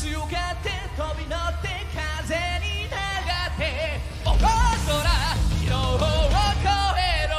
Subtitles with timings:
[0.00, 0.28] 強がっ
[0.62, 4.46] て飛び乗って風に流ってお空
[5.60, 7.34] 色を越えろ。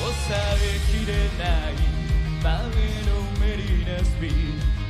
[0.00, 1.76] 抑えきれない
[2.42, 2.52] 前
[3.04, 4.30] のメリーナスピー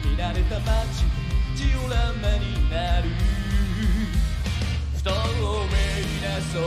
[0.09, 1.05] 見慣れた街
[1.57, 3.09] ジオラマになる
[5.03, 5.17] 透明
[6.21, 6.61] な空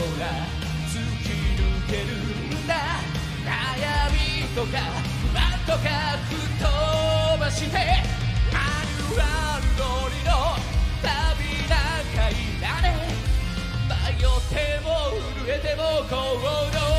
[0.90, 2.74] 突き抜けるんだ
[3.46, 4.18] 悩み
[4.56, 4.74] とか
[5.22, 5.86] 不満とか
[6.28, 6.66] 吹っ飛
[7.40, 7.78] ばして
[8.52, 10.30] マニュアル通りの
[11.04, 11.06] 旅
[11.70, 12.86] なんかいらね
[13.88, 14.88] 迷っても
[15.38, 16.18] 震えても心
[16.72, 16.99] 上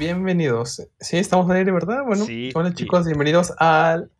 [0.00, 0.88] Bienvenidos.
[0.98, 2.04] Sí, estamos al aire, ¿verdad?
[2.06, 2.76] Bueno, Sí, hola sí.
[2.76, 4.10] chicos, bienvenidos al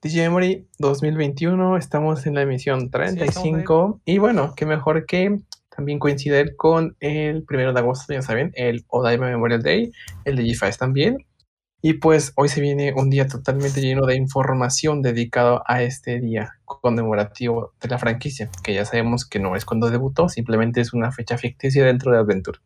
[0.00, 1.76] DJ Memory 2021.
[1.76, 4.00] Estamos en la emisión 35.
[4.04, 5.40] y bueno, qué mejor que
[5.74, 9.90] también coincidir con el primero de agosto, ya saben, el Odaiba Memorial Day,
[10.24, 11.26] el de G5 también.
[11.82, 16.52] Y pues hoy se viene un día totalmente lleno de información dedicado a este día
[16.64, 21.10] conmemorativo de la franquicia, que ya sabemos que no es cuando debutó, simplemente es una
[21.10, 22.60] fecha ficticia dentro de Adventure.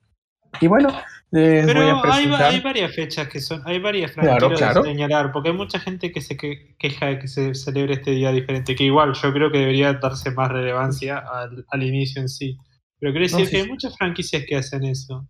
[0.61, 0.91] Y bueno,
[1.31, 2.15] les voy Pero a
[2.49, 4.83] hay, varias fechas que son, hay varias Claro, quiero claro.
[4.83, 8.33] señalar, porque hay mucha gente que se que- queja de que se celebre este día
[8.33, 12.57] diferente, que igual yo creo que debería darse más relevancia al, al inicio en sí.
[12.99, 15.29] Pero quiero decir sí, que hay muchas franquicias que hacen eso.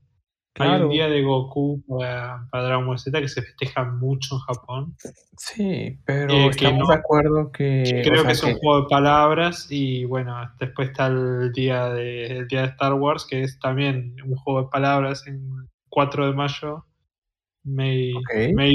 [0.60, 0.86] Hay Claro.
[0.86, 4.96] un día de Goku para, para Dragon Ball Z que se festeja mucho en Japón.
[5.36, 7.82] Sí, pero Eh, estamos no- de acuerdo que...
[8.00, 11.52] o creo sea, que es un que- juego de palabras y bueno, después está el
[11.52, 15.48] día de, el día de Star Wars, que es también un juego de palabras en
[15.88, 16.84] 4 de mayo.
[17.64, 18.12] May,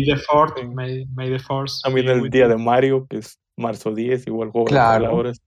[0.06, 0.68] the Fourth, Sí.
[0.68, 1.82] May, May the Force.
[1.84, 5.02] También el día de Mario, que es marzo 10, igual juego Claro.
[5.04, 5.42] de palabras.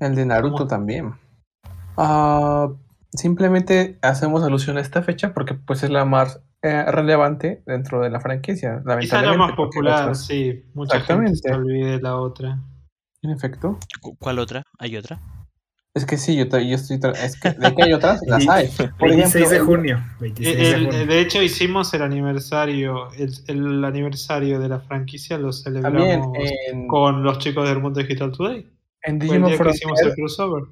[0.00, 0.66] El de Naruto ¿Cómo?
[0.68, 1.14] también.
[1.96, 2.68] Ah,
[3.12, 8.08] simplemente hacemos alusión a esta fecha porque pues es la más eh, relevante dentro de
[8.10, 8.82] la franquicia.
[9.00, 10.64] Quizá la más popular, otras- sí.
[10.74, 11.54] Mucha gente se Exactamente.
[11.54, 12.58] olvide de la otra.
[13.22, 13.78] En efecto.
[14.00, 14.62] Cu- ¿Cuál otra?
[14.78, 15.20] ¿Hay otra?
[15.94, 16.98] Es que sí, yo, yo estoy...
[17.22, 18.68] Es que de que hay otras, las hay.
[18.98, 20.04] Por 26 ejemplo, de el- junio.
[20.20, 21.06] 26 El- de el- junio.
[21.06, 26.28] de hecho, hicimos el aniversario, el, el aniversario de la franquicia lo celebramos
[26.70, 28.66] en, con los chicos del Mundo Digital Today.
[29.02, 30.64] en Digimon que hicimos el Frontier, crossover.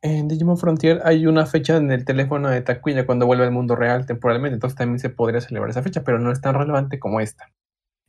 [0.00, 3.76] en Digimon Frontier hay una fecha en el teléfono de Takuya cuando vuelve al mundo
[3.76, 7.20] real temporalmente, entonces también se podría celebrar esa fecha, pero no es tan relevante como
[7.20, 7.44] esta.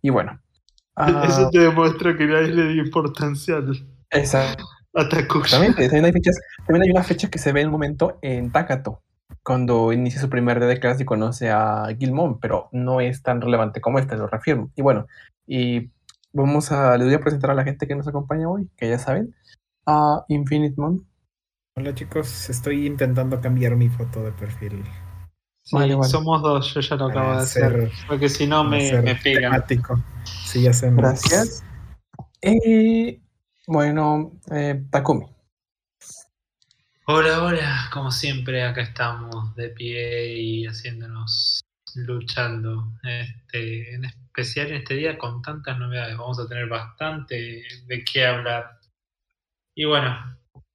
[0.01, 0.39] Y bueno.
[0.95, 4.55] ah, Eso te demuestra que nadie le dio importancia al esa-
[4.93, 8.51] Exactamente, también hay, fechas, también hay una fecha que se ve en un momento en
[8.51, 9.01] Takato,
[9.43, 13.41] cuando inicia su primer día de clase y conoce a Gilmon, pero no es tan
[13.41, 14.71] relevante como esta, lo reafirmo.
[14.75, 15.07] Y bueno,
[15.47, 15.89] y
[16.31, 18.99] vamos a, les voy a presentar a la gente que nos acompaña hoy, que ya
[18.99, 19.35] saben,
[19.85, 21.05] a Infinite Mon.
[21.75, 24.83] Hola chicos, estoy intentando cambiar mi foto de perfil.
[25.65, 26.09] Sí, Vale, vale.
[26.09, 27.71] somos dos, yo ya lo acabo de hacer.
[27.71, 29.65] ser- Porque si no me, me pega.
[30.23, 30.91] Sí, ya sé.
[30.91, 31.63] Gracias.
[32.41, 33.21] Y
[33.67, 35.25] bueno, eh, Takumi.
[37.05, 41.61] Hola, hola, como siempre acá estamos de pie y haciéndonos
[41.95, 48.03] luchando, este, en especial en este día con tantas novedades, vamos a tener bastante de
[48.05, 48.79] qué hablar.
[49.75, 50.17] Y bueno,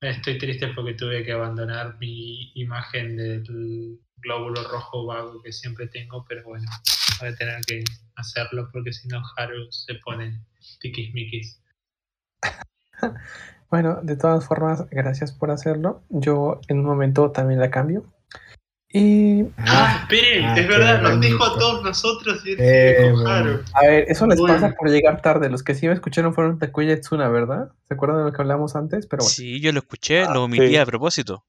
[0.00, 6.25] estoy triste porque tuve que abandonar mi imagen del glóbulo rojo vago que siempre tengo,
[6.28, 6.71] pero bueno,
[7.21, 7.84] voy a tener que
[8.16, 10.41] hacerlo porque si no Haru se pone
[10.81, 11.60] tiquismiquis.
[13.70, 16.00] Bueno, de todas formas, gracias por hacerlo.
[16.09, 18.03] Yo en un momento también la cambio.
[18.91, 23.60] Y Ah, esperen, ah, es verdad, nos dijo a todos nosotros y Eh, bueno.
[23.74, 24.54] A ver, eso les Bueno.
[24.54, 25.50] pasa por llegar tarde.
[25.50, 27.71] Los que sí me escucharon fueron Takuya y Tsuna, ¿verdad?
[27.89, 29.06] ¿Se acuerdan de lo que hablamos antes?
[29.06, 30.77] Pero bueno, Sí, yo lo escuché, Ah, lo omití sí.
[30.78, 31.45] a propósito.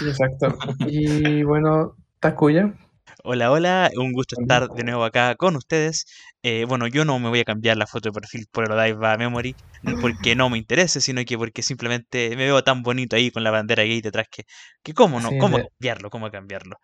[0.00, 0.58] sí, exacto.
[0.88, 2.74] Y bueno, Takuya,
[3.22, 6.06] Hola, hola, un gusto estar de nuevo acá con ustedes.
[6.42, 9.16] Eh, bueno, yo no me voy a cambiar la foto de perfil por el Odaiba
[9.18, 13.30] Memory, no porque no me interese, sino que porque simplemente me veo tan bonito ahí
[13.30, 14.44] con la bandera gay detrás que,
[14.82, 16.76] que cómo no, Sí, cómo le- cambiarlo, cómo cambiarlo.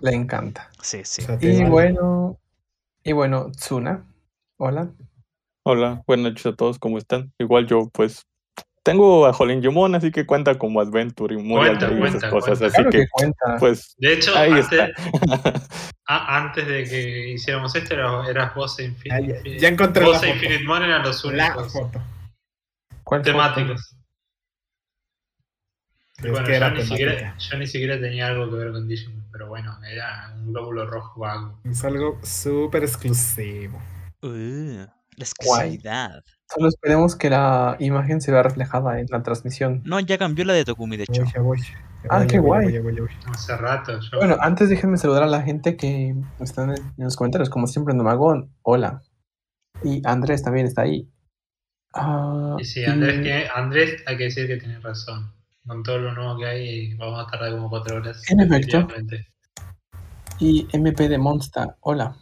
[0.00, 0.70] le encanta.
[0.82, 1.22] Sí, sí.
[1.40, 2.38] Y bueno,
[3.04, 4.06] y bueno, Tsuna,
[4.58, 4.92] hola.
[5.64, 7.32] Hola, buenas noches a todos, ¿cómo están?
[7.38, 8.24] Igual yo, pues,
[8.82, 12.30] tengo a Jolín Yumon, así que cuenta como Adventure y Memorial Cuenta, y esas cuenta,
[12.30, 12.58] cosas.
[12.58, 12.66] cuenta.
[12.66, 13.56] Así Claro que que, cuenta.
[13.58, 14.88] pues, De hecho, ahí antes, está.
[16.06, 19.42] a- antes de que hiciéramos esto, era- eras vos e Ah, Infinite.
[19.54, 20.44] ya, ya encontré vos la e foto.
[20.44, 21.72] Infinite Mon eran los únicos
[23.22, 23.96] temáticos.
[26.22, 29.24] Es bueno, que yo, ni siquiera, yo ni siquiera tenía algo que ver con Digimon,
[29.32, 31.58] pero bueno, era un glóbulo rojo vago.
[31.64, 33.80] Es algo súper exclusivo.
[34.22, 34.86] Uh, la
[35.16, 35.18] Guay.
[35.20, 36.22] exclusividad.
[36.54, 39.80] Solo esperemos que la imagen se vea reflejada en la transmisión.
[39.84, 41.22] No, ya cambió la de Tokumi, de hecho.
[41.22, 41.58] Voy, ya voy.
[41.60, 42.72] Ya Ah, voy, qué guay.
[42.72, 43.32] ya voy, ya voy, ya voy.
[43.34, 44.18] Hace rato yo.
[44.18, 47.48] Bueno, antes déjenme saludar a la gente que están en, en los comentarios.
[47.48, 49.02] Como siempre, Nomagón, hola.
[49.84, 51.08] Y Andrés también está ahí.
[51.94, 55.32] Ah, y sí, Andrés, y tiene- Andrés hay que decir que tiene razón.
[55.66, 58.20] Con todo lo nuevo que hay, vamos a tardar como cuatro horas.
[58.30, 58.88] En efecto.
[60.40, 62.16] y MP de Monster, hola.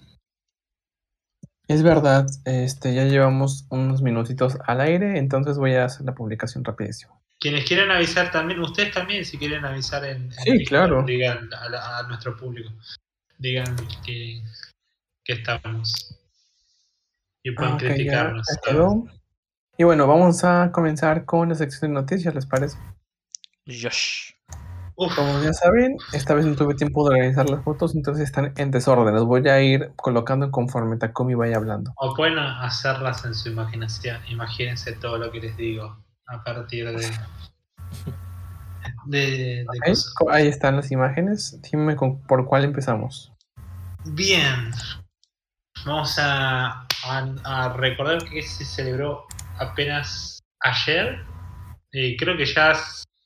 [1.70, 6.64] Es verdad, este, ya llevamos unos minutitos al aire, entonces voy a hacer la publicación
[6.64, 7.22] rapidísimo.
[7.38, 11.02] Quienes quieran avisar también, ustedes también, si quieren avisar en, en Sí, Discord, claro.
[11.04, 12.70] digan a, la- a nuestro público,
[13.38, 14.42] digan que,
[15.22, 16.18] que estamos.
[17.44, 18.46] Y pueden Ah, ya, criticarnos.
[19.78, 22.78] Y bueno, vamos a comenzar con la sección de noticias, ¿les parece?
[23.66, 24.29] Josh.
[25.02, 28.52] Uf, Como ya saben, esta vez no tuve tiempo de organizar las fotos, entonces están
[28.58, 29.14] en desorden.
[29.14, 31.92] Las voy a ir colocando conforme Takumi vaya hablando.
[31.96, 34.20] o pueden hacerlas en su imaginación.
[34.28, 37.10] Imagínense todo lo que les digo a partir de.
[39.06, 39.86] de, de ¿Ok?
[39.86, 40.14] cosas.
[40.14, 41.58] Co- Ahí están las imágenes.
[41.62, 43.32] Dime con- por cuál empezamos.
[44.04, 44.70] Bien.
[45.86, 49.24] Vamos a, a- a recordar que se celebró
[49.58, 51.24] apenas ayer.
[51.92, 52.74] Y creo que ya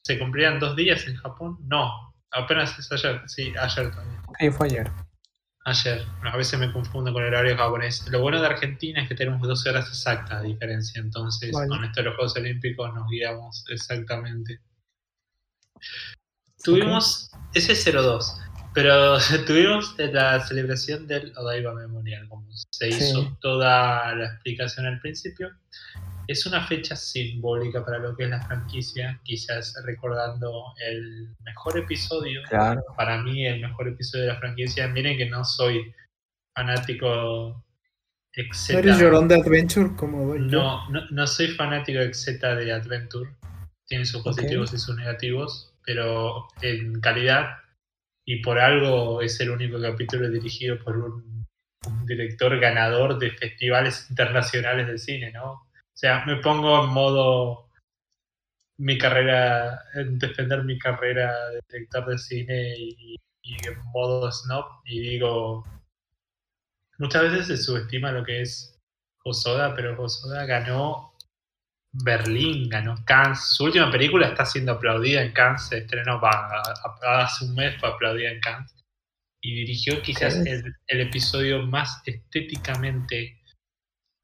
[0.04, 1.56] se cumplían dos días en Japón.
[1.62, 3.22] No, apenas es ayer.
[3.26, 4.20] Sí, ayer también.
[4.38, 4.90] Sí, fue ayer.
[5.64, 6.04] Ayer.
[6.24, 8.06] A veces me confundo con el horario japonés.
[8.10, 11.00] Lo bueno de Argentina es que tenemos 12 horas exactas de diferencia.
[11.00, 11.68] Entonces, Vale.
[11.68, 14.60] con esto de los Juegos Olímpicos nos guiamos exactamente.
[16.62, 18.40] Tuvimos, ese es 02,
[18.74, 19.16] pero
[19.46, 23.04] tuvimos la celebración del Odaiba Memorial, como se Sí.
[23.04, 25.50] hizo toda la explicación al principio.
[26.26, 32.42] Es una fecha simbólica para lo que es la franquicia, quizás recordando el mejor episodio
[32.48, 32.82] Claro.
[32.96, 34.88] para mí el mejor episodio de la franquicia.
[34.88, 35.92] Miren que no soy
[36.54, 37.64] fanático
[38.36, 38.70] ¿No etc.
[38.78, 40.34] eres llorón de Adventure como?
[40.34, 43.30] No, no, no soy fanático etc de Adventure.
[43.86, 47.58] Tiene sus positivos y sus negativos, pero en calidad
[48.24, 51.46] y por algo es el único capítulo dirigido por un,
[51.86, 55.68] un director ganador de festivales internacionales de cine, ¿no?
[55.94, 57.70] O sea, me pongo en modo
[58.78, 64.64] mi carrera, en defender mi carrera de director de cine y, y en modo snob
[64.84, 65.64] y digo,
[66.98, 68.80] muchas veces se subestima lo que es
[69.24, 71.14] Hosoda, pero Hosoda ganó
[71.92, 73.40] Berlín, ganó Cannes.
[73.54, 76.62] Su última película está siendo aplaudida en Cannes, se estrenó va,
[77.02, 78.74] hace un mes, fue aplaudida en Cannes.
[79.40, 83.40] Y dirigió quizás el episodio más estéticamente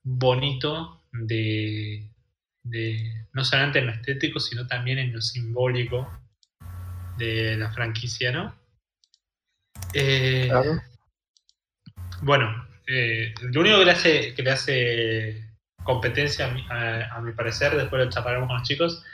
[0.03, 2.11] bonito de,
[2.63, 6.11] de, no solamente en lo estético, sino también en lo simbólico
[7.19, 8.55] de la franquicia, ¿no?
[9.93, 10.81] Eh, Claro.
[12.23, 15.51] bueno, eh, lo único que le hace, que le hace
[15.83, 19.05] competencia, a mi, a- a mi parecer, después lo chaparemos con los chicos,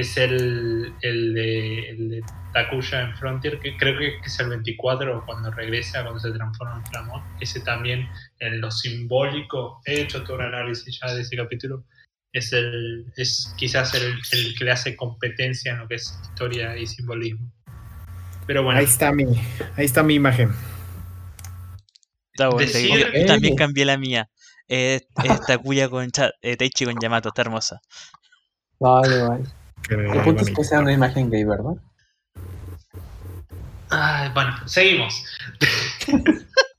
[0.00, 5.24] es el, el, de, el de Takuya en Frontier, que creo que es el 24
[5.26, 7.22] cuando regresa, cuando se transforma en Flamón.
[7.40, 8.08] Ese también,
[8.40, 11.84] en lo simbólico, he hecho todo un análisis ya de ese capítulo,
[12.32, 16.76] es, el, es quizás el, el que le hace competencia en lo que es historia
[16.76, 17.50] y simbolismo.
[18.46, 19.24] Pero bueno, Ahí está mi,
[19.76, 20.52] ahí está mi imagen.
[22.32, 22.66] Está bueno.
[22.70, 24.30] Decir- Yo, también cambié la mía.
[24.68, 25.06] Es
[25.46, 26.10] Takuya con
[26.42, 27.80] eh, Taichi con Yamato, está hermosa.
[28.78, 29.44] Vale, vale.
[29.90, 31.72] El punto es que sea una imagen gay, ¿verdad?
[33.90, 35.24] ay, bueno, seguimos.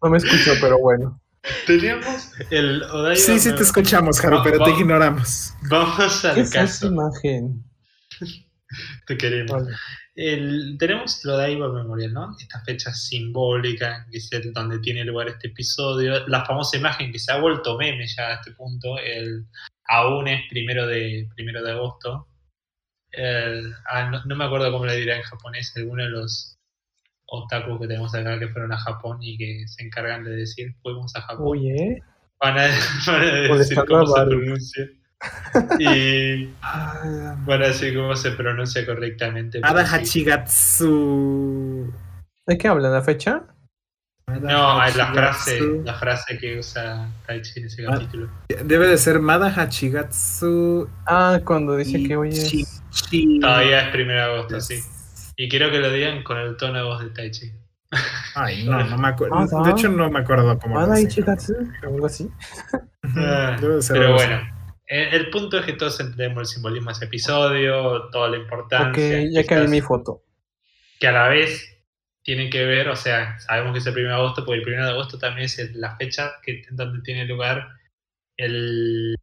[0.01, 1.19] No me escucho, pero bueno.
[1.65, 5.53] Teníamos el Odaiba Sí, sí te escuchamos, Va- pero va- te ignoramos.
[5.69, 6.87] Vamos al ¿Qué es esa caso.
[6.87, 7.63] imagen?
[9.07, 9.51] Te queremos.
[9.63, 9.75] Vale.
[10.15, 12.35] El- tenemos el Odaiba Memorial, ¿no?
[12.39, 16.27] Esta fecha simbólica, que es el- donde tiene lugar este episodio.
[16.27, 18.97] La famosa imagen que se ha vuelto meme ya a este punto.
[18.99, 19.47] El
[19.87, 22.27] aún es primero de, primero de agosto.
[23.11, 25.73] El- ah, no, no me acuerdo cómo le dirá en japonés.
[25.75, 26.57] Alguno de los
[27.25, 31.15] otakus que tenemos acá que fueron a Japón y que se encargan de decir fuimos
[31.15, 31.45] a Japón.
[31.47, 32.01] Oye.
[32.41, 32.67] Van a,
[33.07, 34.89] van a decir cómo se pronuncia.
[35.79, 39.59] Y Ah, van a decir cómo se pronuncia correctamente.
[40.79, 41.93] Hachigatsu.
[42.47, 43.43] ¿De qué habla la fecha?
[44.41, 45.13] No, es la Hachigatsu.
[45.13, 47.91] frase, la frase que usa Taichi en ese Ah.
[47.93, 48.29] capítulo.
[48.63, 50.89] Debe de ser Mada Hachigatsu.
[51.05, 52.81] Ah, cuando dice y que hoy es.
[53.41, 54.79] Todavía es 1 de agosto, sí.
[55.37, 57.51] Y quiero que lo digan con el tono de voz de Taichi.
[58.35, 59.35] Ay, no, no me acuerdo.
[59.35, 59.63] Mada.
[59.63, 61.09] De hecho, no me acuerdo cómo lo Mada dicen.
[61.11, 62.29] Ichigatsu, algo así.
[63.15, 64.27] Ah, Debe de ser Pero así.
[64.27, 64.41] bueno,
[64.87, 68.89] eh, el punto es que todos entendemos el simbolismo de ese episodio, toda la importancia.
[68.91, 68.97] Ok,
[69.31, 70.23] ya cambié quizás mi foto.
[70.99, 71.78] Que a la vez
[72.23, 74.85] tiene que ver, o sea, sabemos que es el 1 de agosto, porque el 1
[74.85, 77.67] de agosto también es la fecha que, en donde tiene lugar
[78.37, 79.15] el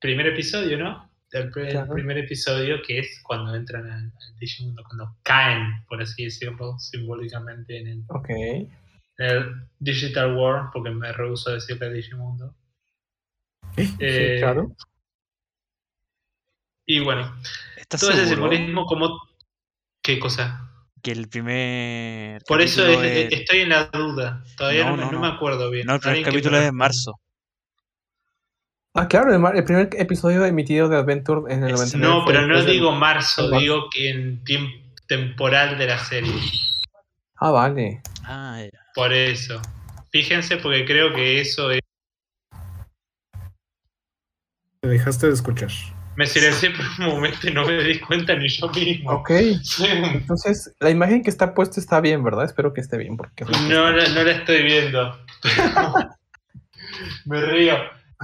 [0.00, 1.10] primer episodio, ¿no?
[1.32, 1.94] El, pr- el Claro.
[1.94, 7.80] primer episodio que es cuando entran al, al Digimundo, cuando caen, por así decirlo, simbólicamente
[7.80, 8.04] en el,
[9.78, 12.54] Digital World, porque me rehuso a decirle Digimundo.
[13.76, 13.84] ¿Eh?
[13.86, 14.74] Sí, Eh, claro.
[16.86, 17.34] Y bueno,
[17.76, 19.20] ¿Estás todo ese simbolismo como...
[20.02, 20.63] ¿Qué cosa?
[21.04, 24.42] Que el primer Por eso capítulo es- es- estoy en la duda.
[24.56, 25.28] Todavía No, no, me, no, no no.
[25.30, 25.86] me acuerdo bien.
[25.86, 26.72] No, el primer capítulo es de responda.
[26.84, 27.20] marzo.
[28.96, 32.24] Ah, claro, el, mar- el primer episodio emitido de Adventure en el Es- 99 No,
[32.24, 34.72] pero no digo marzo, digo que en tiempo
[35.06, 36.32] temporal de la serie.
[37.36, 38.00] Ah, vale.
[38.24, 38.78] Ah, ya.
[38.94, 39.60] Por eso.
[40.10, 41.80] Fíjense porque creo que eso es...
[44.80, 45.70] Te dejaste de escuchar.
[46.16, 49.10] Me silencié por un momento y no me di cuenta ni yo mismo.
[49.10, 49.30] Ok.
[50.14, 52.44] Entonces, la imagen que está puesta está bien, ¿verdad?
[52.44, 53.16] Espero que esté bien.
[53.16, 55.18] Porque No, la- no la estoy viendo.
[57.26, 57.76] me río.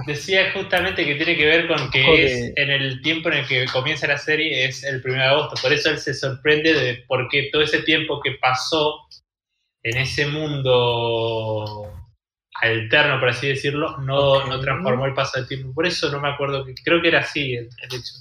[0.07, 2.25] Decía justamente que tiene que ver con que Joder.
[2.25, 5.61] es en el tiempo en el que comienza la serie es el 1 de agosto.
[5.61, 8.95] Por eso él se sorprende de por qué todo ese tiempo que pasó
[9.83, 11.91] en ese mundo
[12.59, 15.73] alterno, por así decirlo, no, no transformó el paso del tiempo.
[15.73, 18.13] Por eso no me acuerdo, que creo que era así el, el hecho.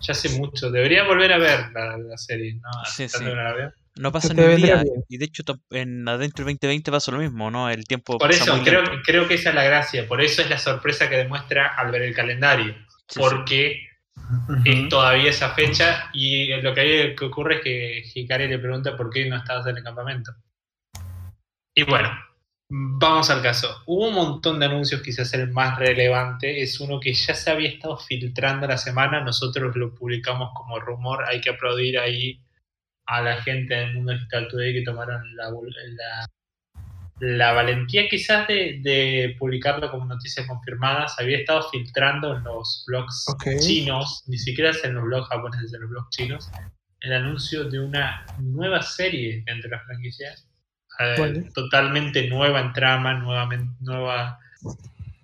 [0.00, 0.70] Ya hace mucho.
[0.70, 2.70] Debería volver a ver la, la serie, ¿no?
[2.84, 3.24] Sí, sí.
[3.24, 3.72] no la veo.
[3.96, 4.76] No pasa ni un día.
[4.82, 5.04] bien.
[5.08, 7.68] Y de hecho, en Adventure 2020 pasó lo mismo, ¿no?
[7.68, 8.98] El tiempo Por pasa eso, muy creo, lento.
[9.04, 10.06] creo que esa es la gracia.
[10.06, 12.76] Por eso es la sorpresa que demuestra al ver el calendario.
[13.08, 13.88] Sí, porque
[14.64, 18.96] es todavía esa fecha y lo que, hay, que ocurre es que Hikari le pregunta
[18.96, 20.32] por qué no estabas en el campamento.
[21.74, 22.10] Y bueno,
[22.70, 23.82] vamos al caso.
[23.86, 26.62] Hubo un montón de anuncios, quizás el más relevante.
[26.62, 31.24] Es uno que ya se había estado filtrando la semana, nosotros lo publicamos como rumor,
[31.26, 32.40] hay que aplaudir ahí
[33.06, 36.26] a la gente del mundo digital today que tomaron la, la,
[37.20, 42.84] la valentía quizás de, de publicarlo como noticia confirmada, se había estado filtrando en los
[42.86, 46.50] blogs chinos, ni siquiera en los blogs japoneses, en los blogs chinos,
[47.00, 50.47] el anuncio de una nueva serie entre las franquicias,
[50.98, 54.38] eh, totalmente nueva en trama, nuevamente, nueva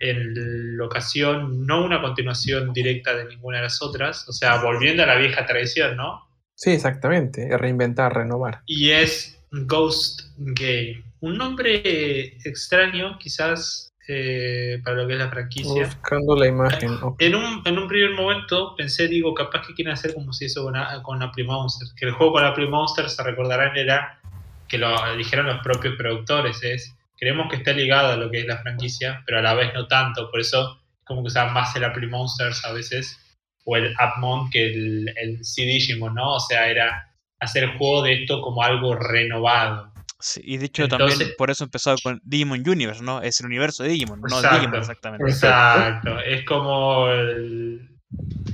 [0.00, 5.06] en locación, no una continuación directa de ninguna de las otras, o sea, volviendo a
[5.06, 6.28] la vieja tradición, ¿no?
[6.54, 7.56] Sí, exactamente.
[7.56, 8.60] Reinventar, renovar.
[8.66, 11.02] y es Ghost Game.
[11.20, 15.86] Un nombre extraño, quizás, eh, para lo que es la franquicia.
[15.86, 16.90] Buscando la imagen.
[17.18, 20.62] En un, en un primer momento pensé, digo, capaz que quieren hacer como si eso
[20.64, 21.88] con, a- con Apple Monster.
[21.96, 24.20] Que el juego con Apple Monster, se recordarán, era
[24.68, 28.46] que lo dijeron los propios productores, es, queremos que esté ligado a lo que es
[28.46, 30.30] la franquicia, pero a la vez no tanto.
[30.30, 33.18] Por eso, como que usaban más el Apple Monsters a veces,
[33.64, 36.34] o el Appmon que el, el CD Digimon, ¿no?
[36.34, 39.92] O sea, era hacer el juego de esto como algo renovado.
[40.20, 43.20] Sí, y de hecho Entonces- también por eso empezó con Digimon Universe, ¿no?
[43.22, 44.56] Es el universo de Digimon, no Exacto.
[44.56, 45.30] Digimon exactamente.
[45.30, 47.88] Exacto, es como el-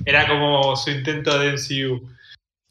[0.04, 2.08] era como su intento de MCU.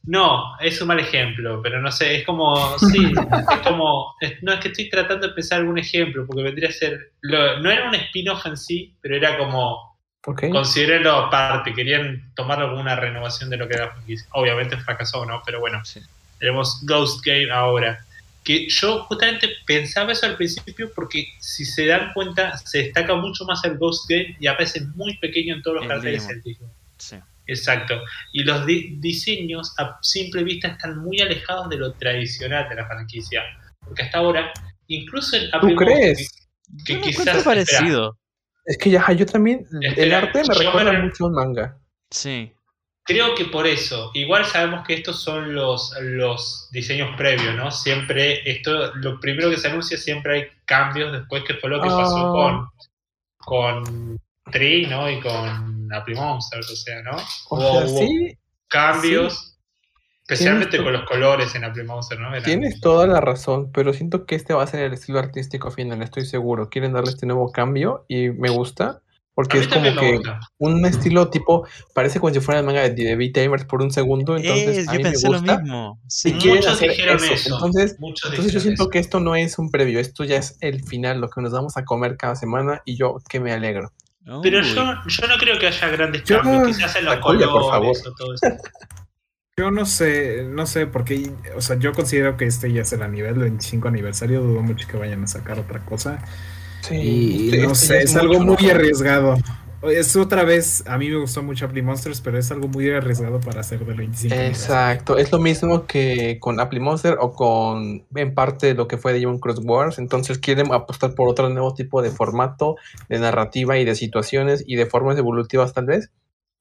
[0.10, 3.14] No, es un mal ejemplo, pero no sé, es como, sí,
[3.52, 6.72] es como, es- no es que estoy tratando de pensar algún ejemplo, porque vendría a
[6.72, 10.50] ser, lo- no era un spin-off en sí, pero era como, Ok.
[10.52, 14.28] considérenlo aparte, querían tomarlo como una renovación de lo que era la franquicia.
[14.32, 15.42] Obviamente fracasó, ¿no?
[15.46, 16.02] Pero bueno, Sí.
[16.40, 18.04] tenemos Ghost Game ahora.
[18.44, 23.46] Que yo justamente pensaba eso al principio porque si se dan cuenta se destaca mucho
[23.46, 26.36] más el Ghost Game y aparece muy pequeño en todos los El carteles Digimon.
[26.38, 26.72] el Digimon.
[26.98, 27.16] Sí.
[27.50, 28.02] Exacto.
[28.34, 32.88] Y los di- diseños a simple vista están muy alejados de lo tradicional de la
[32.88, 33.44] franquicia.
[33.84, 34.52] Porque hasta ahora,
[34.88, 36.48] incluso en Apple Monster, crees?
[36.86, 37.44] que lo quizás- espera.
[37.44, 38.18] parecido.
[38.66, 39.66] Es que ya, yo también.
[39.82, 41.78] el arte me recuerda me- mucho a un manga.
[42.12, 42.52] Sí.
[43.06, 47.72] Creo que por eso, igual sabemos que estos son los, los diseños previos, ¿no?
[47.72, 51.88] Siempre, esto, lo primero que se anuncia siempre hay cambios después que fue lo que
[51.88, 52.70] pasó Ah.
[53.40, 54.20] con, con
[54.52, 55.10] Tree, ¿no?
[55.10, 57.12] Y con Apple Monsters, o sea, ¿no?
[57.50, 58.38] O Hubo- sea, hubo sí,
[58.68, 59.58] cambios,
[60.24, 62.30] especialmente Tienes to- con los colores en Apple Monster, ¿no?
[62.44, 66.02] Tienes toda la razón, pero siento que este va a ser el estilo artístico final,
[66.02, 66.70] estoy seguro.
[66.70, 69.02] Quieren darle este nuevo cambio y me gusta.
[69.36, 70.40] Porque A mí es como me que gusta.
[70.58, 74.36] un estilo tipo, parece como si fuera el manga de, de V-Tamers por un segundo,
[74.36, 75.60] entonces Es, a yo mí me pensé lo gusta.
[75.60, 76.00] mismo.
[76.04, 76.34] Y Sí.
[76.34, 77.34] quieren Muchos hacer dijeron eso.
[77.34, 77.56] eso.
[77.56, 78.90] Entonces, Muchos entonces yo siento eso.
[78.90, 81.78] que esto no es un previo, esto ya es el final, lo que nos vamos
[81.78, 83.94] a comer cada semana y yo que me alegro.
[84.44, 87.62] Pero yo, yo no creo que haya grandes Yo- cambios, quizás en los Takuya, por
[87.64, 87.80] favor.
[87.80, 88.48] colores o todo eso.
[89.58, 93.12] Yo no sé, no sé, porque, o sea, yo considero que este ya es el
[93.12, 96.24] nivel 25 aniversario, dudo mucho que vayan a sacar otra cosa.
[96.82, 99.38] Sí, Y este- no este sé, es algo muy arriesgado.
[99.82, 103.40] Es otra vez, a mí me gustó mucho Apple Monsters, pero es algo muy arriesgado
[103.40, 104.76] para hacer del 25 aniversario.
[104.76, 109.14] Exacto, es lo mismo que con Apple Monster o con en parte lo que fue
[109.14, 109.98] Digimon Cross Wars.
[109.98, 112.76] Entonces quieren apostar por otro nuevo tipo de formato,
[113.08, 116.12] de narrativa y de situaciones y de formas evolutivas tal vez.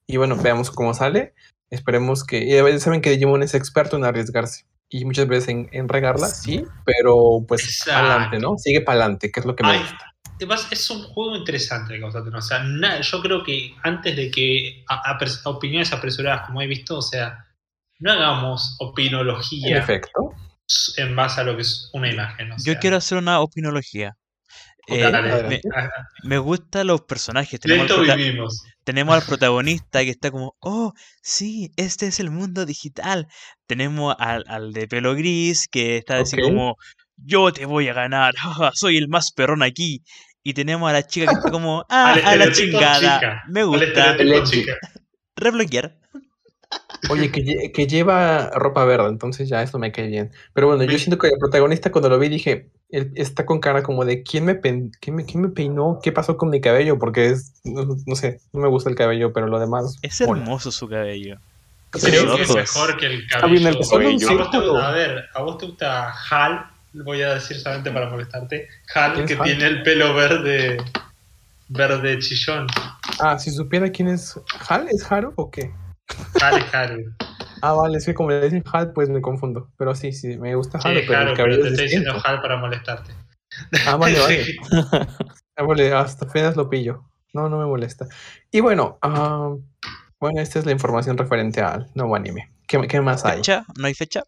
[0.07, 1.33] Y bueno, veamos cómo sale.
[1.69, 2.39] Esperemos que.
[2.39, 6.27] y veces saben que Digimon es experto en arriesgarse y muchas veces en, en regarla,
[6.27, 7.99] sí, pero pues Exacto.
[7.99, 8.57] adelante, ¿no?
[8.57, 10.15] Sigue para adelante, que es lo que me Ay, gusta.
[10.39, 12.35] Además, es un juego interesante, Causatón.
[12.35, 16.97] O sea, na- yo creo que antes de que a- opiniones apresuradas, como he visto,
[16.97, 17.45] o sea,
[17.99, 20.31] no hagamos En opinología efecto.
[20.97, 22.51] en base a lo que es una imagen.
[22.51, 24.15] o Yo quiero hacer una opinología.
[24.87, 25.11] Eh,
[25.47, 25.61] me,
[26.23, 27.59] me gustan los personajes.
[27.59, 28.63] De Tenemos al, esto prota- vivimos.
[28.83, 33.27] tenemos al protagonista que está como, oh, sí, este es el mundo digital.
[33.67, 36.75] Tenemos al, al de pelo gris que está así como,
[37.17, 38.33] yo te voy a ganar,
[38.73, 40.01] soy el más perrón aquí.
[40.49, 44.17] Y tenemos a la chica que está como, ah, a la chingada, chica, me gusta,
[44.45, 44.77] chica.
[45.35, 45.95] rebloquear.
[47.11, 50.31] Oye, que, que lleva ropa verde, entonces ya eso me cae bien.
[50.53, 53.83] Pero bueno, yo siento que el protagonista cuando lo vi dije, él está con cara
[53.83, 55.99] como de ¿quién me, pen- quién me, quién me peinó?
[56.01, 56.97] ¿Qué pasó con mi cabello?
[56.97, 59.97] Porque es, no, no sé, no me gusta el cabello, pero lo demás.
[60.01, 61.37] Es hermoso su cabello.
[61.91, 63.83] Creo que es mejor que el Está bien el cabello.
[63.83, 64.29] Solo un cabello.
[64.29, 64.77] ¿A vos te- círculo.
[64.81, 66.68] a ver, ¿a vos te gusta Hal?
[66.93, 68.67] Voy a decir solamente para molestarte.
[68.95, 69.43] Hal, ¿Quién es que Hal?
[69.43, 70.77] tiene el pelo verde,
[71.67, 72.67] verde chillón.
[73.19, 75.71] Ah, si supiera quién es Hal, ¿es Haru o qué?
[76.41, 77.13] Hal es Haru.
[77.61, 79.69] Ah, vale, es que como le dicen Hal, pues me confundo.
[79.77, 82.13] Pero sí, sí, me gusta Sí, Haru, es pero Haru, pero te es estoy diciendo.
[82.23, 83.11] Hal para molestarte.
[83.85, 84.45] Ah, vale, vale.
[84.45, 84.55] Sí.
[85.57, 87.03] Ah, vale, hasta apenas lo pillo.
[87.33, 88.07] No, no me molesta.
[88.49, 89.53] Y bueno, ah,
[90.21, 92.49] bueno, esta es la información referente al nuevo anime.
[92.65, 93.37] ¿Qué, qué más hay?
[93.39, 93.65] ¿Fecha?
[93.77, 94.23] ¿No hay fecha?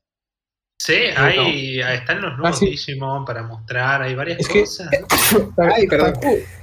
[0.83, 2.65] Sí, hay, están los nuevos Ah, sí.
[2.71, 4.89] Digimon para mostrar, hay varias Es que- cosas.
[5.75, 6.13] Ay, perdón.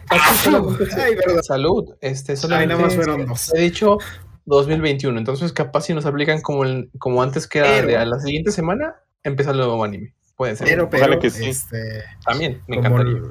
[0.09, 1.43] Ay, perdón.
[1.45, 1.95] Salud.
[2.01, 3.55] Este, Ay, solamente nada más fueron dos.
[3.55, 3.99] He dicho
[4.47, 8.05] 2021, entonces capaz si nos aplican como, el- como antes que era Pero- de a
[8.07, 10.15] la siguiente semana, empieza el nuevo anime.
[10.37, 10.67] Puede ser.
[10.69, 11.49] Pero, pero, que sí.
[11.51, 13.23] este, También, me como, encantaría.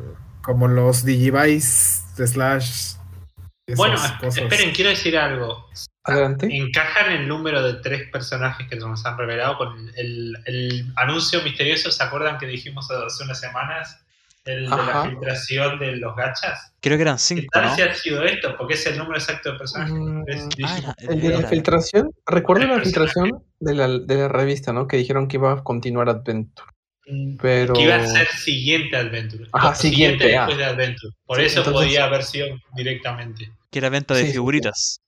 [0.42, 2.94] como los Digivice slash.
[3.68, 4.38] Esas Bueno, cosas.
[4.38, 5.68] esperen, quiero decir algo.
[6.06, 6.48] Adelante.
[6.50, 11.92] Encajan el número de tres personajes que nos han revelado con el, el anuncio misterioso.
[11.92, 14.00] ¿Se acuerdan que dijimos hace unas semanas?
[14.46, 16.72] El de la filtración de los gachas.
[16.80, 17.76] Creo que eran ¿Qué cinco, tal ¿no?
[17.76, 18.56] si ha sido esto?
[18.58, 19.94] Porque es el número exacto de personajes.
[19.94, 21.48] Mm, Tres Ah, era- El de la era.
[21.50, 24.88] filtración, recuerdo la filtración de la, de la revista, ¿no?
[24.88, 26.72] Que dijeron que iba a continuar Adventure.
[27.42, 27.74] Pero.
[27.74, 29.50] Que iba a ser siguiente Adventure.
[29.52, 30.58] Ajá, siguiente, después ah.
[30.58, 31.14] de Adventure.
[31.26, 33.52] Por Sí, eso entonces- podía haber sido directamente.
[33.72, 34.38] Que era venta de Sí, sí, sí.
[34.38, 35.02] figuritas.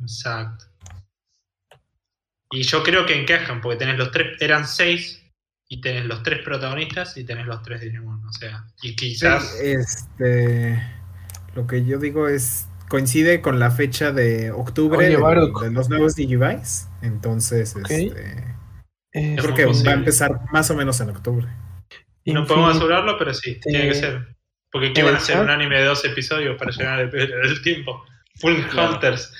[0.00, 0.66] Exacto.
[2.50, 5.22] Y yo creo que encajan, porque tenés los tres, eran seis,
[5.68, 8.24] y tenés los tres protagonistas y tenés los tres Digimon.
[8.24, 9.54] O sea, y Sí, quizás.
[9.60, 10.80] este.
[11.54, 12.68] Lo que yo digo es.
[12.88, 15.60] Coincide con la fecha de octubre Oye, de, Baruch.
[15.60, 16.86] de los nuevos Digivice.
[17.02, 18.54] Entonces, este.
[19.12, 21.48] eh, Yo creo que va a empezar más o menos en octubre.
[22.26, 24.36] No podemos asegurarlo, pero sí, tiene que ser.
[24.70, 25.40] Porque ¿qué En van a el hacer?
[25.40, 28.02] Un anime de dos episodios para llenar el, el tiempo.
[28.36, 28.94] Full Claro.
[28.94, 29.32] Hunters.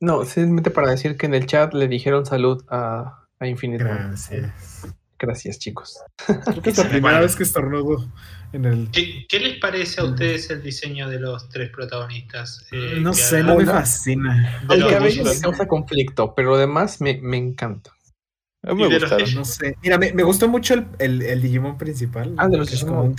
[0.00, 3.84] No, simplemente para decir que en el chat le dijeron salud a, a Infinite.
[3.84, 4.86] Gracias.
[5.18, 6.00] Gracias, chicos.
[6.26, 8.10] Creo que es la primera vez que estornudo
[8.52, 8.90] en el.
[8.90, 12.66] ¿Qué, qué les parece a ustedes el diseño de los tres protagonistas?
[12.72, 14.60] Eh, No sé, no me fascina.
[14.68, 17.92] El cabello me causa conflicto, pero además me, me encanta.
[18.64, 19.34] A mí Y me gustaron.
[19.34, 19.76] No sé.
[19.82, 22.34] Mira, me, me gustó mucho el, el, el Digimon principal.
[22.36, 23.16] Ah, de los es como un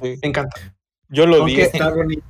[0.00, 0.60] me encanta.
[1.08, 1.52] Yo lo vi.
[1.52, 2.22] Aunque- Está bonito.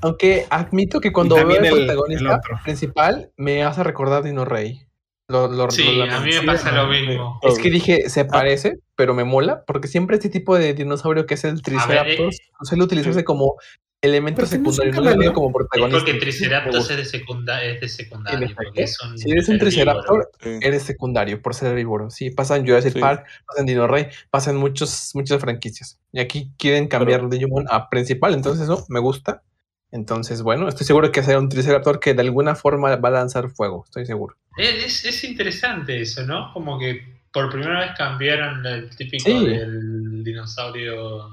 [0.00, 4.84] Aunque admito que cuando veo el el- protagonista el principal, me hace recordar Dino Rey.
[5.30, 7.38] Lo, lo- Sí, lo a mí me pasa lo mismo.
[7.42, 11.34] Es que dije, se parece, pero me mola, porque siempre este tipo de dinosaurio que
[11.34, 13.56] es el Triceratops eh, suele utilizarse como
[14.00, 15.32] elemento Pero que no es un secundario, no lo veo caballo.
[15.34, 15.98] como Es protagonista.
[15.98, 18.48] porque Triceratops es de, secunda es de En secundario.
[18.54, 19.58] Porque Si eres un herbívoro.
[19.58, 20.50] Triceraptor, Sí.
[20.62, 22.10] eres secundario por ser herbívoro.
[22.10, 23.00] Sí, pasa en Jurassic Sí.
[23.00, 25.98] Park, pasa en Dino Rey, pasa en muchos, muchas franquicias.
[26.12, 29.42] Y aquí quieren cambiar Digimon a principal, entonces eso me gusta.
[29.90, 33.50] Entonces, bueno, estoy seguro que será un Triceraptor que de alguna forma va a lanzar
[33.50, 34.36] fuego, estoy seguro.
[34.58, 36.52] Es, es- es interesante eso, ¿no?
[36.52, 39.46] Como que por primera vez cambiaron el típico Sí.
[39.48, 41.30] del dinosaurio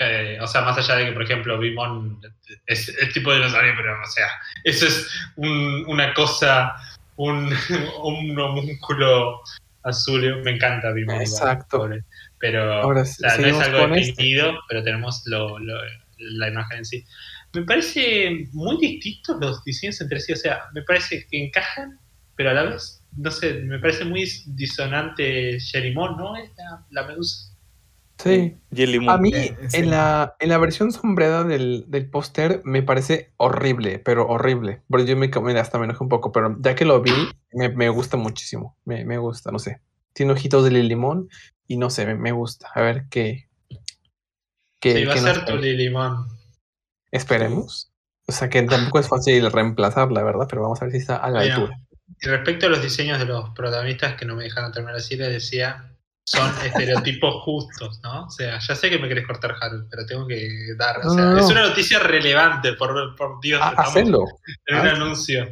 [0.00, 2.20] Eh, o sea, más allá de que, por ejemplo, Bimon
[2.66, 4.28] es, es tipo de dinosaurio, pero, o sea,
[4.64, 6.72] eso es un- una cosa,
[7.16, 7.50] un,
[8.04, 9.40] un homúnculo
[9.82, 10.40] azul.
[10.44, 11.16] Me encanta Bimon.
[11.16, 11.78] igual, Exacto.
[11.78, 12.04] pobre.
[12.38, 14.12] Pero Ahora o sea, no es algo con este.
[14.12, 15.80] definido, pero tenemos lo- lo-
[16.18, 17.04] la imagen en sí.
[17.54, 20.32] Me parece muy distintos los diseños entre sí.
[20.32, 21.98] O sea, me parece que encajan,
[22.36, 26.36] pero a la vez, no sé, me parece muy disonante Sherimon, ¿no?
[26.36, 27.52] Es la, la medusa.
[28.18, 28.56] Sí.
[28.74, 29.10] Jelly Moon.
[29.10, 29.76] A mí, Eh, sí.
[29.78, 34.82] en, la, en la versión sombreada del, del póster, me parece horrible, pero horrible.
[34.90, 37.12] Pero yo me, me- hasta me enojé un poco, pero ya que lo vi,
[37.52, 38.76] me, me gusta muchísimo.
[38.84, 39.80] Me, me gusta, no sé.
[40.14, 41.28] Tiene ojitos de limón
[41.68, 42.68] y no sé, me, me gusta.
[42.74, 43.48] A ver qué.
[44.80, 45.56] qué- Sí, va a qué ser tu.
[45.56, 46.26] Lilimón.
[47.10, 47.92] Esperemos.
[48.26, 50.46] O sea que tampoco es fácil reemplazarla, ¿verdad?
[50.50, 51.78] Pero vamos a ver si está a la altura.
[52.20, 55.32] y respecto a los diseños de los protagonistas que no me dejaron terminar decir, les
[55.32, 55.94] decía,
[56.30, 58.24] son estereotipos justos, ¿no?
[58.26, 60.98] O sea, ya sé que me querés cortar, Haru, pero tengo que dar.
[60.98, 63.60] O sea, No, no, es una noticia relevante, por, por Dios.
[63.62, 64.24] Ah, estamos hacelo.
[64.66, 64.90] en un Ah.
[64.92, 65.48] anuncio.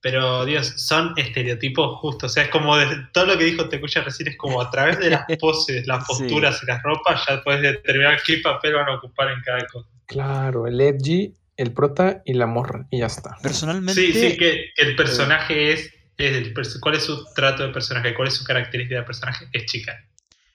[0.00, 2.30] Pero, Dios, son estereotipos justos.
[2.32, 4.98] O sea, es como de- todo lo que dijo Tekuya recién es como a través
[4.98, 6.24] de las poses, las Sí.
[6.24, 9.88] posturas y las ropas, ya puedes determinar qué papel van a ocupar en cada cosa.
[10.06, 12.86] Claro, el Edgy, el prota y la morra.
[12.90, 13.36] Y ya está.
[13.42, 18.14] Personalmente, Sí, sí, que, que el personaje es el ¿Cuál es su trato de personaje?
[18.14, 19.48] ¿Cuál es su característica de personaje?
[19.52, 20.04] Es chica.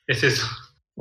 [0.08, 0.48] Es eso.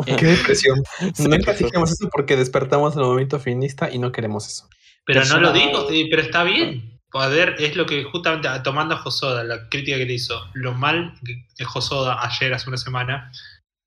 [0.04, 0.82] Qué depresión.
[1.18, 1.64] Nunca eso.
[1.64, 4.68] dijimos eso porque despertamos el movimiento feminista y no queremos eso.
[5.04, 7.00] Pero no lo digo, sí, pero está bien.
[7.10, 11.14] Poder es lo que justamente tomando a Josoda, la crítica que le hizo, lo mal
[11.24, 13.32] que que Josoda ayer, hace una semana,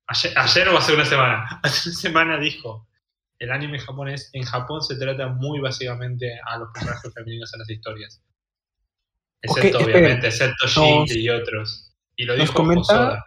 [0.08, 2.88] ayer, ayer o hace una semana, hace una semana dijo,
[3.38, 7.70] el anime japonés, en Japón se trata muy básicamente a los personajes femeninos en las
[7.70, 8.22] historias.
[9.42, 11.92] Excepto, obviamente, excepto Nos- Shinji y otros.
[12.16, 13.24] Y lo nos dijo comenta-.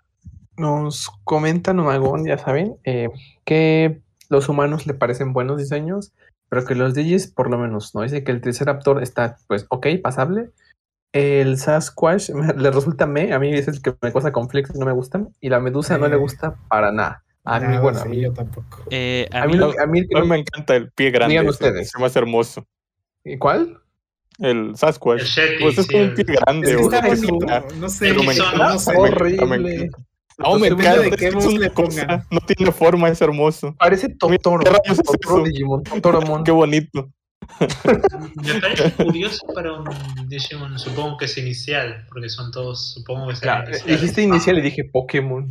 [0.58, 3.10] Nos comenta Nomagón, ya saben, eh,
[3.44, 4.00] que
[4.30, 6.14] los humanos le parecen buenos diseños,
[6.50, 8.02] pero que los DJs por lo menos no.
[8.04, 10.52] Dice que el Triceraptor está, pues, ok, pasable.
[11.12, 14.80] El Sasquatch me- le resulta me, a mí es el que me causa conflicto y
[14.80, 15.30] no me gustan.
[15.42, 16.20] Y la Medusa no le Eh.
[16.20, 17.24] gusta para nada.
[17.44, 18.84] A mí, Nada, bueno, a mí, yo tampoco.
[18.90, 20.76] eh, a a mí, mí- lo- a mí el que A mí no- me encanta
[20.76, 21.34] el pie grande.
[21.34, 21.92] Digan ustedes.
[22.00, 22.66] Me hace hermoso.
[23.40, 23.82] ¿Cuál?
[24.40, 25.22] El Sasquatch.
[25.22, 26.72] El Yeti, pues es sí, como un el- pie grande.
[26.72, 26.82] Es que
[27.28, 27.64] bonito, sea.
[27.80, 28.92] no sé, Pero no me sé, encanta, no sé.
[28.92, 29.22] me encanta, me
[29.56, 29.76] horrible.
[29.76, 29.98] encanta.
[30.38, 31.00] No, me encanta.
[31.00, 32.28] de qué es una cosa.
[32.30, 33.74] No tiene forma, es hermoso.
[33.80, 34.64] Parece Totoro.
[34.64, 35.44] ¿qué rayos es Totoro?
[35.46, 36.44] Digimon, Totoromon.
[36.44, 37.10] Qué bonito.
[38.44, 39.86] Me parece curioso para un
[40.28, 44.02] Digimon, supongo que es inicial, porque son todos, supongo que serán Claro, iniciales.
[44.02, 45.48] dijiste inicial y dije Pokémon.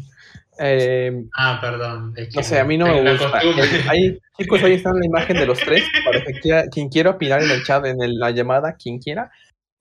[0.59, 2.13] Eh, Ah, perdón.
[2.17, 3.41] es que No sé, a mí no me gusta.
[3.89, 5.83] Ahí, chicos, ahí está la imagen de los tres.
[6.05, 9.31] Para que quiera, quien quiera opinar en el chat, en el- la llamada, quien quiera.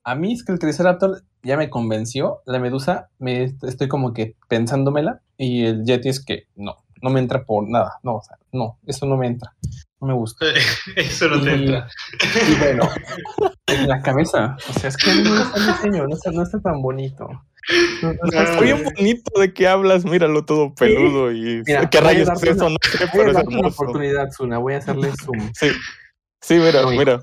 [0.04, 2.40] A mí es que el Triceraptor ya me convenció.
[2.46, 5.20] La Medusa, me estoy como que pensándomela.
[5.38, 7.94] Y el Yeti es que no, no me entra por nada.
[8.02, 9.52] No, o sea, no, eso no me entra.
[10.00, 10.44] No me gusta.
[10.96, 11.88] Eso no te entra.
[12.46, 12.82] Y bueno,
[13.68, 14.54] en la cabeza.
[14.68, 17.26] O sea, es que no gusta el diseño, no está, no está tan bonito.
[17.68, 22.68] Está bien bonito de qué hablas, míralo todo peludo y Mira, qué rayos es eso,
[22.68, 23.82] no sé, pero es darte una hermoso.
[23.82, 24.58] oportunidad, Zuna.
[24.58, 25.50] Voy a hacerle zoom.
[25.54, 25.68] Sí,
[26.42, 27.22] sí, mira, No, mira,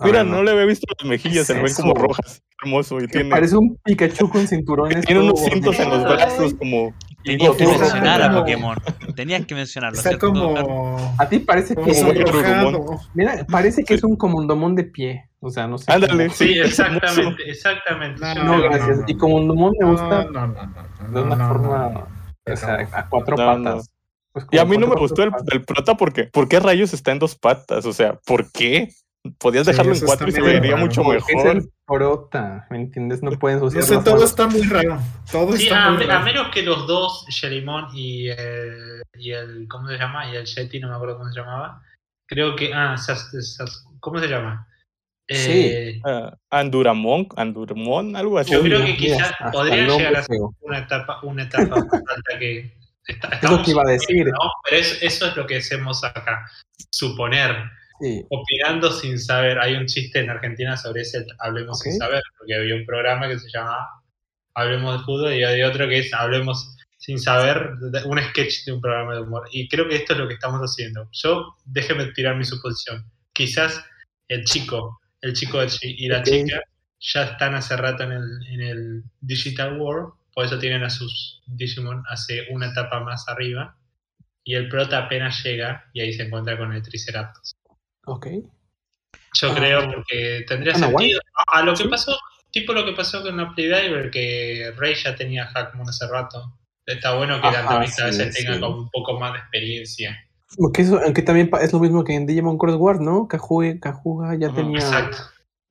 [0.00, 3.08] mira, no le había visto las mejillas, ¿Qué se ven como rojas, hermoso y Que
[3.08, 5.04] tiene, Parece un Pikachu con cinturones.
[5.06, 8.76] tiene unos cintos en los brazos como tenías que mencionar a Pokémon.
[9.14, 9.96] Tenías que mencionarlo.
[9.98, 10.28] Está ¿cierto?
[10.32, 11.14] como.
[11.18, 11.80] A ti parece que.
[11.82, 13.00] Como sonrojado.
[13.14, 15.28] Mira, parece que es un comundomón de pie.
[15.40, 15.90] O sea, no sé.
[15.90, 18.20] Ándale, cómo- Sí, es exactamente, exactamente.
[18.20, 18.98] No, No, gracias.
[18.98, 19.18] no, Y no.
[19.18, 21.78] comundumón me No, gusta no, no, no, no, de una no, forma.
[21.78, 22.06] no, no.
[22.52, 22.88] O sea, No.
[22.92, 23.64] a cuatro No, no.
[23.64, 23.90] patas.
[24.32, 27.10] Pues Y a mí no me gustó el, el prota porque, ¿por qué rayos está
[27.10, 27.84] en dos patas?
[27.86, 28.90] O sea, ¿por qué?
[29.38, 30.86] Podías Sí, dejarlo en eso cuatro y se vería raro.
[30.86, 31.56] mucho Porque Es mejor.
[31.56, 33.22] el prota, ¿me entiendes?
[33.22, 33.30] No
[33.86, 34.98] sé, las todo está muy raro.
[35.30, 36.24] Todo Sí, está a, muy a raro.
[36.24, 39.68] menos que los dos, Sherimon y el, y el.
[39.68, 40.30] ¿Cómo se llama?
[40.32, 41.82] Y el Yeti, no me acuerdo cómo se llamaba.
[42.26, 42.72] Creo que.
[42.72, 42.96] Ah,
[44.00, 44.66] ¿cómo se llama?
[45.28, 48.52] Eh, Ah, Anduramon, Anduramon, algo así.
[48.52, 52.38] Yo creo que quizás hasta podría llegar a ser una etapa, una etapa más alta
[52.38, 52.74] que.
[53.06, 54.24] está- Es lo que iba a decir.
[54.64, 56.46] Pero es- eso es lo que hacemos acá.
[56.90, 57.70] Suponer.
[58.00, 58.24] Sí.
[58.30, 59.58] opinando sin saber.
[59.58, 63.38] Hay un chiste en Argentina sobre ese Hablemos sin saber, porque había un programa que
[63.38, 63.76] se llama
[64.54, 67.70] Hablemos de fútbol y hay otro que es Hablemos sin saber,
[68.04, 69.48] un sketch de un programa de humor.
[69.52, 71.08] Y creo que esto es lo que estamos haciendo.
[71.12, 73.04] Yo, déjeme tirar mi suposición.
[73.32, 73.82] Quizás
[74.28, 76.60] el chico, el chico y la chica
[77.00, 81.42] ya están hace rato en el, en el Digital World, por eso tienen a sus
[81.46, 83.76] Digimon hace una etapa más arriba.
[84.44, 87.56] Y el prota apenas llega y ahí se encuentra con el Triceratops.
[88.06, 88.26] Ok.
[89.34, 89.54] Yo Ah.
[89.54, 91.20] creo porque tendría no, sentido.
[91.52, 91.88] A, a lo que Sí.
[91.88, 92.16] pasó,
[92.50, 96.56] tipo lo que pasó con la Playdiver, que Rey ya tenía Hackmon hace rato.
[96.86, 98.60] Está bueno que Ajá, antagonista a sí, veces tenga sí.
[98.60, 100.18] como un poco más de experiencia.
[100.56, 103.28] Porque eso, aunque también es lo mismo que en Digimon Crossword, ¿no?
[103.28, 104.78] Kajuga, Kajuga ya tenía.
[104.80, 105.18] Exacto.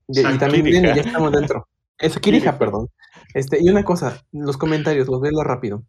[0.08, 0.82] Y, y también Kirija.
[0.82, 1.68] viene, ya estamos dentro.
[1.98, 2.58] Eso, Kirija, Kirija.
[2.60, 2.88] perdón.
[3.34, 5.84] Este, y una cosa, los comentarios, los veo rápido.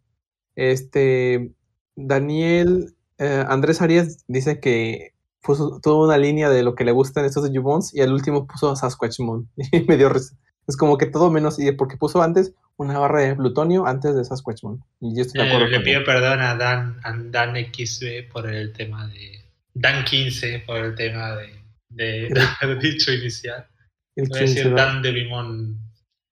[0.55, 1.53] Este,
[1.95, 7.25] Daniel, eh, Andrés Arias dice que puso toda una línea de lo que le gustan
[7.25, 9.49] estos Digimons y al último puso Sasquatchmon.
[9.71, 10.35] Y me dio risa.
[10.67, 14.23] Es como que todo menos, y porque puso antes una barra de plutonio antes de
[14.23, 14.83] Sasquatchmon.
[15.01, 16.05] Y yo estoy de Eh, acuerdo le pido él.
[16.05, 19.43] perdón a Dan, a Dan XB por el tema de.
[19.73, 23.67] Dan 15 por el tema de, de, de dicho inicial.
[24.15, 24.75] El Voy a 15, decir.
[24.75, 25.79] Dan de Limón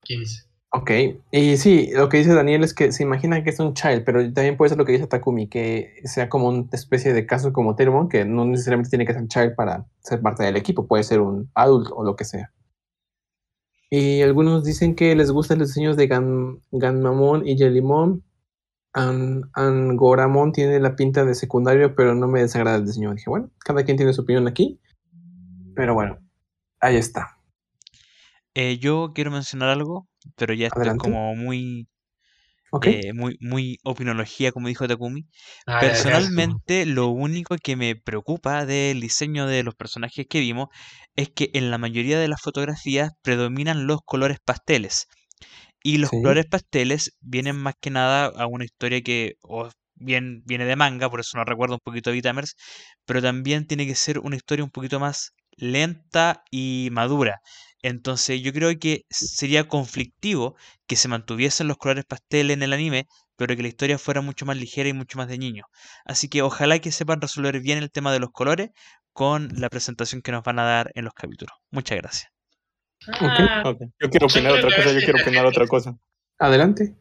[0.04, 0.44] 15.
[0.72, 0.92] Ok,
[1.32, 4.22] y sí, lo que dice Daniel es que se imagina que es un child, pero
[4.34, 7.76] también puede ser lo que dice Takumi, que sea como una especie de caso como
[7.76, 11.22] Termon, que no necesariamente tiene que ser child para ser parte del equipo, puede ser
[11.22, 12.52] un adulto o lo que sea.
[13.90, 18.24] Y algunos dicen que les gustan los diseños de Gan, Ganmamon y Jellimon.
[18.94, 23.14] An, Angoramon tiene la pinta de secundario, pero no me desagrada el diseño.
[23.16, 24.80] Dije, bueno, cada quien tiene su opinión aquí,
[25.76, 26.20] pero bueno,
[26.80, 27.39] ahí está.
[28.56, 31.88] Eh, yo quiero mencionar algo, pero ya esto es como muy,
[32.82, 35.28] eh, muy, muy opinología, como dijo Takumi.
[35.68, 40.70] Ah, Personalmente, lo único que me preocupa del diseño de los personajes que vimos
[41.16, 45.08] es que en la mayoría de las fotografías predominan los colores pasteles.
[45.84, 46.18] Y los Sí.
[46.22, 49.36] colores pasteles vienen más que nada a una historia que
[49.96, 52.56] bien viene de manga, por eso nos recuerda un poquito a Vitamers,
[53.06, 57.40] pero también tiene que ser una historia un poquito más lenta y madura.
[57.82, 60.56] Entonces yo creo que sería conflictivo
[60.88, 64.46] que se mantuviesen los colores pasteles en el anime, pero que la historia fuera mucho
[64.46, 65.64] más ligera y mucho más de niño.
[66.06, 68.70] Así que ojalá que sepan resolver bien el tema de los colores
[69.14, 71.54] con la presentación que nos van a dar en los capítulos.
[71.72, 72.32] Muchas gracias.
[73.08, 73.82] Ah, Ok.
[74.02, 75.96] Yo quiero opinar otra cosa, yo quiero opinar otra cosa.
[76.38, 76.96] adelante.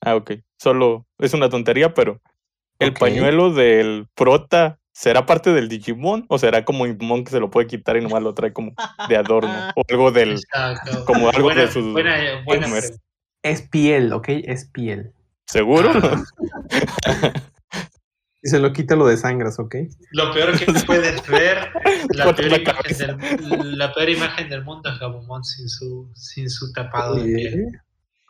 [0.00, 0.32] Ah, ok.
[0.58, 2.20] Solo es una tontería, pero
[2.78, 7.50] el pañuelo del prota será parte del Digimon o será como Digimon que se lo
[7.50, 8.72] puede quitar y nomás lo trae como
[9.08, 11.06] de adorno o algo del exacto.
[11.06, 12.66] como algo buena, de sus buena, buena
[13.42, 14.28] es- piel, ¿ok?
[14.28, 15.12] Es piel.
[15.46, 15.90] seguro.
[18.42, 19.74] Y se lo quita lo de sangras, ¿ok?
[20.12, 21.70] Lo peor que puedes ver,
[22.14, 26.48] la peor, la imagen del, la peor imagen del mundo es Gabumon sin su, sin
[26.48, 27.66] su tapado de piel.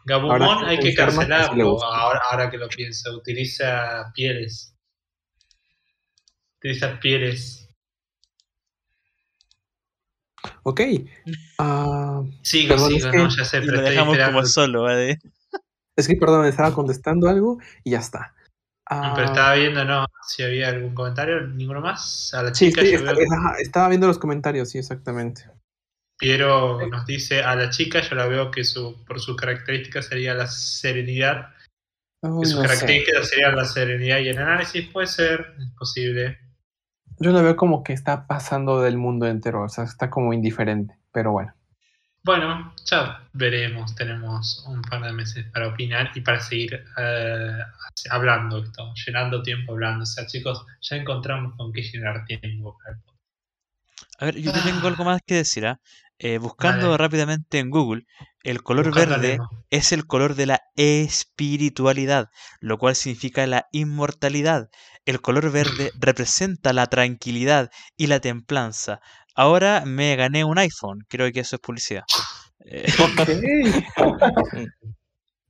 [0.07, 3.17] Gabumon Ahora hay que cancelarlo, ahora que lo pienso.
[3.19, 4.75] Utiliza pieles.
[6.61, 7.69] Utiliza pieles.
[10.63, 10.81] Ok.
[11.59, 14.39] Ah, Sigo, Perdón, sigo, es que- no, ya sé, pero lo estoy dejamos esperando.
[14.39, 15.19] como solo, ¿vale?
[15.97, 18.35] es que, perdón, estaba contestando algo y ya está.
[18.91, 22.33] No, Ah, pero estaba viendo, no, si había algún comentario, ninguno más.
[22.35, 23.27] A la chica sí, yo está- veo-
[23.59, 25.45] estaba viendo los comentarios, sí, exactamente.
[26.19, 30.35] Piero nos dice, a la chica yo la veo que su, por sus características sería
[30.35, 31.55] la serenidad.
[32.23, 32.69] Uy, que sus no sé.
[32.69, 36.39] características serían la serenidad y el análisis puede ser, es posible.
[37.23, 40.97] Yo la veo como que está pasando del mundo entero, o sea, está como indiferente,
[41.13, 41.53] pero bueno.
[42.23, 47.59] Bueno, ya veremos, tenemos un par de meses para opinar y para seguir eh,
[48.11, 50.03] hablando esto, llenando tiempo hablando.
[50.03, 52.79] O sea, chicos, ya encontramos con qué llenar tiempo.
[54.19, 55.79] A ver, yo te tengo algo más que decir, ¿ah?
[56.23, 56.99] Eh, buscando Dale.
[56.99, 58.05] rápidamente en Google,
[58.43, 59.39] el color Buscando verde
[59.71, 62.29] es el color de la espiritualidad,
[62.61, 64.69] lo cual significa la inmortalidad.
[65.07, 69.01] El color verde representa la tranquilidad y la templanza.
[69.35, 72.05] Ahora me gané un iPhone, creo que eso es publicidad.
[72.67, 72.93] Eh,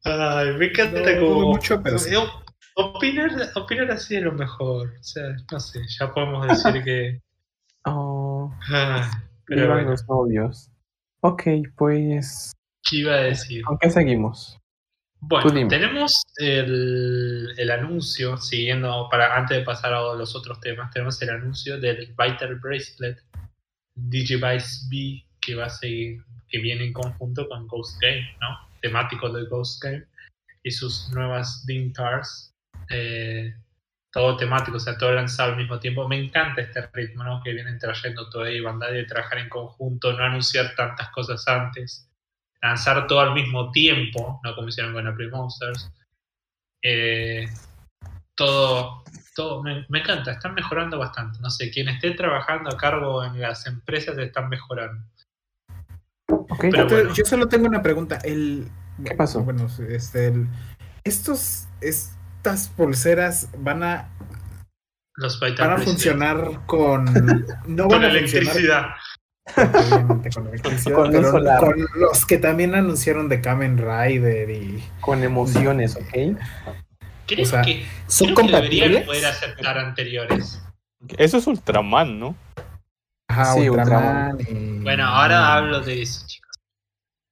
[0.04, 1.40] Ay, me encanta No, como...
[1.52, 2.14] mucho, pero sí.
[2.14, 2.18] Eh,
[2.76, 4.92] Opinar, opinar así es lo mejor.
[5.00, 7.20] O sea, no sé, ya podemos decir que...
[7.86, 9.10] Oh, Ah,
[9.50, 10.70] pero vivan bueno, los novios.
[11.22, 11.42] Ok,
[11.76, 12.52] pues,
[12.88, 13.64] ¿qué iba a decir?
[13.64, 14.56] ¿con qué seguimos?
[15.22, 21.20] Bueno, tenemos el, el anuncio, siguiendo, para antes de pasar a los otros temas, tenemos
[21.20, 23.18] el anuncio del Vital Bracelet
[23.96, 28.68] Digivice B que va a seguir, que viene en conjunto con Ghost Game, ¿no?
[28.80, 30.06] Temático de Ghost Game
[30.62, 32.54] y sus nuevas Dintars.
[32.88, 33.52] Eh,
[34.12, 36.08] todo temático, o sea, todo lanzado al mismo tiempo.
[36.08, 37.40] Me encanta este ritmo, ¿no?
[37.42, 42.06] Que vienen trayendo todo y Bandai de trabajar en conjunto, no anunciar tantas cosas antes
[42.62, 45.90] lanzar todo al mismo tiempo, no como hicieron con April Monsters.
[46.82, 47.48] Eh,
[48.34, 49.02] todo,
[49.34, 51.38] todo me, me encanta, están mejorando bastante.
[51.40, 55.02] No sé, quien esté trabajando a cargo en las empresas están mejorando.
[56.28, 57.14] Ok, Pero Yo, te- bueno.
[57.14, 58.18] yo solo tengo una pregunta.
[58.24, 58.68] El,
[59.04, 59.42] ¿Qué pasó?
[59.42, 60.46] Bueno, este, el-
[61.04, 61.66] estos,
[62.40, 64.08] estas pulseras van a,
[65.16, 65.84] Los van a Bracelets.
[65.84, 67.04] funcionar con.
[67.66, 68.86] No con van a funcionar electricidad.
[69.56, 71.60] obviamente con electricidad, Con pero solar.
[71.60, 74.82] con los que también anunciaron de Kamen Rider y.
[75.00, 76.38] con emociones, ¿ok?
[77.26, 80.62] Creo O sea, que, ¿Son creo que deberían poder aceptar anteriores.
[81.18, 82.34] Eso es Ultraman, ¿no?
[83.28, 84.38] Ajá, Sí, Ultraman.
[84.40, 86.39] y- Bueno, ahora hablo de eso, chicos.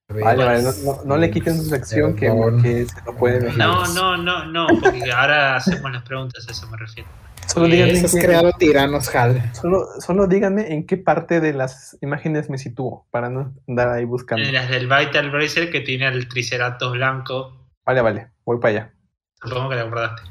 [0.09, 2.31] Vale, vale, no, no- no le quiten su sección que,
[2.63, 3.53] que se lo puede.
[3.53, 7.07] No, no, no, no, porque ahora hacemos las preguntas, a eso me refiero.
[7.45, 9.51] Solo díganme, qué- creado tiranos, Hal.
[9.55, 14.03] solo, solo díganme en qué parte de las imágenes me sitúo para no andar ahí
[14.05, 14.43] buscando.
[14.43, 18.93] En las del Vital Bracer que tiene el Triceratops blanco, Vale, vale, voy para allá.
[19.41, 20.21] supongo que te acordaste.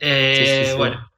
[0.00, 0.76] Eh, Sí, sí, sí.
[0.78, 1.08] Bueno,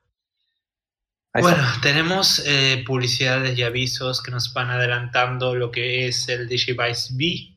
[1.32, 6.48] Ahí bueno, tenemos eh, publicidades y avisos que nos van adelantando lo que es el
[6.48, 7.53] Digivice B,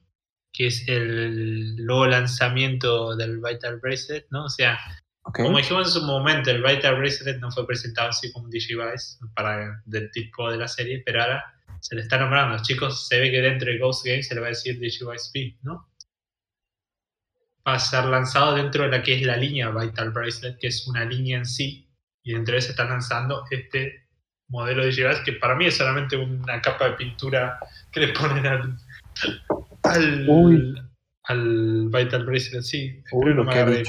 [0.57, 4.45] que es el nuevo lanzamiento del Vital Bracelet, ¿no?
[4.45, 4.79] O sea.
[5.21, 9.19] Como dijimos en su momento, el Vital Bracelet no fue presentado así como un Digivice
[9.35, 11.43] para del tipo de la serie, pero ahora
[11.81, 12.63] se le está nombrando.
[12.63, 15.57] Chicos, se ve que dentro de Ghost Game se le va a decir Digivice B,
[15.61, 15.91] ¿no?
[17.67, 20.87] Va a ser lanzado dentro de la que es la línea Vital Bracelet, que es
[20.87, 21.87] una línea en sí,
[22.23, 24.07] y dentro de eso están lanzando este
[24.47, 27.59] modelo de Digivice, que para mí es solamente una capa de pintura
[27.91, 28.77] que le ponen al,
[29.95, 30.75] al, Uy.
[31.23, 33.01] al Vital Bracelet, sí.
[33.11, 33.83] Uy, no lo me que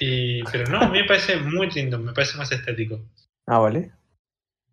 [0.00, 3.00] y, pero no, a mí me parece muy lindo, me parece más estético.
[3.46, 3.90] Ah, vale.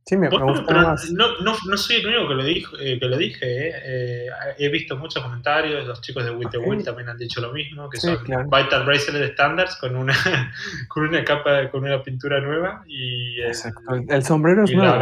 [0.07, 1.09] Sí, me, gusta más.
[1.13, 3.39] no, no, no soy el único que lo, dijo, eh, que lo dije.
[3.69, 3.73] eh.
[3.83, 6.29] Eh, he visto muchos comentarios, los chicos de.
[6.29, 8.43] Will también han dicho lo mismo, que Sí, son claro.
[8.47, 10.13] Vital Bracelet Standards con una,
[10.89, 13.95] con una capa, con una pintura nueva y el- Exacto.
[13.95, 15.01] El, el sombrero es nuevo.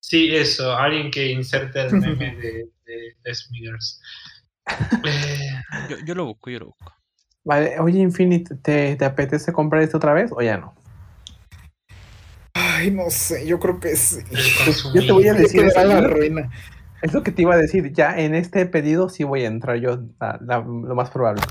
[0.00, 4.00] Sí, eso, alguien que inserte el meme de, de, de Smithers.
[5.04, 5.50] Eh,
[5.88, 6.92] Yo, yo lo busco, yo lo busco.
[7.44, 10.74] Vale, oye, Infinite, ¿te, ¿te apetece comprar esto otra vez o ya no?
[12.54, 14.18] Ay, no sé, yo creo que sí.
[14.94, 16.50] Yo te voy a decir eso, la ruina.
[17.02, 17.92] Es lo que te iba a decir.
[17.92, 21.42] Ya en este pedido sí voy a entrar yo, la- la- lo más probable.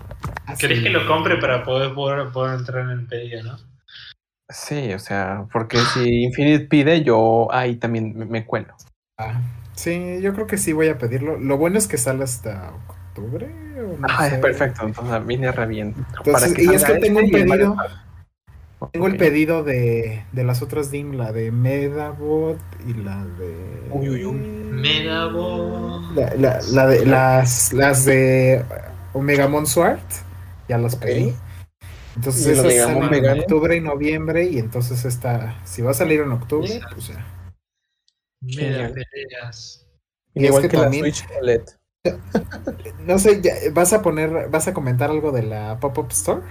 [0.59, 3.68] ¿Querés que lo compre para poder, poder, poder entrar en el pedido, no?
[4.49, 8.73] Sí, o sea, porque si Infinite pide, yo ahí también me, me cuelo.
[9.17, 9.39] Ah,
[9.75, 11.37] Sí, yo creo que sí voy a pedirlo.
[11.37, 13.47] Lo bueno es que sale hasta octubre.
[13.77, 14.37] o no Ah, sé.
[14.37, 15.95] perfecto, entonces viene re bien.
[16.17, 17.75] Entonces, y es que tengo este un pedido.
[18.91, 22.57] Tengo el pedido de, de las otras DIM, la de Medabot
[22.87, 23.55] y la de.
[23.91, 24.33] Uy, uy, uy.
[24.71, 26.01] Medabot.
[26.15, 28.63] La, la- la de las, las de
[29.13, 29.99] Omegamon Sword,
[30.67, 31.33] ya las pedí.
[32.15, 33.41] ¿Y el esas Omegamon salen en vegano?
[33.41, 36.89] octubre y noviembre, y entonces esta, si va a salir en octubre, Esa.
[36.89, 37.25] pues ya.
[38.41, 39.85] Meda peleas.
[40.33, 41.61] Y es Igual que que, también- la Switch OLED.
[43.05, 46.41] No sé, ya- ¿vas a poner, vas a comentar algo de la Pop-Up Store?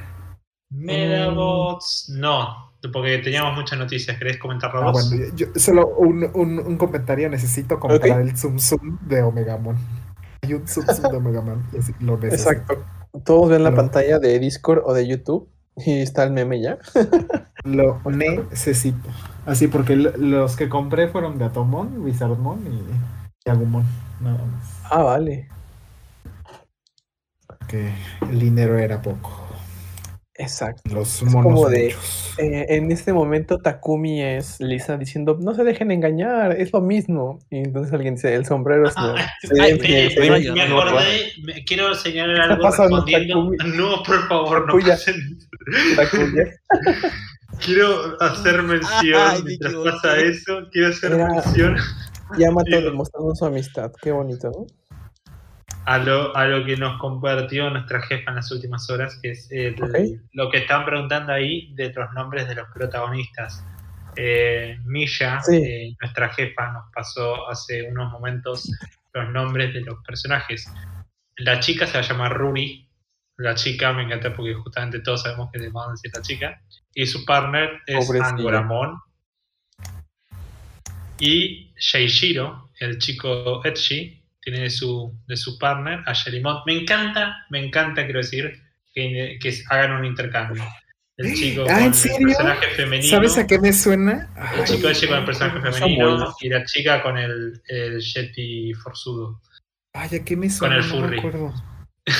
[0.71, 4.19] Medabots, no, porque teníamos muchas noticias.
[4.19, 5.09] ¿Querés comentarlo Ah, vos?
[5.11, 9.77] bueno, yo, solo un, un, un comentario, necesito comprar el Zoom Zoom de Omegamon.
[10.43, 11.65] Hay un Zoom Zoom de Omegamon,
[12.01, 12.51] lo necesito.
[12.51, 12.85] Exacto.
[13.25, 16.79] Todos ven la pantalla de Discord o de YouTube y está el meme ya.
[17.65, 19.09] Lo necesito.
[19.47, 22.61] Así, porque los que compré fueron de Atomon, Wizardmon
[23.45, 23.85] y Agumon.
[24.21, 24.83] Nada más.
[24.85, 25.49] Ah, vale.
[27.67, 27.93] Que
[28.31, 29.48] el dinero era poco.
[30.41, 30.83] Exacto.
[30.95, 31.95] Los Es como de-.
[32.39, 37.41] Eh, en este momento Takumi es Lisa diciendo, no se dejen engañar, es lo mismo.
[37.51, 39.17] Y entonces alguien dice, el sombrero es Ah,
[39.61, 43.35] ay, me, acordé, me- quiero señalar algo pasando, respondiendo.
[43.59, 43.77] Takumi?
[43.77, 44.95] No, por favor, no Takuya.
[44.95, 45.39] pasen.
[45.97, 46.39] Takumi.
[47.65, 50.61] Quiero hacer mención Ay, mientras pasa eso.
[50.71, 51.77] Quiero hacer Era- mención
[52.39, 52.91] Yamato Digo.
[52.91, 53.91] demostrando su amistad.
[54.01, 54.67] Qué bonito, ¿no?
[55.85, 59.51] A lo, a lo que nos compartió nuestra jefa en las últimas horas, que es
[59.51, 59.75] el-
[60.33, 63.65] lo que están preguntando ahí de los nombres de los protagonistas.
[64.17, 65.57] Eh, Misha, Sí.
[65.57, 68.71] eh, nuestra jefa, nos pasó hace unos momentos
[69.15, 70.71] los nombres de los personajes.
[71.37, 72.85] La chica se va a llamar Ruri.
[73.37, 76.61] La chica me encanta porque justamente todos sabemos que le vamos a decir la chica.
[76.93, 78.11] Y su partner es.
[78.11, 78.99] Angoramon.
[81.21, 84.18] Y Sheishiro, el chico Etchi,
[84.51, 86.59] tiene de su, de su partner a Sherimon.
[86.67, 88.53] Me encanta, me encanta, quiero decir,
[88.95, 90.63] que, que hagan un intercambio.
[91.17, 93.11] El chico Ah, con ¿en el personaje femenino.
[93.11, 94.29] ¿Sabes a qué me suena?
[94.57, 98.73] El chico Ay, ese con el personaje femenino y la chica con el, el Yeti
[98.75, 99.41] forzudo.
[99.95, 100.77] Ay, ¿a qué me suena?
[100.77, 101.53] el No me furry.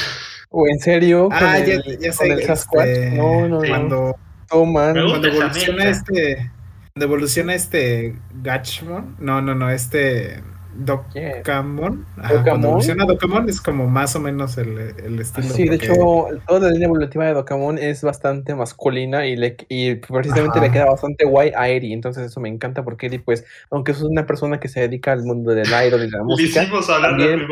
[0.51, 2.33] O en serio, con Ah, ya, el, ya con sé.
[2.33, 2.87] el Sasquatch.
[2.89, 3.69] este, No, no, no.
[3.69, 4.17] Cuando,
[4.51, 4.95] Oh, man.
[4.95, 6.51] Cuando evoluciona este.
[6.95, 9.17] Cuando evoluciona este Gachmon.
[9.21, 10.43] No, no, no, este.
[10.79, 12.07] Docamon.
[12.17, 12.45] Ajá, ¿Docamon?
[12.45, 15.49] Cuando evoluciona Docamon es como más o menos el, el estilo.
[15.49, 19.57] Sí, de porque- hecho, toda la línea evolutiva de Dokamon es bastante masculina y, le,
[19.69, 20.67] y precisamente Ajá.
[20.67, 21.93] le queda bastante guay a Eri.
[21.93, 25.25] Entonces, eso me encanta porque Eri, pues, aunque es una persona que se dedica al
[25.25, 27.49] mundo del idol y la música, hicimos hablar de también-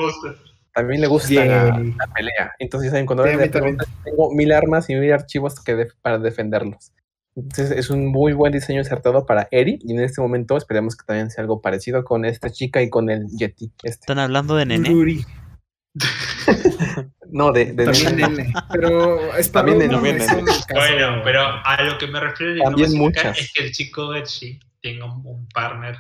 [0.75, 2.53] también le gusta la, la pelea.
[2.59, 3.07] Entonces, ¿saben?
[3.07, 3.77] cuando Sí, a le mí también.
[3.79, 6.93] preguntan, tengo mil armas y mil archivos que para defenderlos.
[7.37, 11.05] Entonces es un muy buen diseño acertado para Eri y en este momento esperemos que
[11.05, 13.67] también sea algo parecido con esta chica y con el Yeti.
[13.83, 13.89] Este.
[13.89, 14.89] ¿Están hablando de nene?
[14.89, 15.25] Ruri.
[17.29, 18.29] No, de, de También nene.
[18.29, 18.55] nene.
[18.71, 20.25] Pero es para También uno, nene.
[20.73, 23.39] Bueno, pero a lo que me refiero innovación acá muchas.
[23.39, 25.97] es que el chico Etsy tenga un, un partner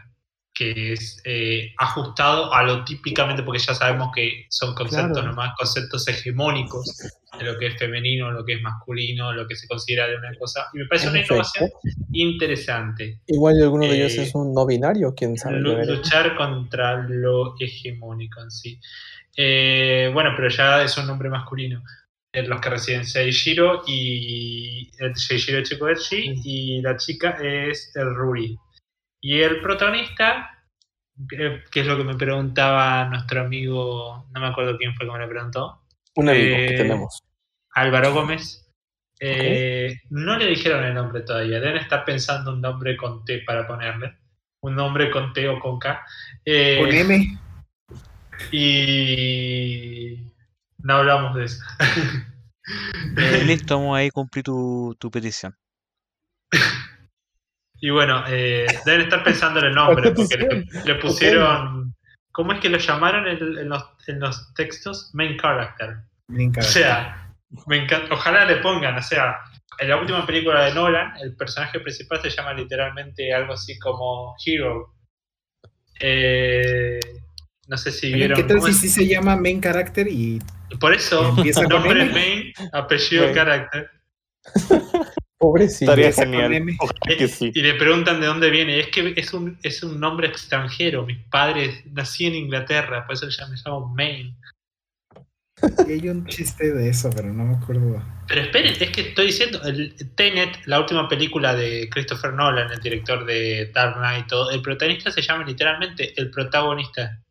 [0.59, 5.29] que es eh, ajustado a lo típicamente, porque ya sabemos que son conceptos Claro.
[5.29, 6.97] nomás, conceptos hegemónicos
[7.39, 10.31] de lo que es femenino, lo que es masculino, lo que se considera de una
[10.39, 10.67] cosa.
[10.73, 11.69] Y me parece una innovación
[12.13, 13.21] interesante.
[13.27, 15.61] Igual alguno de ellos Eh, es un no binario, quién sabe.
[15.61, 18.81] Luchar contra lo hegemónico en sí.
[19.37, 21.83] Eh, bueno, pero ya es un nombre masculino.
[22.33, 28.57] Eh, Los que residen Seishiro y el Seishiro Chikoechi y la chica es el Ruri.
[29.29, 30.63] Y el protagonista,
[31.33, 35.13] eh, que es lo que me preguntaba nuestro amigo, no me acuerdo quién fue que
[35.13, 35.83] me lo preguntó,
[36.15, 37.25] Un amigo que eh, tenemos.
[37.75, 38.71] Álvaro Gómez.
[39.19, 41.59] eh, No le dijeron el nombre todavía.
[41.59, 44.17] Deben estar pensando un nombre con T para ponerle.
[44.61, 46.07] Un nombre con T o con K.
[46.45, 47.39] Eh, Con M.
[48.53, 50.23] y
[50.79, 51.65] no hablamos de eso.
[53.45, 55.53] Listo, vamos ahí cumplir tu, tu petición.
[57.81, 61.95] y bueno, eh, deben estar pensando en el nombre porque le, le pusieron.
[62.33, 65.11] ¿Cómo es que lo llamaron en, en los, en los textos?
[65.15, 65.97] Main character.
[66.59, 67.33] O sea,
[67.67, 69.37] me encanta, ojalá le pongan, o sea,
[69.79, 74.35] en la última película de Nolan, el personaje principal se llama literalmente algo así como
[74.45, 74.95] Hero.
[76.01, 77.01] Eh,
[77.69, 78.37] no sé si vieron.
[78.37, 80.41] ¿Qué tal si sí se llama main character y
[80.81, 81.35] Por eso,
[81.69, 83.91] nombre main, apellido character.
[85.39, 85.93] Pobrecito.
[85.93, 86.67] Estaría genial.
[87.07, 87.53] Que sí.
[87.55, 88.81] Y le preguntan de dónde viene.
[88.81, 91.05] Es que es un, es un nombre extranjero.
[91.05, 94.35] Mis padres nací en Inglaterra, por eso ya me llamo Maine.
[95.89, 98.03] Y hay un chiste de eso, pero no me acuerdo.
[98.29, 102.81] Pero esperen, es que estoy diciendo, el Tenet, la última película de Christopher Nolan, el
[102.81, 107.23] director de Dark Knight, todo, el protagonista se llama literalmente el protagonista.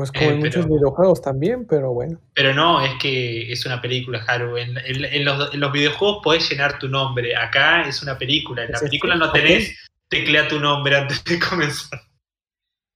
[0.00, 2.18] Pues como Eh, en muchos videojuegos también, pero bueno.
[2.32, 4.56] Pero no, es que es una película, Haru.
[4.56, 7.36] En, en- en los, en los videojuegos podés llenar tu nombre.
[7.36, 8.64] Acá es una película.
[8.64, 9.76] En la sí, película no tenés
[10.08, 12.00] teclea tu nombre antes de comenzar.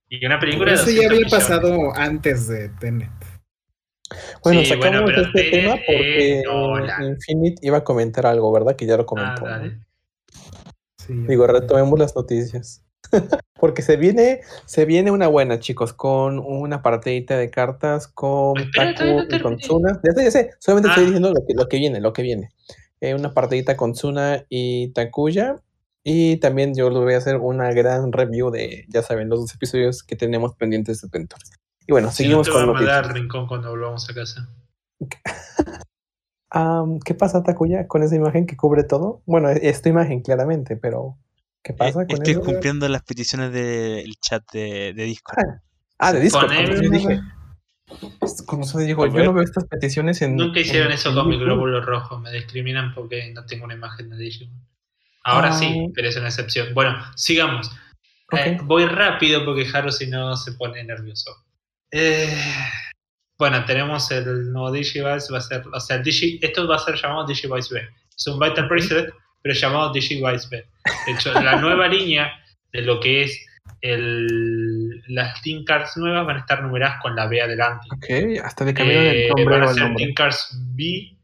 [0.09, 1.46] Y una película de eso ya 200 había millones.
[1.46, 3.11] pasado antes de Tenet.
[4.42, 6.42] Bueno, Sí, sacamos bueno, este tema porque.
[7.05, 8.76] Infinite iba a comentar algo, ¿verdad?
[8.76, 9.42] Que ya lo Ah, comentó.
[9.42, 9.48] ¿no?
[9.50, 9.78] dale.
[10.98, 12.82] Sí, Digo, retomemos las noticias.
[13.65, 18.95] Porque se viene, se viene una buena, chicos, con una partidita de cartas con Espera,
[18.95, 19.57] todavía no Taku y con.
[19.57, 20.01] Tsuna.
[20.05, 21.07] Ya sé, ya sé, solamente estoy Ah.
[21.07, 22.51] diciendo lo que, lo que viene, lo que viene.
[23.01, 25.62] Eh, una partidita con Tsuna y Takuya.
[26.03, 29.55] Y también yo les voy a hacer una gran review de, ya saben, los dos
[29.55, 31.41] episodios que tenemos pendientes de Adventure.
[31.87, 34.47] Y bueno, Si seguimos no te va con a mandar rincón cuando volvamos a casa.
[36.51, 39.23] Am, ¿Qué pasa, Takuya, con esa imagen que cubre todo?
[39.25, 41.17] Bueno, es tu imagen, claramente, pero
[41.65, 42.43] ¿qué pasa Eh, con Estoy eso?
[42.43, 45.39] cumpliendo las peticiones del chat de, de Discord.
[45.49, 45.61] Ah,
[45.99, 46.51] Ah, de Discord.
[46.53, 46.81] Nada.
[46.91, 47.21] dije.
[48.47, 50.37] Con eso digo, A yo no veo estas peticiones en.
[50.37, 52.19] Nunca hicieron en- eso con mi glóbulo rojo.
[52.19, 54.67] Me discriminan porque no tengo una imagen de Digimon.
[55.25, 55.53] Ahora Ah.
[55.59, 56.75] sí, pero es una excepción.
[56.75, 57.71] Bueno, sigamos.
[58.33, 61.31] Eh, voy rápido porque Haru si no se pone nervioso.
[61.93, 62.37] Eh,
[63.39, 66.97] bueno, tenemos el nuevo Digivice, va a ser, o sea, Digi, esto va a ser
[66.97, 67.83] llamado Digivice B.
[68.17, 69.12] Es un Vital Bracelet,
[69.45, 70.64] pero llamado Digivice B.
[71.07, 72.32] De hecho, la nueva línea
[72.72, 73.47] de lo que es
[73.82, 77.86] el, las Team Cards nuevas van a estar numeradas con la B adelante.
[77.92, 80.03] Ok, hasta le cambiaron Eh, el van a ser nombre.
[80.05, 81.14] Team Cars B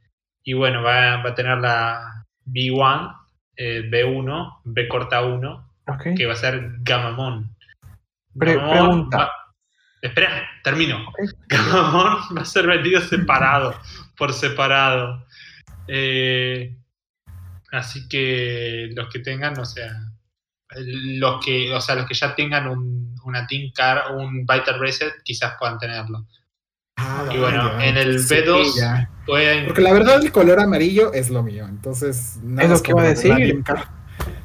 [0.44, 3.16] y bueno, va, va a tener la B1,
[3.56, 6.02] eh, B1, B corta 1, Ok.
[6.14, 7.56] que va a ser Gamamon.
[8.38, 9.16] Pre- pregunta.
[9.16, 9.32] va-
[10.02, 11.10] espera, termino.
[11.48, 13.74] Gamamon va a ser vendido separado,
[14.18, 15.26] por separado.
[15.88, 16.76] Eh,
[17.72, 19.90] así que los que tengan, o sea,
[20.76, 25.12] los que, o sea, los que ya tengan un, una Team Car, un Vital Reset,
[25.24, 26.26] quizás puedan tenerlo.
[26.96, 27.86] Ah, Y bueno, ya.
[27.86, 29.10] en el Sí, B2 ya.
[29.26, 32.90] Pueden, Porque la verdad el color amarillo es lo mío, entonces nada Es lo que
[32.90, 33.62] iba a decir.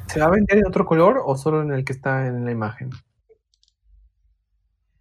[0.06, 2.50] ¿Se va a vender en otro color o solo en el que está en la
[2.52, 2.90] imagen?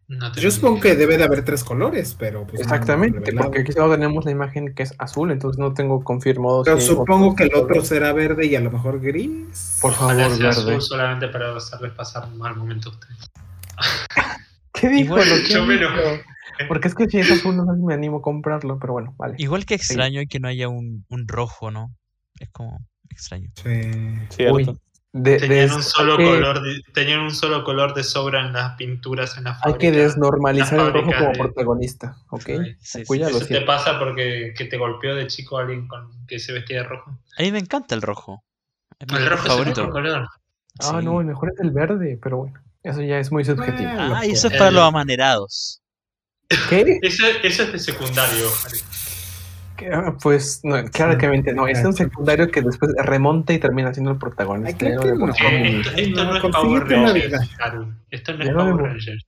[0.08, 3.94] No Yo supongo que debe de haber tres colores, pero pues Exactamente, porque aquí solo
[3.96, 6.64] tenemos la imagen que es azul, entonces no tengo confirmado.
[6.64, 9.80] Pero si- supongo que el otro será verde y a lo mejor gris.
[9.82, 10.48] Por favor, Ojalá verde.
[10.50, 13.32] azul solamente para hacerles pasar un mal momento a ustedes.
[14.74, 15.18] ¿Qué dijo?
[15.18, 16.22] Lo que yo me lo- dijo.
[16.70, 19.14] Porque es que si es azul no sé si me animo a comprarlo, pero bueno,
[19.18, 19.36] vale.
[19.40, 21.94] Igual que extraño que no haya un, un rojo, ¿no?
[22.40, 22.80] Es como
[23.10, 23.50] extraño.
[23.56, 23.92] Sí.
[24.30, 24.56] Cierto.
[24.56, 24.80] Uy.
[25.18, 28.46] De- Tenían des- un solo hay que- color, de, tenían un solo color de sobra
[28.46, 29.78] en las pinturas en la Hay fábrica.
[29.80, 32.42] que desnormalizar el rojo como de- protagonista, ¿ok?
[32.82, 33.06] Sí.
[33.06, 33.48] Sí, Eso sí.
[33.54, 37.18] te pasa porque que te golpeó de chico alguien con que se vestía de rojo.
[37.38, 38.44] A mí me encanta el rojo.
[39.00, 40.28] El rojo es el mejor color.
[40.80, 41.06] Ah, Sí.
[41.06, 43.90] no, el mejor es el verde, pero bueno, eso ya es muy subjetivo.
[43.94, 44.16] Bueno.
[44.18, 45.82] Ah, y eso es El- para los amanerados.
[46.70, 47.00] ¿Qué?
[47.02, 48.50] Eso, eso es de secundario.
[48.50, 48.78] Jari.
[49.94, 54.18] Ah, Pues no, claramente no, es un secundario que después remonta y termina siendo el
[54.18, 54.86] protagonista.
[54.86, 55.02] Ay, no.
[55.04, 57.34] Eh, esto, esto No, no es Power Rangers.
[58.12, 59.26] Esto no es Power Rangers.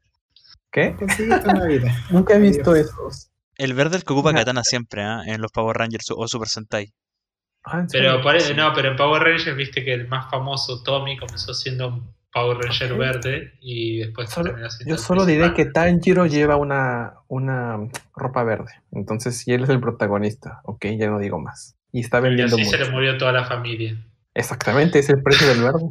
[0.71, 0.95] ¿Qué?
[0.97, 1.95] Consíguete una vida.
[2.09, 2.87] Nunca he visto Adiós.
[2.87, 3.29] esos.
[3.57, 4.33] El verde el que ocupa.
[4.33, 5.21] Katana siempre, ¿ah?
[5.25, 6.93] En los Power Rangers o Super Sentai.
[7.63, 8.53] Ah, ¿en Pero, Sí.
[8.55, 12.57] no, pero en Power Rangers viste que el más famoso, Tommy, comenzó siendo un Power
[12.57, 14.55] Ranger verde y después Solo-
[14.85, 15.65] Yo solo diré que.
[15.65, 17.77] Tanjiro lleva una, una
[18.15, 18.71] ropa verde.
[18.91, 21.75] Entonces, si él es el protagonista, ok, ya no digo más.
[21.91, 22.85] Y está Y vendiendo así se mucho.
[22.89, 23.97] le murió toda la familia.
[24.33, 25.89] Exactamente, es el precio del verde.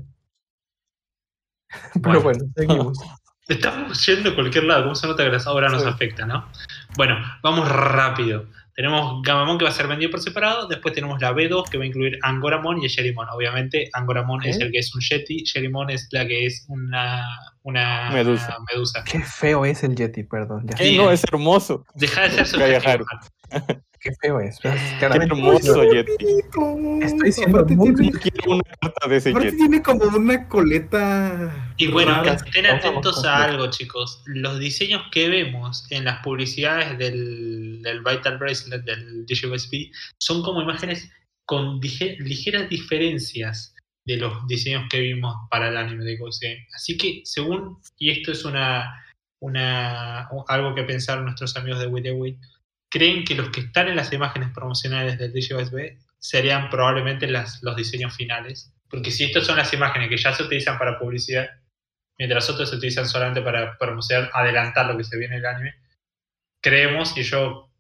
[1.95, 2.21] Pero Bueno.
[2.23, 2.99] bueno, seguimos.
[3.49, 5.89] Estamos yendo a cualquier lado, ¿cómo se nota que las ahora nos Sí.
[5.89, 6.49] afecta, no?
[6.97, 8.47] Bueno, vamos rápido.
[8.77, 11.85] Tenemos Gamamon que va a ser vendido por separado, después tenemos la B2 que va
[11.85, 13.27] a incluir Angoramon y Sherimon.
[13.31, 17.25] Obviamente, Angoramon es el que es un Yeti, Sherimon es la que es una,
[17.63, 18.59] una Medusa.
[18.71, 19.03] medusa.
[19.05, 20.67] Qué feo es el Yeti, perdón.
[20.79, 20.97] Ya.
[21.03, 21.87] No, es hermoso.
[21.95, 22.87] Deja de ser.
[22.87, 23.07] Haru.
[24.07, 24.61] Qué feo es.
[24.61, 24.69] Qué
[25.01, 26.13] hermoso Yeti.
[27.03, 29.57] Estoy siendo muy tiene, Quiero una carta de ese Yeti.
[29.57, 31.73] tiene como una coleta.
[31.77, 34.23] Y bueno, estén atentos a algo, chicos.
[34.27, 40.63] Los diseños que vemos en las publicidades del, del Vital Bracelet del DJSP son como
[40.63, 41.11] imágenes
[41.45, 46.45] con ligeras diferencias de los diseños que vimos para el anime de Ghost
[46.77, 49.05] Así que, según, y esto es una,
[49.41, 52.39] una algo que pensaron nuestros amigos de Wit
[52.91, 57.77] creen que los que están en las imágenes promocionales del DJSB serían probablemente las, los
[57.77, 58.73] diseños finales.
[58.89, 61.49] Porque si estas son las imágenes que ya se utilizan para publicidad,
[62.19, 65.75] mientras otros se utilizan solamente para promocionar, adelantar lo que se viene en el anime,
[66.61, 67.71] creemos, y yo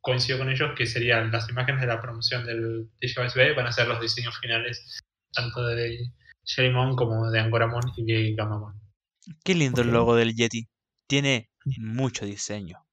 [0.00, 3.88] coincido con ellos, que serían las imágenes de la promoción del DJSB van a ser
[3.88, 5.00] los diseños finales,
[5.32, 6.12] tanto de
[6.44, 8.80] Sherimon como de Angoramon y de Gamamon.
[9.44, 10.68] Qué lindo el logo del Yeti.
[11.08, 12.84] Tiene mucho diseño.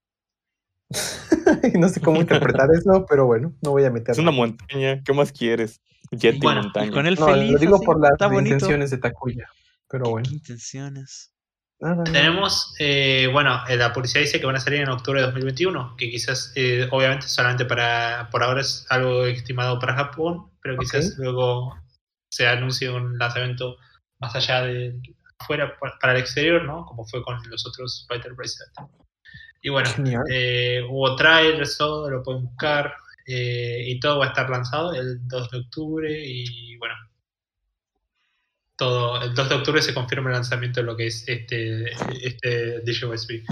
[1.80, 4.12] no sé cómo interpretar eso, pero bueno, no voy a meter.
[4.12, 5.02] Es una montaña.
[5.04, 5.82] ¿Qué más quieres?
[6.12, 6.88] Bueno, y montaña.
[6.88, 7.52] Y con él No, feliz.
[7.54, 8.54] lo digo así, por las está bonito.
[8.56, 9.48] intenciones de Takuya.
[9.90, 10.28] Pero bueno.
[10.30, 11.32] ¿Qué intenciones?
[11.80, 12.04] Nada, nada.
[12.06, 15.96] Tenemos, eh, bueno, eh, la publicidad dice que van a salir en octubre de 2021,
[15.98, 21.16] que quizás, eh, obviamente, solamente para, por ahora es algo estimado para Japón, pero quizás
[21.18, 21.76] luego
[22.30, 23.76] se anuncie un lanzamiento
[24.20, 24.96] más allá de
[25.40, 26.86] afuera pa- para el exterior, ¿no?
[26.86, 28.70] Como fue con los otros Fighter Bracelet.
[29.66, 29.90] Y bueno,
[30.30, 32.94] eh, hubo trailers, todo, lo pueden buscar,
[33.26, 36.96] eh, y todo va a estar lanzado el 2 de octubre, y bueno,
[38.76, 41.92] todo, el 2 de octubre se confirma el lanzamiento de lo que es este,
[42.22, 43.46] este DJSB.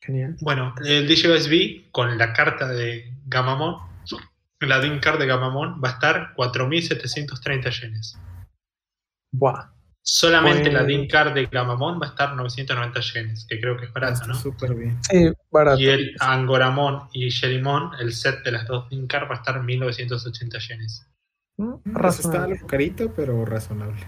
[0.00, 0.36] Genial.
[0.40, 3.76] Bueno, el DJSB con la carta de Gamamon,
[4.60, 8.18] la DIN card de Gamamon va a estar 4.730 yenes.
[9.30, 9.77] Buah.
[10.10, 13.92] Solamente la DIN card de Gamamon va a estar 990 yenes, que creo que es
[13.92, 14.34] barato, ¿no?
[14.34, 14.98] súper bien.
[15.02, 15.78] Sí, barato.
[15.78, 19.60] Y el Angoramon y Sherimon, el set de las dos DIN card va a estar
[19.60, 21.06] 1.980 yenes.
[21.58, 22.54] Mm, Pues está razonable.
[22.54, 24.00] algo carito, pero razonable.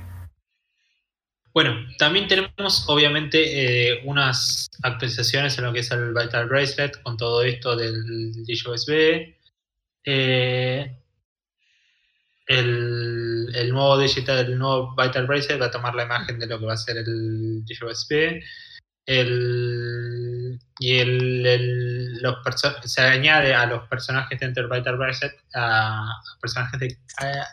[1.53, 7.19] Bueno, también tenemos obviamente eh, unas actualizaciones en lo que es el Vital Bracelet con
[7.19, 9.35] todo esto del DJSB.
[10.07, 10.97] Eh,
[12.47, 13.20] el,
[13.55, 16.67] el nuevo digital, el nuevo Vital Bracelet va a tomar la imagen de lo que
[16.67, 18.41] va a ser el DJSB.
[19.07, 22.37] El, y el, el- los
[22.85, 27.47] se añade a los personajes dentro del Vital Bracelet a, a personajes de a, a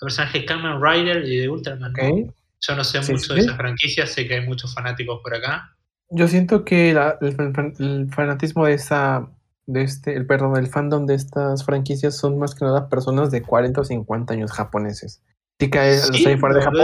[0.00, 1.92] personajes de Kamen Rider y de Ultraman.
[1.92, 2.04] ¿no?
[2.04, 2.34] Ok.
[2.60, 3.34] Yo no sé Sí, mucho sí.
[3.34, 5.74] de esas franquicias, sé que hay muchos fanáticos por acá.
[6.10, 7.36] Yo siento que la- el,
[7.78, 9.28] el fanatismo de esa,
[9.68, 13.42] de este, el perdón, el fandom de estas franquicias son más que nada personas de
[13.42, 15.22] 40 o 50 años japoneses.
[15.60, 16.80] Sí que hay- los hay fuera de ¿lo Japón.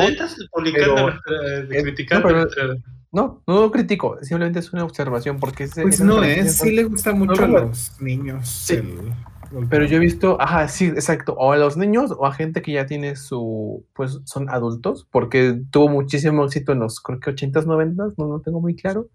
[2.23, 2.77] pero- no, pero-
[3.13, 6.65] No, no lo critico, simplemente es una observación porque ese- Pues no, franquicias ¿eh?
[6.65, 8.49] Sí le gusta mucho a no, los niños.
[8.49, 8.75] Sí.
[8.75, 9.13] el-
[9.57, 12.61] el- Pero yo he visto, ajá, sí, exacto, o a los niños o a gente
[12.61, 17.31] que ya tiene su, pues son adultos, porque tuvo muchísimo éxito en los, creo que
[17.31, 19.07] 80s, 90s, no lo tengo muy claro,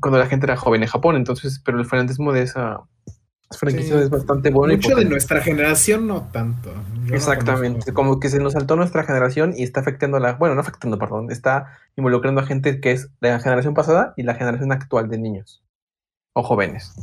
[0.00, 2.80] cuando la gente era joven en Japón, entonces, pero el fanatismo de esa
[3.58, 4.02] franquicia Sí.
[4.04, 4.72] es bastante bueno.
[4.72, 5.10] y Mucho de potente.
[5.10, 6.72] nuestra generación no tanto.
[7.04, 10.54] Yo Exactamente, como que se nos saltó nuestra generación y está afectando a la, bueno,
[10.54, 14.34] no afectando, perdón, está involucrando a gente que es de la generación pasada y la
[14.34, 15.62] generación actual de niños
[16.34, 16.94] o jóvenes.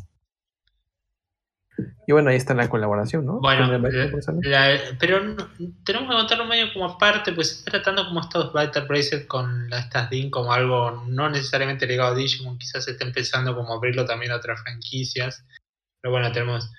[2.07, 3.39] Y bueno, ahí está la colaboración, ¿no?
[3.39, 4.45] Bueno, la- Bracelet.
[4.45, 5.47] la- pero no-
[5.85, 9.69] tenemos que contarlo medio como aparte, pues se está tratando como estos Vital Bracelet con
[9.69, 13.73] la- estas DIN como algo no necesariamente ligado a Digimon, quizás se está empezando como
[13.73, 15.45] abrirlo también a otras franquicias.
[16.01, 16.71] Pero bueno, tenemos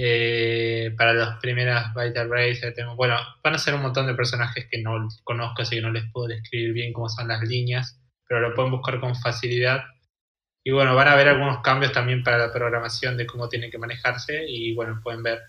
[0.00, 4.66] eh, para las primeras Vital Bracelet, tenemos, bueno, van a ser un montón de personajes
[4.70, 8.40] que no conozco, así que no les puedo describir bien cómo son las líneas, pero
[8.40, 9.80] lo pueden buscar con facilidad.
[10.68, 13.78] Y bueno, van a haber algunos cambios también para la programación de cómo tiene que
[13.78, 15.40] manejarse y bueno, pueden ver.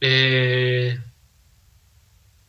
[0.00, 0.98] Eh,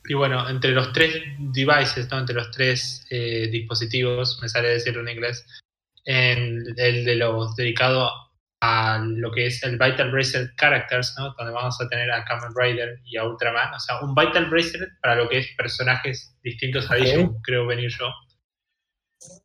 [0.06, 2.18] y bueno, entre los tres devices, ¿no?
[2.18, 5.46] entre los tres eh, dispositivos, me sale decirlo en inglés,
[6.04, 8.10] en el de los dedicado
[8.60, 11.36] a lo que es el Vital Bracelet Characters, ¿no?
[11.38, 14.90] donde vamos a tener a Kamen Rider y a Ultraman, o sea, un Vital Bracelet
[15.00, 17.02] para lo que es personajes distintos a Ok.
[17.02, 18.12] Digimon, creo venir yo,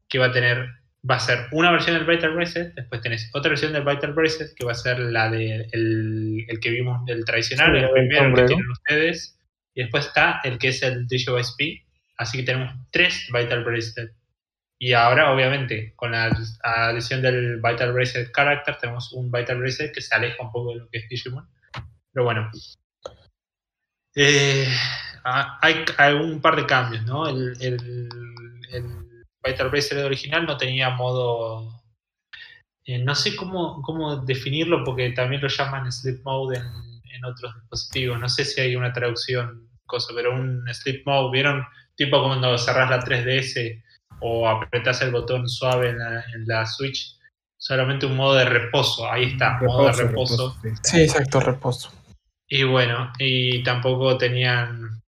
[0.09, 0.67] que va a tener
[1.09, 4.55] va a ser una versión del Vital Bracelet, después tenés otra versión del Vital Bracelet
[4.57, 7.93] que va a ser la de el, el que vimos del tradicional, Sí, el el
[7.93, 9.39] primero que tienen ustedes,
[9.75, 11.87] y después está el que es el DigiVice P,
[12.17, 14.13] así que tenemos tres Vital Bracelet.
[14.79, 16.31] Y ahora, obviamente, con la
[16.63, 20.81] adición del Vital Bracelet Character, tenemos un Vital Bracelet que se aleja un poco de
[20.81, 21.49] lo que es Digimon.
[22.13, 22.51] Pero bueno.
[24.15, 24.67] Eh,
[25.25, 27.29] ha- hay, hay un par de cambios, ¿no?
[27.29, 28.09] El, el,
[28.73, 29.06] el
[29.47, 31.83] Vital Bracelet original no tenía modo.
[32.85, 37.55] eh, no sé cómo, cómo definirlo porque también lo llaman Sleep Mode en, en otros
[37.61, 38.19] dispositivos.
[38.21, 41.65] No sé si hay una traducción, cosa, pero un Sleep Mode, ¿vieron?
[41.97, 43.83] Tipo cuando cerrás la 3DS
[44.21, 47.17] o apretás el botón suave en la, en la Switch.
[47.59, 50.57] Solamente un modo de reposo, ahí está, modo de reposo.
[50.63, 50.69] sí.
[50.83, 51.91] Sí, exacto, reposo.
[52.49, 55.03] Y bueno, y tampoco tenían.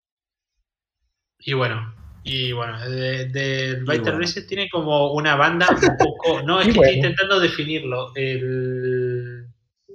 [1.39, 1.93] Y bueno,
[2.28, 4.17] y bueno, de- del Vital bueno.
[4.17, 6.41] Bracelet tiene como una banda un poco.
[6.43, 6.84] No, es que bueno.
[6.91, 8.11] estoy intentando definirlo.
[8.15, 9.47] El,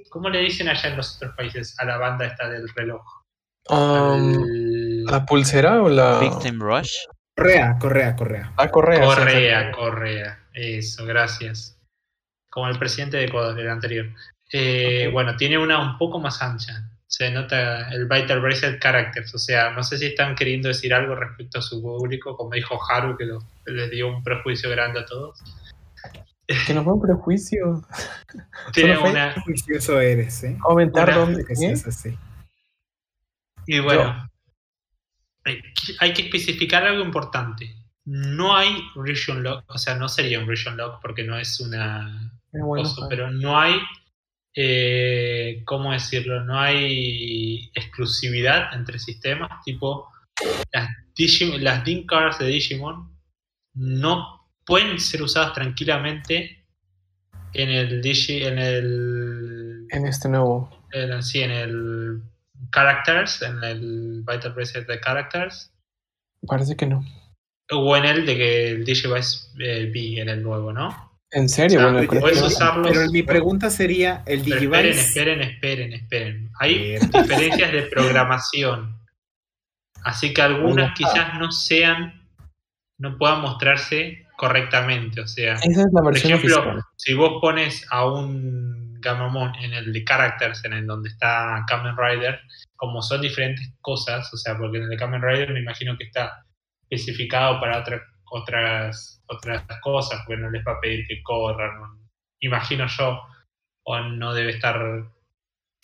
[0.09, 3.03] ¿Cómo le dicen allá en los otros países a la banda esta del reloj?
[3.69, 6.19] Um, ¿La pulsera o la...?
[6.21, 6.93] Big Time Rush.
[7.37, 8.53] Correa, correa, correa.
[8.57, 8.99] Ah, correa.
[8.99, 9.79] sí, Correa, exacto.
[9.79, 10.39] Correa.
[10.53, 11.79] Eso, gracias.
[12.51, 14.07] Como el presidente de Ecuador, el anterior.
[14.53, 15.09] Eh.
[15.13, 16.91] Bueno, tiene una un poco más ancha.
[17.15, 19.35] Se nota el Vital Bracelet Characters.
[19.35, 22.79] O sea, no sé si están queriendo decir algo respecto a su público, como dijo
[22.91, 25.39] Haru, que lo- les dio un prejuicio grande a todos.
[26.67, 27.85] Que no fue un prejuicio.
[28.73, 29.35] Tiene una.
[29.35, 30.57] Qué juicioso eres, ¿eh?
[30.63, 31.43] Comentar Una- dónde...
[31.43, 31.75] ¿eh?
[31.87, 32.17] así.
[33.67, 34.29] Y bueno,
[35.45, 37.77] hay que- hay que especificar algo importante.
[38.07, 42.33] No hay region lock, o sea, no sería un region lock porque no es una
[42.53, 43.75] bueno, cosa, pero no hay,
[44.55, 46.45] eh, ¿cómo decirlo?
[46.45, 50.09] No hay exclusividad entre sistemas, tipo
[50.73, 53.17] las, Digim- las DIN cards de Digimon
[53.75, 56.65] no pueden ser usadas tranquilamente
[57.55, 60.71] en el Digi, en el, En este nuevo...
[60.93, 62.23] en sí, en el
[62.71, 65.71] Characters, en el Vital Bracelet de Characters,
[66.47, 67.05] Parece que no.
[67.71, 71.12] o en el de que el Digivice eh, B, en el nuevo, ¿no?
[71.35, 75.01] En serio, O sea, bueno, usarlos- Pero mi pregunta sería, ¿el Pero esperen, Digivice?
[75.01, 76.51] esperen, esperen, esperen.
[76.61, 78.99] Hay diferencias de programación.
[80.05, 82.27] Así que algunas quizás no sean,
[82.99, 85.21] no puedan mostrarse correctamente.
[85.21, 86.83] O sea, Esa es la por ejemplo, oficial.
[86.97, 91.97] si vos pones a un Gamamon en el de Characters, en el donde está Kamen
[91.97, 92.41] Rider,
[92.77, 96.05] como son diferentes cosas, o sea, porque en el de Kamen Rider me imagino que
[96.05, 96.45] está
[96.91, 98.03] especificado para otra-
[98.33, 101.73] otras, otras cosas, porque no les va a pedir que corran,
[102.41, 103.23] imagino yo,
[103.85, 104.79] o no debe estar,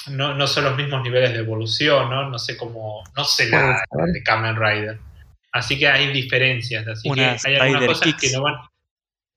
[0.09, 2.31] no, no son los mismos niveles de evolución, ¿no?
[2.31, 4.99] No sé cómo, no sé nada de Kamen Rider.
[5.53, 8.21] Así que hay diferencias, así Unas que hay algunas Rider cosas Kicks.
[8.21, 8.55] que no van,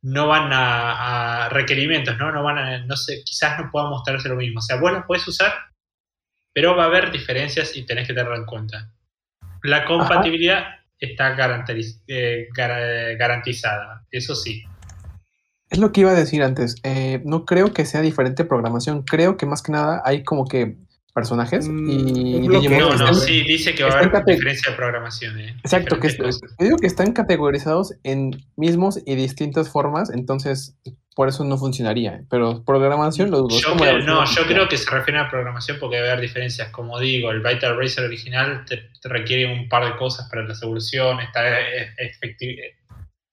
[0.03, 2.32] no van a, a requerimientos, ¿no?
[2.32, 4.59] No van a, no sé, quizás no puedan mostrarse lo mismo.
[4.59, 5.53] O sea, vos las puedes usar,
[6.53, 8.91] pero va a haber diferencias y tenés que tenerlo en cuenta.
[9.64, 14.64] La compatibilidad está garantiz- eh, gar- garantizada, eso sí.
[15.70, 16.76] Es lo que iba a decir antes.
[16.84, 19.04] eh, no creo que sea diferente programación.
[19.04, 20.78] Creo que más que nada hay como que
[21.14, 22.47] personajes Mm, y.
[22.47, 25.39] Digimon No, no, están- sí, dice que va a haber diferencia de programación.
[25.39, 26.30] eh, Exacto, que es- yo
[26.60, 30.76] digo que están categorizados en mismos y distintas formas, entonces
[31.16, 32.22] por eso no funcionaría.
[32.30, 33.59] Pero programación lo dudo.
[33.59, 36.70] Yo la creo, no, yo creo que se refiere a programación porque debe haber diferencias.
[36.70, 40.62] Como digo, el Vital Racer original te, te requiere un par de cosas para las
[40.64, 41.43] evoluciones, está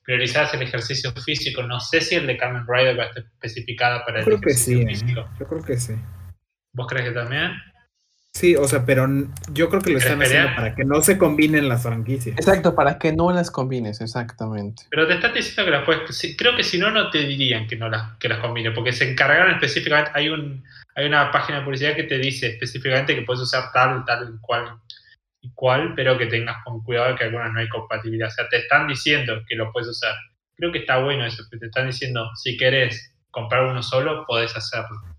[0.09, 1.63] priorizadas el ejercicio físico.
[1.63, 4.55] No sé si el de Kamen Rider va a estar especificada para el creo que
[4.55, 4.87] sí, ejercicio ¿eh?
[4.89, 5.29] físico.
[5.39, 5.95] Yo creo que sí.
[6.73, 7.53] ¿Vos crees que también?
[8.39, 9.05] Sí, o sea, pero
[9.53, 12.37] yo creo que lo están haciendo para que no se combinen las franquicias.
[12.39, 14.85] Exacto, para que no las combines, exactamente.
[14.91, 16.17] Pero te están diciendo que las puedes.
[16.17, 18.93] sí, creo que si no, no te dirían que no las, que las combine, porque
[18.93, 20.13] se encargaron específicamente.
[20.15, 20.63] Hay un
[20.95, 24.79] hay una página de publicidad que te dice específicamente que puedes usar tal, tal, cual
[25.41, 28.29] y cual, pero que tengas con cuidado de que algunas no hay compatibilidad.
[28.29, 30.15] O sea, te están diciendo que lo puedes usar.
[30.55, 34.55] Creo que está bueno eso, que te están diciendo, si querés comprar uno solo, podés
[34.57, 35.18] hacerlo.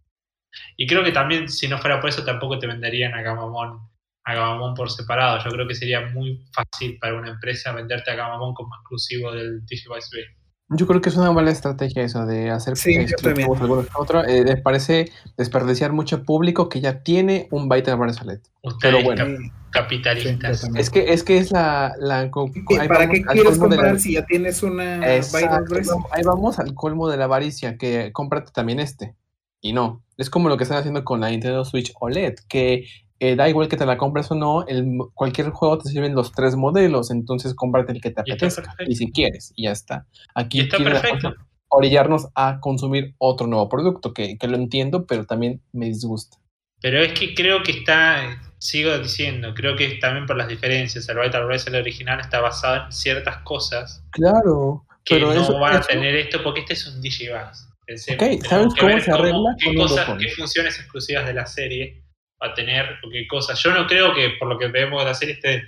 [0.78, 3.80] Y creo que también, si no fuera por eso, tampoco te venderían a Gamamon,
[4.26, 5.44] a Gamamon por separado.
[5.44, 9.66] Yo creo que sería muy fácil para una empresa venderte a Gamamon como exclusivo del
[9.66, 10.24] Digivice B.
[10.72, 13.24] Yo creo que es una mala estrategia eso de hacer Sí, yo exclusivos
[13.58, 13.62] también.
[13.62, 14.26] algunos que otros.
[14.28, 18.42] Eh, me parece desperdiciar mucho público que ya tiene un Vital Bracelet.
[18.80, 19.26] Pero bueno.
[19.26, 20.62] cap- capitalistas.
[20.62, 20.68] sí.
[20.76, 23.52] Es que es que es la, la co- ¿Y ahí ¿Para vamos qué al quieres
[23.58, 26.06] colmo de la- comprar si ya tienes una Vital Exacto, Bracelet?
[26.12, 29.16] ahí vamos al colmo de la avaricia, que cómprate también este.
[29.62, 32.86] Y no, es como lo que están haciendo con la Nintendo Switch OLED, que
[33.20, 36.32] eh, da igual que te la compres o no, el, cualquier juego te sirven los
[36.32, 40.08] tres modelos, entonces cómprate el que te apetezca, y si quieres, y ya está.
[40.34, 41.34] Aquí está perfecto.
[41.68, 46.38] orillarnos a consumir otro nuevo producto, que, que lo entiendo, pero también me disgusta.
[46.82, 51.10] Pero es que creo que está, sigo diciendo, creo que es también por las diferencias.
[51.10, 55.76] El Vital Bracelet original está basado en ciertas cosas Claro, que pero no eso, van
[55.76, 57.68] a eso- tener esto porque este es un Digivice.
[57.90, 61.46] Pensemos, Ok, tenemos ¿sabes que cómo ver se arregla qué cosas, funciones exclusivas de la
[61.48, 62.04] serie
[62.42, 63.60] va a tener o qué cosas.
[63.64, 65.64] Yo no creo que por lo que vemos de la serie esté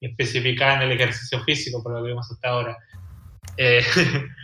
[0.00, 2.76] especificada en el ejercicio físico, por lo que vemos hasta ahora.
[3.58, 3.84] Eh,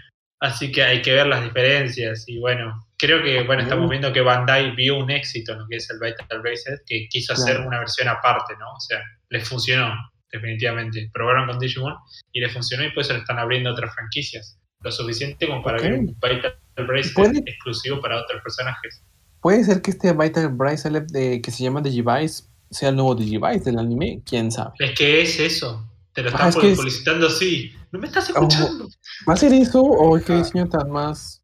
[0.40, 4.20] así que hay que ver las diferencias y bueno, creo que bueno estamos viendo que
[4.20, 7.68] Bandai vio un éxito en lo que es el Vital Bracelet, que quiso hacer Claro.
[7.68, 8.66] una versión aparte, ¿no?
[8.74, 9.94] O sea, les funcionó
[10.30, 11.10] definitivamente.
[11.12, 11.94] Probaron con Digimon
[12.32, 14.58] y les funcionó y por eso le están abriendo otras franquicias.
[14.80, 17.38] Lo suficiente como para abrir un Vital Bracelet ¿Puede?
[17.46, 19.02] exclusivo para otros personajes.
[19.40, 23.64] puede ser que este Vital Bracelet de, que se llama Digivice sea el nuevo Digivice
[23.64, 24.70] del anime, quién sabe.
[24.78, 25.88] Es que es eso.
[26.14, 27.72] Te lo Ah, están es que es- publicitando así.
[27.90, 28.88] ¿No me estás escuchando?
[29.28, 30.36] ¿Va a ser eso o qué Ah.
[30.38, 31.42] diseño tan más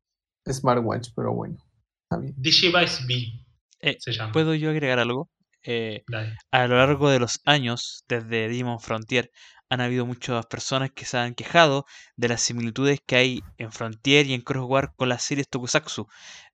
[0.50, 1.08] smartwatch?
[1.14, 1.56] Pero bueno,
[2.04, 2.34] está bien.
[2.36, 3.24] Digivice B
[3.80, 4.32] Eh, se llama.
[4.32, 5.28] ¿Puedo yo agregar algo?
[5.64, 6.04] Eh,
[6.50, 9.30] a lo largo de los años, desde Digimon Frontier,
[9.70, 11.84] han habido muchas personas que se han quejado
[12.16, 16.06] de las similitudes que hay en Frontier y en Crosswar con las series Tokusatsu.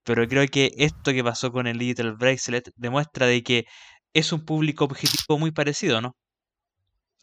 [0.02, 3.66] Pero creo que esto que pasó con el Digital Bracelet demuestra de que
[4.12, 6.16] es un público objetivo muy parecido, ¿no?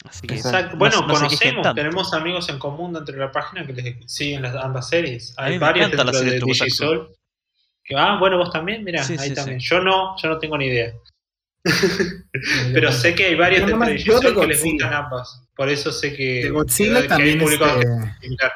[0.03, 0.57] Así que Exacto.
[0.57, 0.73] Exacto.
[0.73, 4.41] no Bueno, no conocemos, tenemos amigos en común dentro de la página que les siguen
[4.41, 5.33] las ambas series.
[5.37, 6.65] A Hay la dentro serie de Tokusatsu.
[6.65, 7.15] Digisol.
[7.83, 9.59] Que, ah, bueno, vos también, mira, Sí, ahí sí, también.
[9.59, 9.67] sí.
[9.67, 10.93] Yo no, yo no tengo ni idea.
[12.73, 15.47] Pero sé que hay varios Yo dentro de Digisol que les gustan ambas.
[15.61, 17.55] Por eso sé que, De Godzilla que también este,
[18.19, 18.51] similar.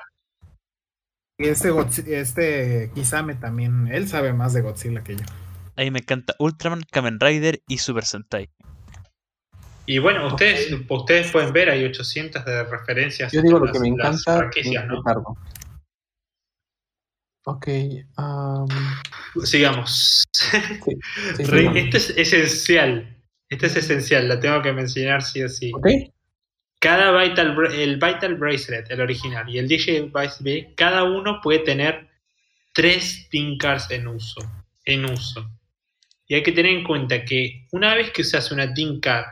[1.37, 5.21] este, este Kisame también, él sabe más de Godzilla que yo.
[5.75, 8.49] a mí me encanta Ultraman, Kamen Rider y Super Sentai.
[9.85, 13.31] Y bueno, ustedes, ustedes pueden ver, hay 800 de referencias.
[13.31, 14.49] Yo digo lo que me encanta,
[14.87, 15.03] ¿no?
[15.03, 15.37] tardo.
[17.45, 17.67] Ok,
[18.15, 18.65] am,
[19.43, 20.23] Sigamos.
[20.33, 20.97] sí,
[21.75, 23.15] esto es esencial.
[23.47, 25.71] Esto es esencial, la tengo que mencionar sí o sí.
[25.71, 25.85] ok,
[26.85, 31.57] Cada Vital, el Vital Bracelet, el original, y el DJ Vice B, cada uno puede
[31.61, 32.07] tener
[32.75, 34.39] tres Tinkars en uso.
[34.83, 35.49] En uso.
[36.27, 39.25] Y hay que tener en cuenta que una vez que usas una Tinkar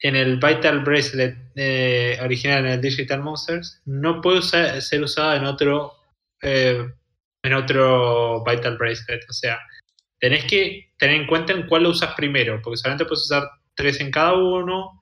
[0.00, 4.40] en el Vital Bracelet eh, original, en el Digital Monsters, no puede
[4.80, 5.96] ser usada en otro,
[6.40, 6.82] eh,
[7.42, 9.22] en otro Vital Bracelet.
[9.28, 9.58] O sea,
[10.18, 14.00] tenés que tener en cuenta en cuál lo usas primero, porque solamente puedes usar tres
[14.00, 14.98] en cada uno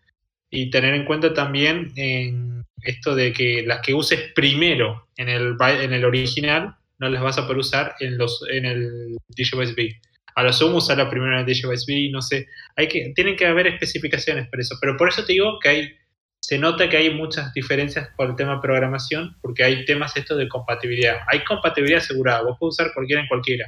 [0.50, 5.56] y tener en cuenta también en esto de que las que uses primero en el,
[5.60, 10.00] en el original no las vas a poder usar en, los, en el Digivice B.
[10.34, 12.46] A lo sumo usarla primero en el Digivice B, no sé.
[12.76, 14.76] Hay que, tienen que haber especificaciones por eso.
[14.80, 15.96] Pero por eso te digo que hay,
[16.40, 20.38] se nota que hay muchas diferencias por el tema de programación, porque hay temas estos
[20.38, 21.18] de compatibilidad.
[21.28, 23.66] Hay compatibilidad asegurada, vos puedes usar cualquiera en cualquiera,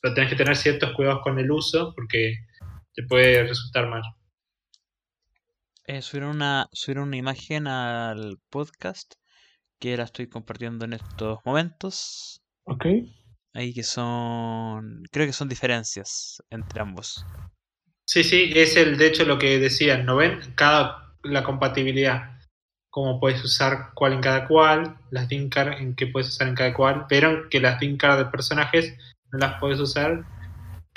[0.00, 2.34] pero tenés que tener ciertos cuidados con el uso porque
[2.94, 4.02] te puede resultar mal.
[5.90, 9.14] Eh, subieron, una, subieron una imagen al podcast
[9.80, 12.40] que la estoy compartiendo en estos momentos.
[12.62, 12.86] ok.
[13.54, 15.02] Ahí que son.
[15.10, 17.26] Creo que son diferencias entre ambos.
[18.04, 20.38] Sí, sí, es el, de hecho, lo que decían, ¿no ven?
[20.54, 22.38] Cada, la compatibilidad,
[22.88, 26.72] cómo puedes usar cuál en cada cual, las Dinkar en qué puedes usar en cada
[26.72, 28.96] cual, pero que las Dinkar de personajes
[29.32, 30.24] no las puedes usar.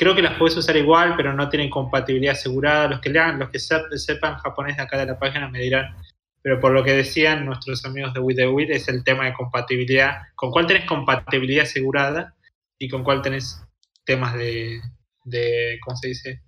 [0.04, 2.90] Creo que las puedes usar igual, pero no tienen compatibilidad asegurada.
[2.90, 5.96] Los que lean, los que sep- sepan japonés de acá de la página me dirán.
[6.42, 9.34] Pero por lo que decían nuestros amigos de With the With es el tema de
[9.34, 10.24] compatibilidad.
[10.36, 12.36] ¿Con cuál tenés compatibilidad asegurada?
[12.78, 13.64] Y con cuál tenés
[14.04, 14.82] temas de,
[15.24, 16.42] de ¿cómo se dice?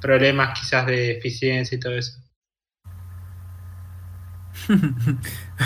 [0.00, 2.20] problemas quizás de eficiencia y todo eso.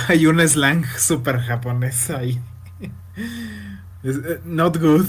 [0.08, 2.40] Hay un slang super japonés ahí.
[4.04, 5.06] Eh, not good.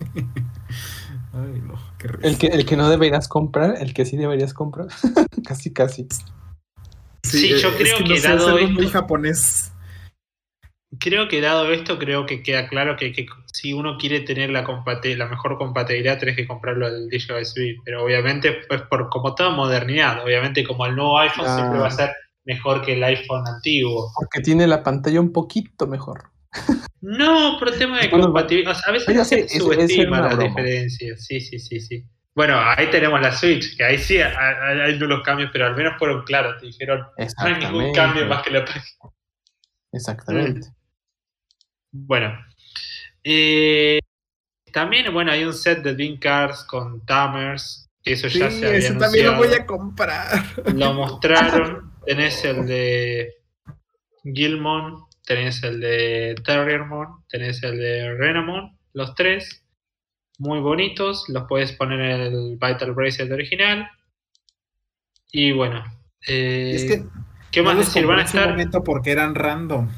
[1.34, 2.28] Ay, no, qué risa.
[2.28, 4.86] El que, el que no deberías comprar, el que sí deberías comprar.
[5.46, 6.06] casi, casi.
[7.24, 8.24] Sí, yo eh, creo es que no dado es
[8.62, 9.70] algo muy esto- japonés.
[11.00, 14.62] Creo que dado esto, creo que queda claro que, que si uno quiere tener la,
[14.62, 17.78] mejor compatibilidad, tenés que comprarlo al DJI.
[17.84, 21.90] Pero obviamente, pues por como toda modernidad, obviamente como el nuevo iPhone siempre va a
[21.90, 22.14] ser
[22.44, 24.08] mejor que el iPhone antiguo.
[24.14, 26.30] Porque tiene la pantalla un poquito mejor.
[27.00, 28.72] No, por tema de Bueno, compatibilidad.
[28.72, 30.48] O sea, a veces se subestima las broma.
[30.48, 31.24] diferencias.
[31.26, 32.04] Sí, sí, sí, sí.
[32.34, 34.34] Bueno, ahí tenemos la Switch, que ahí sí hay,
[34.80, 36.60] hay- unos cambios, pero al menos fueron claros.
[36.60, 37.92] Te dijeron, no hay ningún Exactamente.
[37.96, 38.84] cambio más que la página.
[39.92, 40.68] Exactamente.
[41.92, 42.36] Bueno.
[43.22, 44.00] Eh,
[44.72, 47.88] también, bueno, hay un set de Dream Cars con Tamers.
[48.02, 50.42] Eso Sí, ya se había ese también lo voy a comprar.
[50.74, 51.92] Lo mostraron.
[52.04, 53.32] Tenés el de
[54.24, 59.62] Gilmon, tenés el de Terriermon, tenés el de Renamon, los tres.
[60.38, 63.88] Muy bonitos, los puedes poner en el Vital Bracelet original.
[65.30, 65.82] Y bueno,
[66.26, 67.04] eh, es que
[67.50, 68.06] ¿qué no más decir?
[68.06, 69.88] Van a estar momento porque eran random.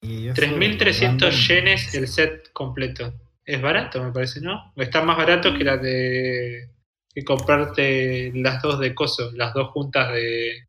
[0.00, 3.14] Y eso de 3.300 random- yenes el set completo.
[3.44, 4.72] Es barato, me parece, ¿no?
[4.76, 6.70] Está más barato que la de.
[7.14, 10.64] que comprarte las dos de Coso, las dos juntas de.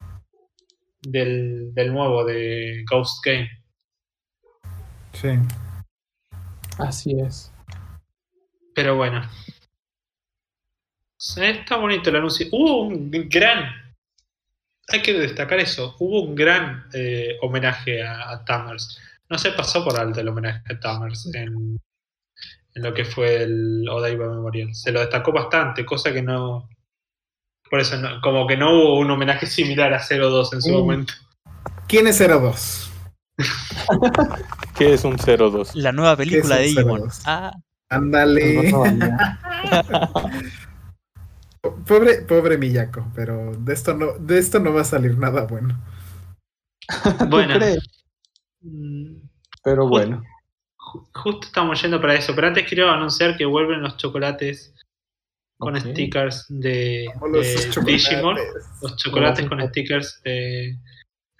[1.02, 3.50] del, del nuevo, de Ghost Game.
[5.14, 5.30] Sí.
[6.78, 7.52] Así es.
[8.76, 9.22] Pero bueno.
[11.38, 12.48] Está bonito el anuncio.
[12.52, 13.66] Hubo un gran.
[14.90, 15.96] Hay que destacar eso.
[16.00, 19.00] Hubo un gran eh, homenaje a, a Tamers.
[19.30, 21.80] No se pasó por alto el homenaje a Tamers en,
[22.76, 24.74] en lo que fue el Odaiba Memorial.
[24.76, 26.70] Se lo destacó bastante, cosa que no.
[27.70, 30.74] Por eso, no- como que no hubo un homenaje similar a 02 en su Mm.
[30.78, 31.14] momento.
[31.90, 32.92] ¿Quién es 02?
[34.78, 35.76] ¿Qué es un 02?
[35.76, 37.10] La nueva película de Digimon.
[37.26, 37.52] Ah,
[37.90, 38.72] Ándale.
[41.86, 45.78] Pobre, pobre Miyako, pero de esto no, de esto no va a salir nada bueno.
[47.20, 47.56] ¿Tú Bueno.
[47.56, 47.80] crees?
[48.62, 49.18] Mm,
[49.64, 50.24] Pero bueno.
[50.78, 54.74] ju- Justo estamos yendo para eso, pero antes quiero anunciar que vuelven los chocolates
[55.58, 57.86] con stickers de, los.
[57.86, 58.38] Digimon.
[58.82, 60.78] Los chocolates con stickers de, de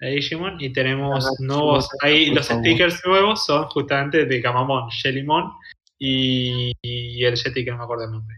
[0.00, 0.60] Digimon.
[0.60, 1.88] Y tenemos Ah, nuevos.
[2.02, 2.62] Ahí los favor.
[2.64, 5.52] stickers nuevos son justamente de Gamamon, Shellymon
[5.98, 8.36] y, y el Yeti que no me acuerdo el nombre.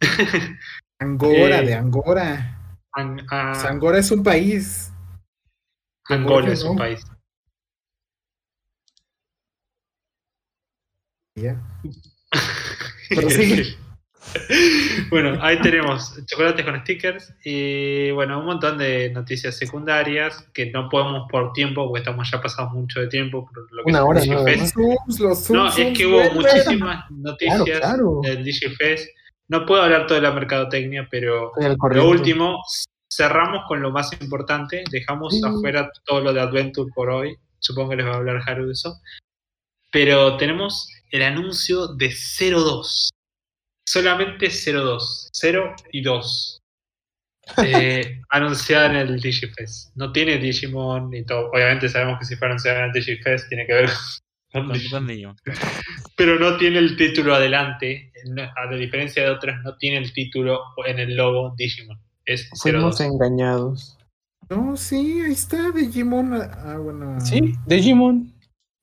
[1.00, 2.56] Angora, Eh, de Angora.
[2.92, 4.92] An- a- O sea, Angora es un país.
[6.08, 6.78] Angola es un ¿no?
[6.78, 7.02] país.
[11.36, 11.60] Ya.
[13.08, 13.76] Pero sigue.
[15.10, 20.88] bueno, ahí tenemos chocolates con stickers y bueno, un montón de noticias secundarias que no
[20.88, 24.24] podemos por tiempo, porque estamos ya pasando mucho de tiempo por lo que Una hora.
[24.24, 24.44] ¿no?
[24.44, 25.50] Los Zooms, los Zooms.
[25.50, 28.20] No, es que hubo muchísimas noticias claro.
[28.22, 29.08] del DigiFest.
[29.48, 31.52] No puedo hablar todo de la mercadotecnia, pero
[31.90, 32.62] lo último,
[33.12, 34.84] cerramos con lo más importante.
[34.90, 35.40] Dejamos Sí.
[35.44, 37.36] afuera todo lo de Adventure por hoy.
[37.58, 39.00] Supongo que les va a hablar Haru de eso.
[39.90, 43.10] Pero tenemos el anuncio de 02.
[43.90, 45.30] Solamente 02.
[45.32, 46.62] 0 y 2.
[47.64, 49.96] Eh, anunciada en el Digifest.
[49.96, 51.50] No tiene Digimon ni todo.
[51.50, 53.90] Obviamente sabemos que si fue anunciada en el Digifest tiene que ver
[54.52, 55.36] con, con, con Digimon.
[56.16, 58.12] pero no tiene el título adelante.
[58.56, 61.98] A diferencia de otras, no tiene el título en el logo Digimon.
[62.24, 62.60] Es 02.
[62.62, 63.98] Fuimos engañados.
[64.48, 66.32] No, sí, ahí está Digimon.
[66.34, 67.18] Ah, bueno.
[67.18, 68.32] Sí, Digimon.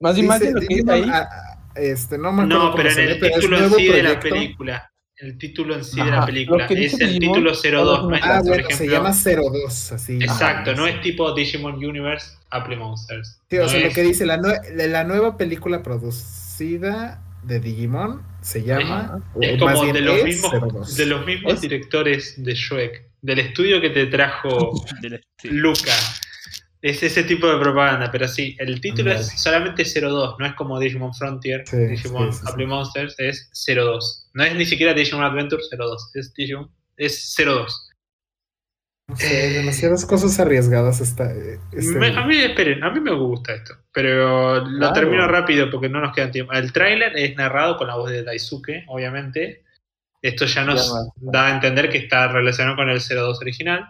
[0.01, 1.10] Más y más de lo que dice Digimon, ahí.
[1.14, 1.30] ah,
[1.76, 4.91] este, no me No, pero en el título en sí de la película.
[5.20, 6.65] El título en sí de la película.
[6.68, 8.03] Es el Digimon, título 02.
[8.09, 10.18] No es, Ah, por bueno, se llama 02, así.
[10.22, 10.91] Exacto, Ah, no sí.
[10.91, 13.39] es tipo Digimon Universe Apple Monsters.
[13.49, 18.22] Sí, o No sea, lo que dice la, nue- la- nueva película producida de Digimon
[18.41, 19.20] se llama.
[19.41, 20.95] Es como bien de los, es mismos, 02.
[20.97, 23.07] de los mismos Es- directores de Shrek.
[23.22, 24.72] Del estudio que te trajo
[25.43, 25.93] Luca.
[26.82, 30.80] Es ese tipo de propaganda, pero sí, el título es solamente 02, no es como
[30.80, 32.42] Digimon Frontier, Sí, Digimon sí.
[32.46, 34.30] Apple Monsters, es 02.
[34.34, 37.84] No es ni siquiera Digimon Adventure 02, es Digimon, es 02.
[39.10, 41.32] No sé, demasiadas cosas arriesgadas está.
[41.32, 44.94] eh, este- Me- a mí, esperen, a mí me gusta esto, pero lo Claro.
[44.94, 46.52] termino rápido porque no nos queda tiempo.
[46.54, 49.64] El tráiler es narrado con la voz de Daisuke, obviamente.
[50.22, 53.88] Esto ya nos da a entender que está relacionado con el 02 original.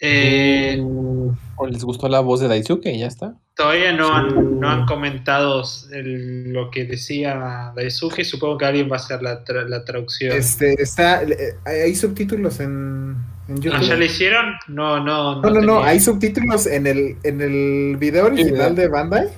[0.00, 2.86] Eh, Mm, ¿O les gustó la voz de Daisuke?
[2.92, 3.34] y Ya está.
[3.54, 8.24] Todavía no han, no han comentado el- lo que decía Daisuke.
[8.24, 10.36] Supongo que alguien va a hacer la, tra- la traducción.
[10.36, 13.16] Este, está, eh, hay subtítulos en,
[13.48, 13.80] en Ah, YouTube.
[13.88, 14.54] ¿Ya le hicieron?
[14.68, 15.86] No, no, No, no, no, tenía.
[15.88, 19.28] hay subtítulos en el, en el video original de Bandai.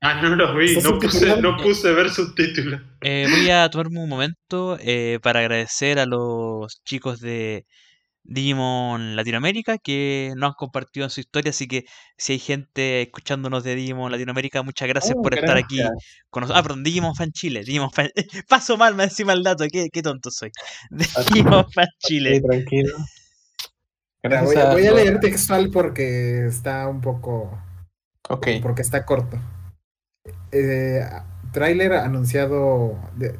[0.00, 0.76] Ah, no los vi.
[0.76, 2.80] ¿Está No puse, no puse ver subtítulos.
[3.02, 7.66] Eh, voy a tomarme un momento eh, para agradecer a los chicos de
[8.28, 11.84] Digimon Latinoamérica que nos han compartido en su historia, así que
[12.18, 15.80] si hay gente escuchándonos de Digimon Latinoamérica, muchas gracias Oh, por estar aquí
[16.30, 16.60] con nosotros.
[16.60, 18.10] Ah, perdón, Digimon Fan Chile, Digimon Fan...
[18.48, 20.50] Paso mal, me encima el dato, qué, qué tonto soy.
[20.90, 22.40] Digimon Fan Sí, Chile.
[22.40, 22.96] tranquilo.
[24.22, 27.58] Mira, Gracias voy, voy a leer textual porque está un poco.
[28.28, 28.48] Ok.
[28.62, 29.38] Porque está corto.
[30.52, 31.00] Eh,
[31.52, 32.98] tráiler anunciado.
[33.16, 33.38] De,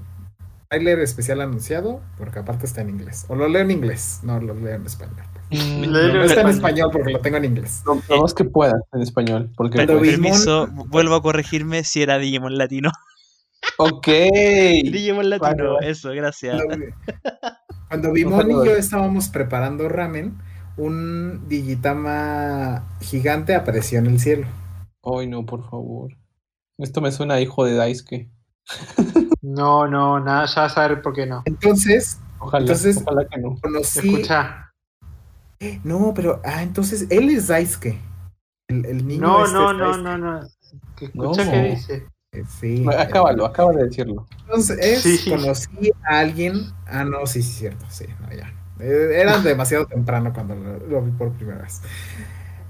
[0.69, 3.25] tráiler especial anunciado, porque aparte está en inglés.
[3.29, 5.17] O lo leo en inglés, no lo leo en español.
[5.51, 6.91] Mm, No está en español.
[6.93, 7.83] porque lo tengo en inglés.
[7.87, 9.51] Lo, lo más que puedas en español.
[9.57, 12.91] Porque Per- Cuando Digimon- permiso, vuelvo a corregirme si era Digimon Latino.
[13.77, 14.07] Ok.
[14.07, 15.91] Digimon Latino, vale.
[15.91, 16.61] eso, gracias.
[17.89, 20.39] Cuando, Bimon y yo estábamos preparando ramen,
[20.77, 24.47] un Digitama gigante apareció en el cielo.
[25.03, 26.13] Ay, no, por favor.
[26.79, 28.31] Esto me suena a hijo de Daisuke.
[29.43, 31.43] No, no, nada, ya vas a ver por qué no.
[31.45, 33.57] Entonces, Ojalá, Entonces- ojalá que no.
[33.61, 33.99] conocí.
[34.11, 34.71] Escucha.
[35.83, 36.41] No, pero.
[36.45, 37.99] Ah, entonces él es Daisuke.
[38.69, 40.05] El, el niño No, este no, es no, Daisuke.
[40.05, 40.49] no, no.
[40.97, 41.51] Que Escucha No.
[41.51, 42.07] qué dice.
[42.33, 42.85] Eh, Sí.
[42.97, 44.27] Acábalo, acaba de decirlo.
[44.43, 45.29] Entonces, Sí.
[45.31, 46.71] conocí a alguien.
[46.87, 47.85] Ah, no, sí, sí, cierto.
[47.89, 48.53] Sí, no, ya.
[48.79, 51.81] Eh, Era demasiado temprano cuando lo, lo vi por primera vez.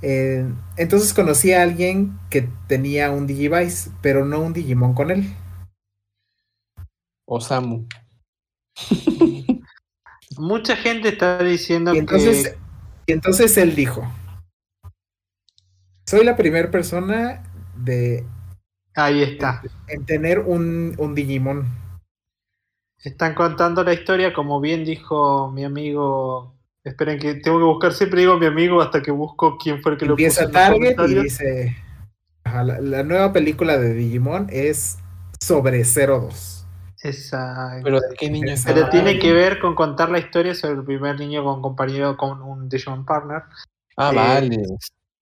[0.01, 0.47] Eh,
[0.77, 5.35] entonces conocí a alguien que tenía un Digivice, pero no un Digimon con él.
[7.29, 7.87] Osamu.
[10.39, 12.59] Mucha gente está diciendo Y entonces, que.
[13.07, 14.03] y entonces él dijo:
[16.07, 17.43] Soy la primera persona
[17.77, 18.25] de
[18.95, 19.63] Ahí está.
[19.89, 21.67] en tener un, un Digimon.
[23.05, 26.55] Están contando la historia, como bien dijo mi amigo.
[26.83, 29.99] Esperen que tengo que buscar, siempre digo mi amigo hasta que busco quién fue el
[29.99, 31.77] que lo puso Empieza Target y dice:
[32.45, 34.99] ajá, la, la nueva película de Digimon es
[35.39, 36.58] sobre 02.
[37.03, 37.81] Exacto.
[37.85, 41.19] Pero ¿de qué niño Pero tiene que ver con contar la historia sobre el primer
[41.19, 43.43] niño con compañero con un Digimon Partner.
[43.97, 44.63] Ah, Eh, vale.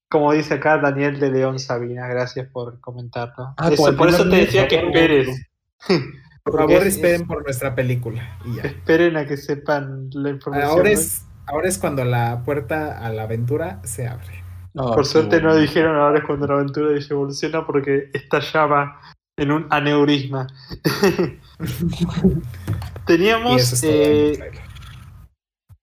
[0.08, 3.54] Como dice acá Daniel de León Sabina, gracias por comentarlo.
[3.56, 5.46] Ah, Eso- el por eso te decía que esperes.
[6.44, 8.38] Por favor, es- esperen por nuestra película.
[8.44, 8.62] Y ya.
[8.62, 10.70] Esperen a que sepan la información.
[10.70, 14.44] Ahora es, ahora es cuando la puerta a la aventura se abre.
[14.76, 19.00] Ah, Por suerte no dijeron ahora es cuando la aventura evoluciona porque estallaba
[19.36, 20.46] en un aneurisma.
[23.06, 24.50] Teníamos eh,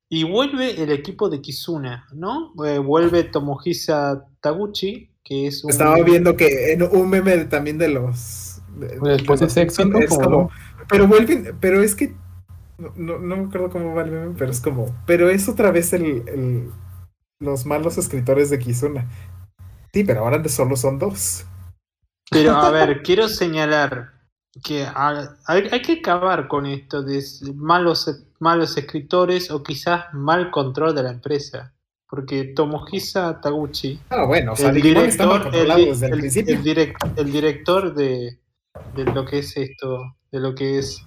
[0.09, 2.53] y vuelve el equipo de Kizuna, ¿no?
[2.65, 7.87] Eh, vuelve Tomohisa Taguchi, que es un Estaba viendo que en un meme también de
[7.87, 8.61] los.
[8.77, 9.99] de- Pues después de de sexo, ¿no?
[9.99, 10.49] es Como-.
[10.87, 11.57] Pero vuelven.
[11.59, 12.13] Pero es que.
[12.77, 14.95] No, no, no me acuerdo cómo va el meme, pero es como.
[15.07, 16.69] Pero es otra vez el, el-
[17.39, 19.09] los malos escritores de Kizuna.
[19.93, 21.45] Sí, pero ahora solo son dos.
[22.29, 24.12] Pero a ver, quiero señalar
[24.63, 27.23] que hay, hay que acabar con esto de
[27.55, 31.73] malos, malos escritores o quizás mal control de la empresa.
[32.07, 36.13] Porque Tomohisa Taguchi, Ah, bueno, o sea, el Digimon está mal director, el, desde el,
[36.13, 36.55] el- principio.
[36.55, 38.39] el direc- el director de,
[38.95, 41.01] de lo que es esto, de lo que es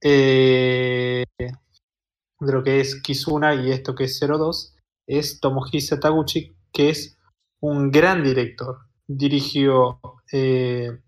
[0.00, 4.74] eh, de lo que es Kizuna y esto que es 02,
[5.06, 7.16] es Tomohisa Taguchi, que es
[7.60, 8.78] un gran director.
[9.06, 10.00] Dirigió
[10.32, 10.98] eh,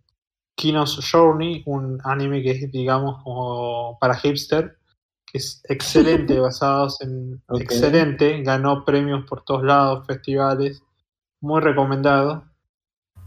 [0.56, 4.78] Kino's Journey, un anime que es, digamos, como para hipster,
[5.26, 10.82] que es excelente, basados en excelente, ganó premios por todos lados, festivales,
[11.40, 12.44] muy recomendado.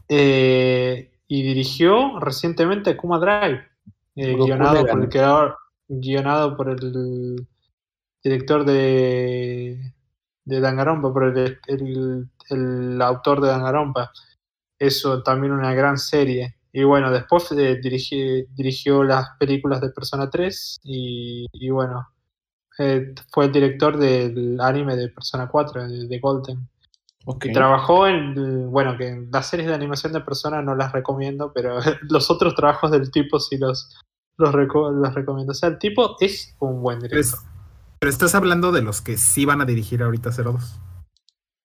[0.09, 3.67] Eh, y dirigió recientemente Kuma Drive,
[4.15, 5.57] eh, guionado por el creador,
[5.89, 7.45] guionado por el
[8.23, 9.93] director de,
[10.45, 14.11] de Danganronpa, por el, el- el autor de Danganronpa.
[14.79, 16.56] Eso también una gran serie.
[16.73, 22.07] Y bueno, después eh, dirigi- dirigió las películas de Persona 3 y, y bueno,
[22.79, 26.67] eh, fue el director del anime de Persona 4, de, de Golden.
[27.53, 32.29] Trabajó en, bueno, que las series de animación de Persona no las recomiendo, pero los
[32.31, 33.97] otros trabajos del tipo sí los,
[34.37, 35.51] los, reco- los recomiendo.
[35.51, 37.19] O sea, el tipo es un buen director.
[37.19, 37.35] es-
[37.99, 40.79] pero estás hablando de los que sí van a dirigir ahorita 02.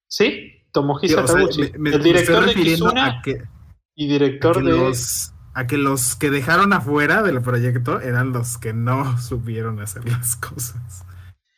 [0.08, 3.42] Sí, Tomohisa Sí, o sea, Taguchi, me- el director de Kizuna a que,
[3.94, 4.70] y director de...
[4.70, 10.08] los, a que los que dejaron afuera del proyecto eran los que no supieron hacer
[10.08, 11.04] las cosas.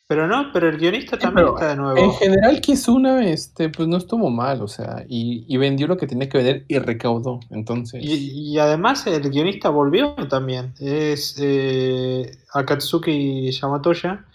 [0.07, 1.99] Pero no, pero el guionista también pero está de nuevo.
[1.99, 6.07] En general, Kizuna, este, pues no estuvo mal, o sea, y, y vendió lo que
[6.07, 7.41] tenía que vender y recaudó.
[7.51, 10.75] Entonces, Y, y además el guionista volvió también.
[10.79, 14.27] Es eh, Akatsuki Yamatoya.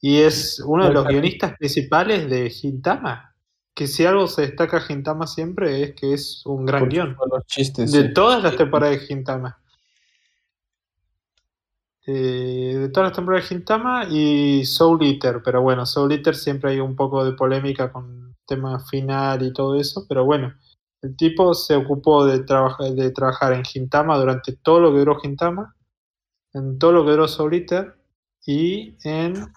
[0.00, 3.33] Y es uno de los guionistas principales de Gintama.
[3.74, 7.16] Que si algo se destaca a Gintama siempre es que es un gran por guion.
[7.16, 7.90] todos los chistes.
[7.90, 8.14] De sí.
[8.14, 9.58] todas las temporadas de Gintama.
[12.06, 15.42] Eh, de todas las temporadas de Gintama y Soul Eater.
[15.44, 19.74] Pero bueno, Soul Eater siempre hay un poco de polémica con tema final y todo
[19.74, 20.06] eso.
[20.08, 20.54] Pero bueno,
[21.02, 25.18] el tipo se ocupó de, trabajar de trabajar en Gintama durante todo lo que duró
[25.18, 25.74] Gintama.
[26.52, 27.96] En todo lo que duró Soul Eater.
[28.46, 29.52] Y en.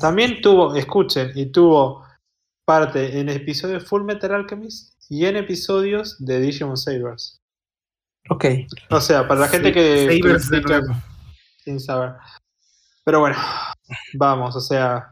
[0.00, 2.03] También tuvo, escuchen, y tuvo
[2.64, 7.40] parte en episodios de Full Metal Alchemist y en episodios de Digimon Sabers.
[8.30, 8.44] Ok,
[8.90, 11.02] O sea, para la gente que Sabers de critica nuevo.
[11.62, 12.12] sin saber.
[13.04, 13.36] Pero bueno,
[14.14, 15.10] vamos, o sea,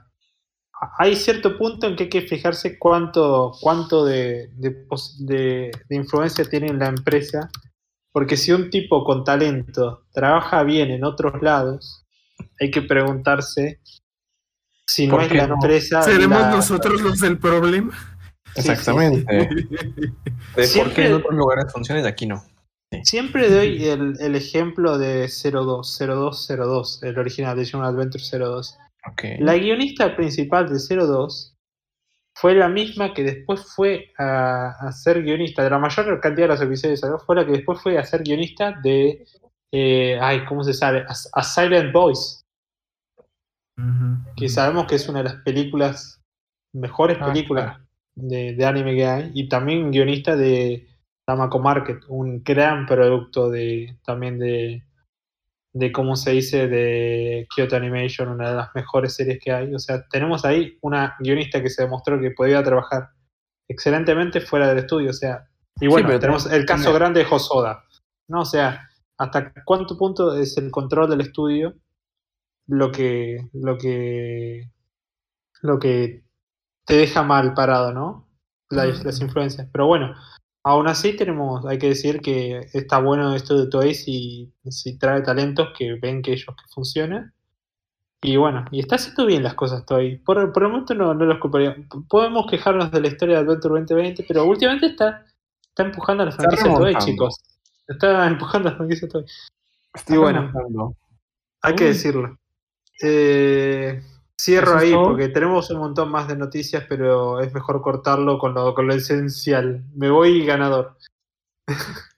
[0.98, 4.86] hay cierto punto en que hay que fijarse cuánto, cuánto de, de
[5.20, 7.50] de- de influencia tiene en la empresa,
[8.12, 12.04] porque si un tipo con talento trabaja bien en otros lados,
[12.58, 13.80] hay que preguntarse
[14.86, 15.54] si no ¿Por es la no?
[15.54, 16.02] empresa.
[16.02, 17.92] ¿Seremos la- nosotros los del problema?
[18.56, 19.24] exactamente.
[20.56, 22.42] De por qué en otros lugares funciona y aquí no.
[23.04, 28.78] Siempre doy el, el ejemplo de 02, 0202, el original de Digimon Adventure 02.
[29.10, 29.22] Ok.
[29.38, 31.54] La guionista principal de 02
[32.34, 36.52] fue la misma que después fue a, a ser guionista, de la mayor cantidad de
[36.54, 39.24] los episodios de 02, fue la que después fue a ser guionista de.
[39.72, 41.00] eh, ay, ¿cómo se sabe?
[41.08, 42.42] A, a Silent Voice,
[44.36, 46.20] Que sabemos que es una de las películas,
[46.72, 47.78] mejores Ah, películas
[48.14, 50.86] de, de anime que hay, y también guionista de
[51.26, 54.84] Tamako Market, un gran producto de también de,
[55.74, 59.74] de cómo se dice, de Kyoto Animation, una de las mejores series que hay.
[59.74, 63.10] O sea, tenemos ahí una guionista que se demostró que podía trabajar
[63.68, 65.10] excelentemente fuera del estudio.
[65.10, 65.48] O sea,
[65.80, 67.84] y bueno, tenemos el caso grande de Hosoda.
[68.28, 68.40] ¿no?
[68.40, 71.74] O sea, hasta cuánto punto es el control del estudio
[72.66, 74.70] lo que, lo que,
[75.62, 76.24] lo que
[76.86, 78.28] te deja mal parado, ¿no?
[78.70, 79.68] La- las influencias.
[79.72, 80.14] Pero bueno,
[80.64, 85.22] aún así tenemos, hay que decir que está bueno esto de Toei si, si trae
[85.22, 87.34] talentos que ven que ellos que funcionan.
[88.24, 90.16] Y bueno, y está haciendo bien las cosas Toei.
[90.18, 91.76] Por, por el momento no, no los culparía.
[92.08, 95.26] Podemos quejarnos de la historia de Adventure 2020, pero últimamente está,
[95.68, 96.98] está empujando a la franquicia remontando.
[97.04, 97.36] chicos.
[97.88, 99.08] Está empujando a la franquicia.
[99.94, 100.46] Está y bueno.
[100.46, 100.96] remontando.
[101.62, 102.38] Hay que decirlo.
[103.00, 104.02] Eh,
[104.36, 108.38] cierro ¿Eso es ahí porque tenemos un montón más de noticias, pero es mejor cortarlo
[108.38, 109.84] con lo, con lo esencial.
[109.94, 110.96] Me voy ganador.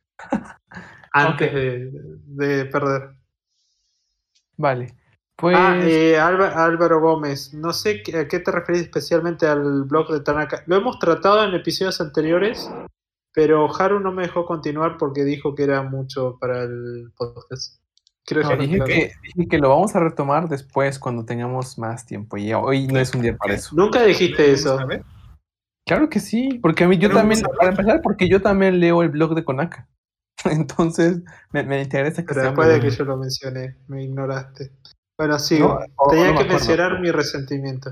[1.12, 1.91] Antes de,
[2.27, 3.11] de perder.
[4.57, 4.97] Vale.
[5.37, 5.57] Pues.
[5.59, 10.20] Ah, eh, Álva- Álvaro Gómez, no sé a qué te referís especialmente al blog de
[10.20, 10.62] Tanaka.
[10.66, 12.70] Lo hemos tratado en episodios anteriores,
[13.33, 17.81] pero Haru no me dejó continuar porque dijo que era mucho para el podcast.
[18.27, 22.39] Quiero no, dije, que, dije que lo vamos a retomar después cuando tengamos más tiempo.
[22.39, 23.75] Y hoy no es un día para eso.
[23.77, 24.79] Nunca dijiste eso.
[25.87, 29.11] Claro que sí, porque a mí yo también, para empezar, porque yo también leo el
[29.11, 29.89] blog de Konaka.
[30.51, 31.22] Entonces,
[31.53, 34.72] me, me interesa que Pero sea después de que yo lo mencioné, me ignoraste.
[35.18, 35.68] Bueno, sigo.
[35.68, 36.66] No, o- Tenía no me que acuerdo.
[36.66, 37.91] mencionar mi resentimiento.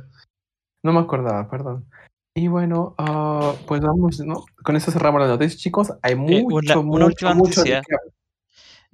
[0.82, 1.86] No me acordaba, perdón.
[2.34, 4.44] Y bueno, ah, pues vamos, ¿no?
[4.64, 5.92] Con eso cerramos las noticias, chicos.
[6.02, 6.44] Hay mucho, Eh,
[6.78, 7.82] una- una mucho, de.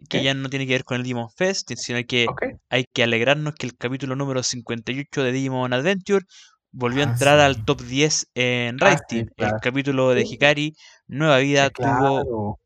[0.08, 0.22] Que ¿Qué?
[0.22, 2.26] ya no tiene que ver con el Demon Fest, sino que
[2.70, 6.24] hay que alegrarnos que el capítulo número 58 de Digimon Adventure
[6.70, 7.44] volvió a Ah, entrar sí.
[7.46, 9.56] al top 10 en Ah, sí, claro.
[9.56, 10.74] El capítulo de Hikari,
[11.08, 12.58] Nueva Vida, Sí, tuvo claro.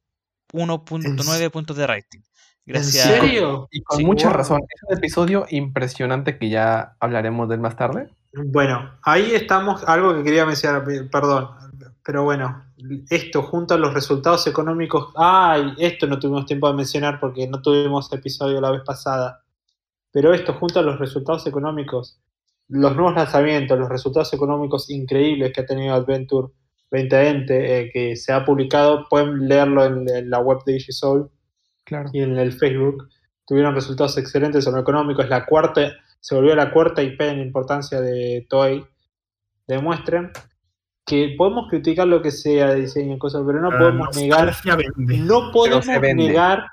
[0.53, 2.20] 1.9 puntos de rating.
[2.66, 3.07] ¿En Gracias.
[3.07, 3.66] serio?
[3.70, 4.05] Y con Sí.
[4.05, 4.37] mucha Wow.
[4.37, 4.61] razón.
[4.68, 8.09] Es un episodio impresionante que ya hablaremos de él más tarde.
[8.35, 9.83] Bueno, ahí estamos.
[9.85, 11.49] Algo que quería mencionar, pe- perdón.
[12.05, 12.64] Pero bueno,
[13.11, 15.12] esto junto a los resultados económicos.
[15.16, 19.44] Ay, esto no tuvimos tiempo de mencionar porque no tuvimos episodio la vez pasada.
[20.11, 22.20] Pero esto junto a los resultados económicos,
[22.68, 26.48] los nuevos lanzamientos, los resultados económicos increíbles que ha tenido Adventure
[26.90, 31.30] 2020, eh, que se ha publicado, pueden leerlo en, en la web de Digisoul.
[31.84, 32.11] Claro.
[32.12, 33.09] y en el Facebook
[33.46, 35.22] tuvieron resultados excelentes en lo económico.
[35.22, 38.84] Es la cuarta, se volvió la cuarta IP en importancia de Toei.
[39.66, 40.32] Demuestran
[41.07, 44.54] que podemos criticar lo que sea de diseño y cosas, pero no La podemos negar,
[44.96, 45.18] vende.
[45.18, 46.64] no podemos negar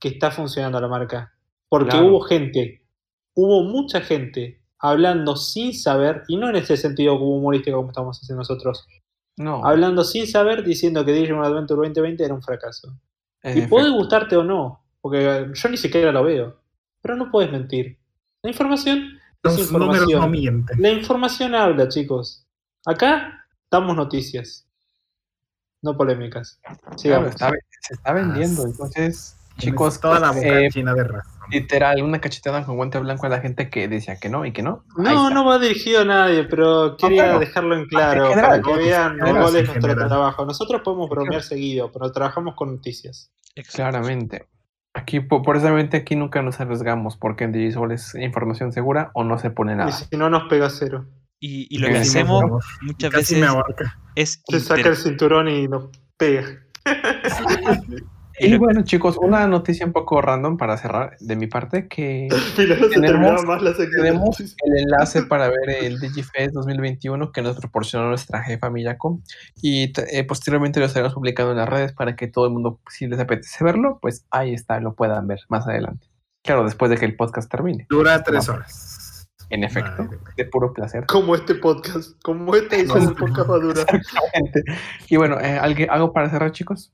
[0.00, 1.32] que está funcionando la marca.
[1.68, 2.06] Porque Claro.
[2.06, 2.84] hubo gente,
[3.34, 8.18] hubo mucha gente hablando sin saber, y no en ese sentido como humorístico como estamos
[8.20, 8.86] haciendo nosotros,
[9.36, 9.64] No.
[9.64, 12.92] hablando sin saber diciendo que Digimon Adventure 2020 era un fracaso.
[13.42, 16.60] en Y puede gustarte o no, porque yo ni siquiera lo veo.
[17.02, 17.98] Pero no puedes mentir.
[18.42, 20.30] La información Es Los números no información.
[20.32, 20.82] mienten.
[20.82, 22.45] La información habla, chicos.
[22.86, 24.66] Acá damos noticias.
[25.82, 26.58] No polémicas.
[26.62, 27.28] Claro, Sigamos.
[27.30, 27.50] está-
[27.80, 28.64] se está vendiendo.
[28.64, 31.32] Entonces, chicos, toda la boca eh, llena de razón.
[31.50, 34.62] literal, una cachetada con guante blanco a la gente que decía que no y que
[34.62, 34.84] no.
[34.96, 37.38] No, no va dirigido a nadie, pero quería claro.
[37.40, 40.08] dejarlo en claro En general, para que vean cuál es nuestro general.
[40.08, 40.44] trabajo.
[40.46, 43.30] Nosotros podemos bromear seguido, pero trabajamos con noticias.
[43.54, 43.76] Exacto.
[43.76, 44.46] Claramente.
[44.94, 49.50] Aquí, eso aquí nunca nos arriesgamos, porque en Digisol es información segura o no se
[49.50, 49.92] pone Y nada.
[49.92, 51.04] si no, nos pega cero.
[51.38, 52.42] Y, y lo que hacemos
[52.82, 53.54] muchas Casi veces
[54.14, 56.46] es Se saca el cinturón y nos pega.
[58.38, 62.90] y bueno, chicos, una noticia un poco random para cerrar de mi parte, que Tenemos-
[62.90, 64.02] terminaba más la sección.
[64.04, 69.20] tenemos el enlace para ver el DigiFest 2021 que nos proporcionó nuestra jefa Miyako
[69.62, 73.06] y eh, posteriormente lo estaremos publicando en las redes para que todo el mundo, si
[73.06, 76.06] les apetece verlo, pues ahí está, lo puedan ver más adelante.
[76.42, 77.86] Claro, después de que el podcast termine.
[77.90, 78.95] Dura tres horas.
[79.50, 81.06] En efecto, Madre de puro placer.
[81.06, 82.20] Como este podcast.
[82.22, 83.86] Como este hizo el podcast va a durar.
[83.94, 84.64] Exactamente.
[85.08, 86.92] Y bueno, eh, ¿algo, ¿algo para cerrar, chicos?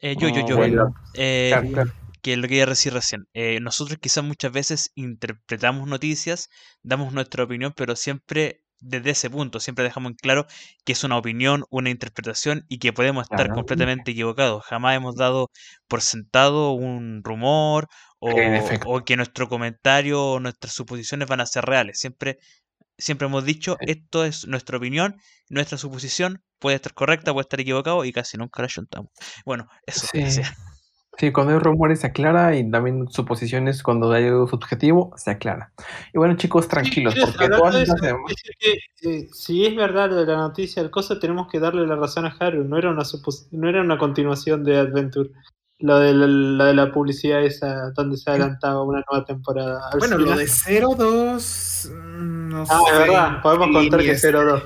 [0.00, 0.56] eh, yo, yo, yo.
[0.56, 0.94] bueno.
[1.14, 1.92] eh, Claro, claro.
[2.22, 3.26] que lo que iba a decir recién.
[3.34, 6.48] eh, nosotros quizás muchas veces interpretamos noticias,
[6.82, 10.44] damos nuestra opinión, pero siempre desde ese punto, siempre dejamos en claro
[10.84, 13.54] que es una opinión, una interpretación y que podemos estar Claro.
[13.54, 14.64] completamente equivocados.
[14.64, 15.50] Jamás hemos dado
[15.86, 17.86] por sentado un rumor
[18.86, 21.98] o, que nuestro comentario o nuestras suposiciones van a ser reales.
[21.98, 22.38] Siempre,
[22.96, 25.16] siempre hemos dicho, esto es nuestra opinión,
[25.48, 29.10] nuestra suposición puede estar correcta, puede estar equivocado y casi nunca la chuntamos.
[29.44, 30.06] Bueno, eso.
[30.12, 30.42] Sí.
[31.18, 35.70] Sí, cuando hay rumores se aclara y también suposiciones cuando hay algo subjetivo se aclara.
[36.14, 37.94] Y bueno, chicos, tranquilos, Sí, porque todas eso,
[38.58, 41.96] que, eh, si es verdad lo de la noticia del coso, tenemos que darle la
[41.96, 42.64] razón a Haru.
[42.64, 45.30] No era una supos- no era una continuación de Adventure.
[45.82, 49.80] Lo de la, lo de la publicidad esa donde se adelantaba una nueva temporada.
[49.98, 50.46] Bueno, lo final- de
[50.80, 51.90] 02.
[51.92, 52.98] mm, No Ah, sé.
[52.98, 54.62] verdad, podemos Sí, contar que es- 02.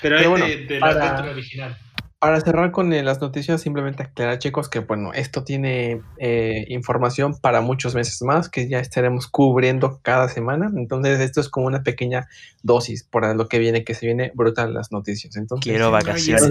[0.00, 1.76] Pero Pero bueno, de, del para- original.
[2.20, 7.36] Para cerrar con eh, las noticias, simplemente aclarar, chicos, que bueno, esto tiene eh, información
[7.40, 10.68] para muchos meses más, que ya estaremos cubriendo cada semana.
[10.76, 12.26] Entonces, esto es como una pequeña
[12.64, 15.36] dosis por lo que viene, que se viene brutal las noticias.
[15.36, 16.50] Entonces, Quiero vacaciones.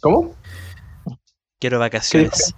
[0.00, 0.34] ¿Cómo?
[1.60, 2.54] Quiero vacaciones.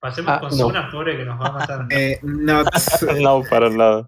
[0.00, 0.66] Pasemos Ah, con no.
[0.66, 1.86] Zuna, pobre, que nos va a matar.
[1.90, 2.64] Eh, no,
[3.22, 4.06] No, para nada.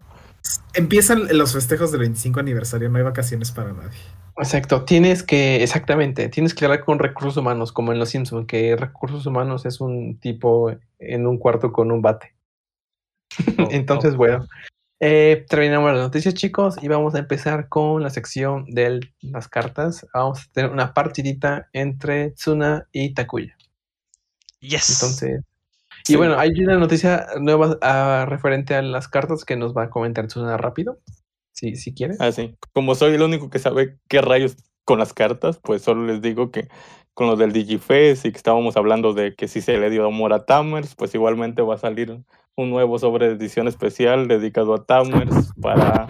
[0.74, 3.96] empiezan los festejos del 25 aniversario, no hay vacaciones para nadie.
[4.36, 8.74] Exacto, tienes que, exactamente, tienes que hablar con recursos humanos, como en Los Simpsons, que
[8.74, 12.34] recursos humanos es un tipo en un cuarto con un bate.
[13.58, 14.16] Oh, Entonces, oh.
[14.16, 14.46] bueno,
[14.98, 20.04] eh, terminamos las noticias, chicos, y vamos a empezar con la sección de las cartas.
[20.12, 23.56] Vamos a tener una partidita entre Tsuna y Takuya.
[24.68, 25.02] Yes.
[25.02, 25.40] Entonces,
[26.06, 26.16] y Sí.
[26.16, 30.26] bueno, hay una noticia nueva ah, referente a las cartas que nos va a comentar
[30.26, 30.98] Tsuna rápido,
[31.52, 32.14] si, si quiere.
[32.18, 32.56] Así.
[32.72, 36.50] Como soy el único que sabe qué rayos con las cartas, pues solo les digo
[36.50, 36.68] que
[37.14, 40.32] con lo del Digifest y que estábamos hablando de que si se le dio amor
[40.32, 42.18] a Tamers, pues igualmente va a salir
[42.56, 46.06] un nuevo sobre edición especial dedicado a Tamers para,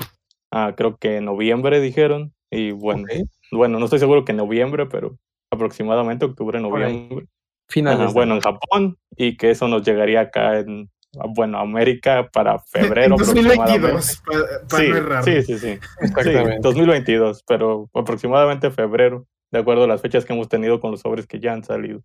[0.50, 2.32] ah, creo que en noviembre dijeron.
[2.50, 3.04] Y bueno,
[3.52, 5.18] bueno, no estoy seguro que en noviembre, pero
[5.52, 7.26] aproximadamente octubre, noviembre.
[7.68, 7.98] Finales.
[8.00, 10.90] Ajá, de- bueno, en Japón y que eso nos llegaría acá en,
[11.34, 13.06] bueno, América para febrero.
[13.06, 13.78] En aproximadamente.
[13.88, 14.22] 2022,
[14.68, 15.24] para Sí, no errar.
[15.24, 15.78] sí, sí, sí.
[16.00, 16.58] Sí, Exactamente.
[16.62, 21.26] 2022, pero aproximadamente febrero, de acuerdo a las fechas que hemos tenido con los sobres
[21.26, 22.02] que ya han salido.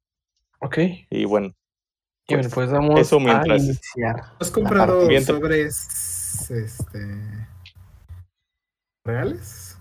[0.61, 0.77] Ok,
[1.09, 1.53] Y bueno,
[2.27, 4.15] y bueno, pues vamos eso a mientras- iniciar.
[4.39, 7.47] ¿Has comprado Mientras- sobres este
[9.05, 9.77] reales?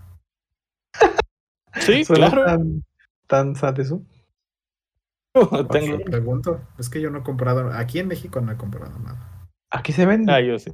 [1.81, 2.85] sí, ¿Suena claro, tan,
[3.27, 4.03] tan sad eso?
[5.71, 5.99] tengo.
[5.99, 6.61] Te pregunto.
[6.79, 7.73] Es que yo no he comprado.
[7.73, 9.49] Aquí en México no he comprado nada.
[9.71, 10.33] Aquí se vende.
[10.33, 10.73] Ah, yo sí.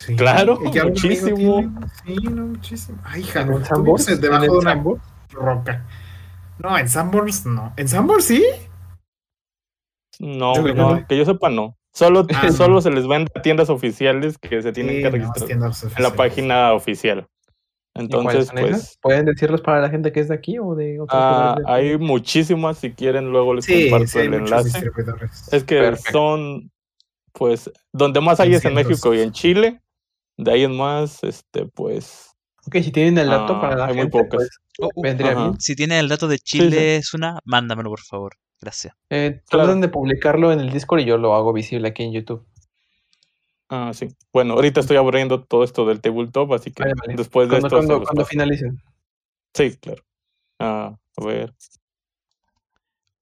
[0.00, 1.90] Sí, Claro, ¿y que algún amigo muchísimo.
[2.04, 2.98] Sí, no, muchísimo.
[3.04, 4.20] Ay, ¿En un tú Sanborns?
[4.20, 5.02] debajo ¿En de una Sanborns?
[5.32, 5.86] roca.
[6.58, 7.72] No, en Sanborns no.
[7.76, 8.44] ¿En Sanborns sí?
[10.18, 11.76] No, que no, que yo sepa, no.
[11.92, 12.80] Solo, Ah, solo no.
[12.80, 16.72] se les vende a tiendas oficiales que se tienen Sí, que registrar en la página
[16.72, 17.26] oficial.
[18.08, 18.70] ¿Y cuáles Entonces, son esas?
[18.70, 21.66] pues, ¿Pueden decirlos para la gente que es de aquí o de otros ah, del
[21.68, 22.78] hay muchísimas.
[22.78, 24.90] Si quieren, luego les Sí, comparto sí, el enlace.
[25.52, 26.12] Es que Perfecto.
[26.12, 26.70] son,
[27.32, 28.74] pues, donde más hay es en.
[28.74, 29.80] México y en Chile.
[30.36, 32.26] De ahí en más, este, pues,
[32.66, 34.36] Ok, si tienen el dato Ah, para la hay muy gente, pocas.
[34.38, 34.50] pues,
[34.82, 35.60] Oh, oh, vendría bien.
[35.60, 36.42] Si tienes el dato de sí.
[36.58, 38.32] Chile, es una, mándamelo por favor.
[38.60, 38.94] Gracias.
[39.10, 39.66] Eh, Claro.
[39.66, 42.46] Traten de publicarlo en el Discord y yo lo hago visible aquí en YouTube.
[43.70, 44.14] Ah, sí.
[44.32, 47.14] Bueno, ahorita estoy abriendo todo esto del tabletop, así que Vale, vale.
[47.16, 48.82] después de esto cuando, finalicen.
[49.54, 50.04] Sí, claro.
[50.58, 51.54] Ah, a ver.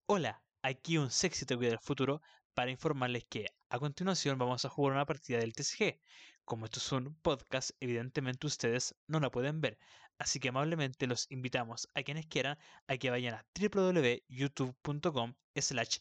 [0.07, 2.21] Hola, aquí un sexy te del futuro
[2.55, 6.01] para informarles que A continuación vamos a jugar una partida del TCG.
[6.45, 9.79] Como esto es un podcast, evidentemente ustedes no la pueden ver.
[10.19, 12.59] Así que amablemente los invitamos a quienes quieran
[12.89, 15.99] a que vayan a www.youtube.com slash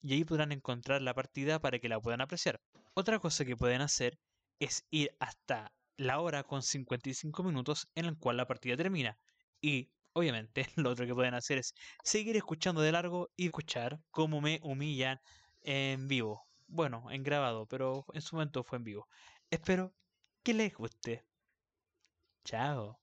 [0.00, 2.60] y ahí podrán encontrar la partida para que la puedan apreciar.
[2.94, 4.18] Otra cosa que pueden hacer
[4.58, 9.18] es ir hasta la hora con 55 minutos en la cual la partida termina.
[9.60, 14.40] Y obviamente lo otro que pueden hacer es seguir escuchando de largo y escuchar cómo
[14.40, 15.20] me humillan
[15.62, 16.46] en vivo.
[16.66, 19.08] Bueno, en grabado, pero en su momento fue en vivo.
[19.50, 19.94] Espero
[20.42, 21.24] que les guste.
[22.44, 22.98] Chao.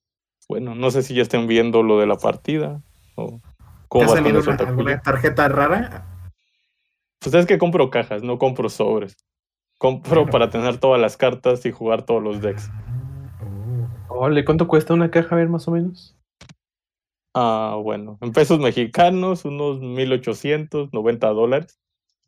[0.47, 2.81] Bueno, no sé si ya estén viendo lo de la partida
[3.15, 3.47] o ¿Te
[3.87, 6.05] cómo ha vas con salido una- alguna tarjeta rara?
[7.21, 9.15] Pues es que compro cajas, no compro sobres.
[9.77, 10.31] Compro Bueno.
[10.31, 12.69] para tener todas las cartas y jugar todos los decks.
[14.09, 15.35] Ole, ¿cuánto cuesta una caja?
[15.35, 16.17] A ver, más o menos.
[17.35, 21.79] Ah, bueno, en pesos mexicanos, unos 1890 dólares.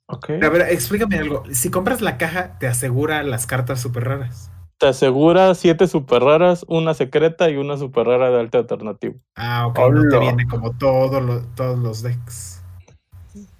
[0.08, 0.30] Ok.
[0.42, 1.44] A ver, explícame algo.
[1.52, 4.52] Si compras la caja, te asegura las cartas súper raras.
[4.82, 9.14] Te asegura siete super raras, una secreta y una super rara de alta alternativa.
[9.36, 12.64] Ah, ok, no te viene como todo lo- todos los decks.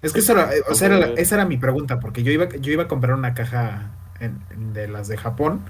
[0.02, 2.72] Es que eso era, o sea, era esa era mi pregunta, porque yo iba, yo
[2.72, 5.64] iba a comprar una caja en- en- de las de Japón,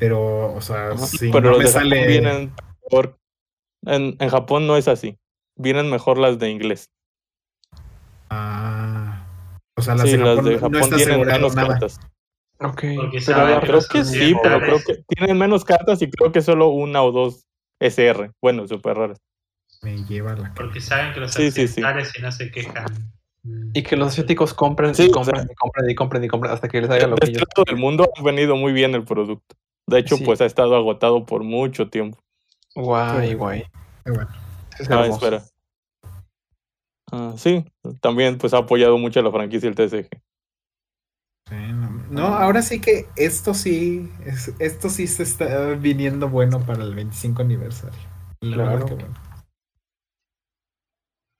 [0.00, 2.06] pero, o sea, Ajá, si Pero no los me de Japón sale.
[2.08, 2.52] vienen
[2.82, 3.16] mejor.
[3.86, 5.16] En, en Japón no es así.
[5.54, 6.90] Vienen mejor las de inglés.
[8.30, 9.22] Ah,
[9.76, 11.68] o sea, las sí, de las Japón de no Japón está tienen asegurado menos nada.
[11.68, 12.00] cartas.
[12.60, 12.82] Ok.
[12.96, 15.64] Porque Pero saben a ver, que Creo que sí, bien pero creo que tienen menos
[15.64, 17.46] cartas y creo que solo una o dos
[17.80, 18.32] SR.
[18.42, 19.20] Bueno, super raras.
[19.82, 20.52] Me lleva la.
[20.54, 21.80] Porque saben que los Sí, sí, sí.
[22.20, 22.86] no se quejan.
[23.72, 26.52] Y que los asiáticos compran Sí, y o sea- y compran y compran y compran
[26.52, 29.04] hasta que les haga lo De que ellos del mundo ha venido muy bien el
[29.04, 29.56] producto.
[29.86, 30.24] De hecho, Sí.
[30.24, 32.18] pues ha estado agotado por mucho tiempo.
[32.74, 33.64] Guay, guay.
[34.04, 34.28] Qué bueno.
[34.78, 35.42] Es Ah, espera.
[37.10, 37.64] Ah, sí,
[38.00, 40.08] también pues ha apoyado mucho a la franquicia el TSG.
[42.10, 46.94] No, ahora sí que esto sí, es- esto sí se está viniendo bueno para el
[46.94, 47.98] 25 aniversario.
[48.40, 48.70] La Claro.
[48.72, 49.14] verdad que bueno.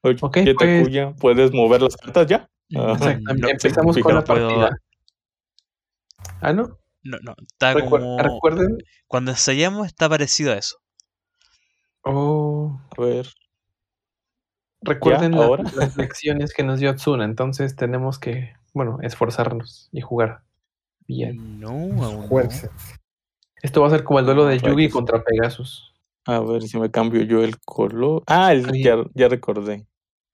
[0.02, 1.14] Oye, Ok, ¿qué pues-?
[1.20, 2.48] ¿Puedes mover las cartas ya?
[2.76, 3.42] Ah, Exactamente.
[3.42, 4.76] No, Empezamos sí, con la puedo- partida.
[6.40, 6.78] Ah, ¿no?
[7.02, 8.18] No, no, está Recuer- como...
[8.18, 8.78] Recuerden.
[9.06, 10.76] Cuando ensayamos está parecido a eso.
[12.02, 13.28] Oh, A ver.
[14.82, 15.38] recuerden ¿Ya?
[15.38, 15.64] la- ¿Ahora?
[15.74, 17.24] las lecciones que nos dio Tsuna.
[17.24, 20.42] Entonces tenemos que, bueno, esforzarnos y jugar
[21.08, 21.58] bien.
[21.58, 22.38] No, aún no.
[23.60, 25.92] Esto va a ser como el duelo de Yugi contra Pegasus.
[26.26, 28.22] A ver si me cambio yo el color.
[28.28, 29.84] Ah, el, ya, ya recordé.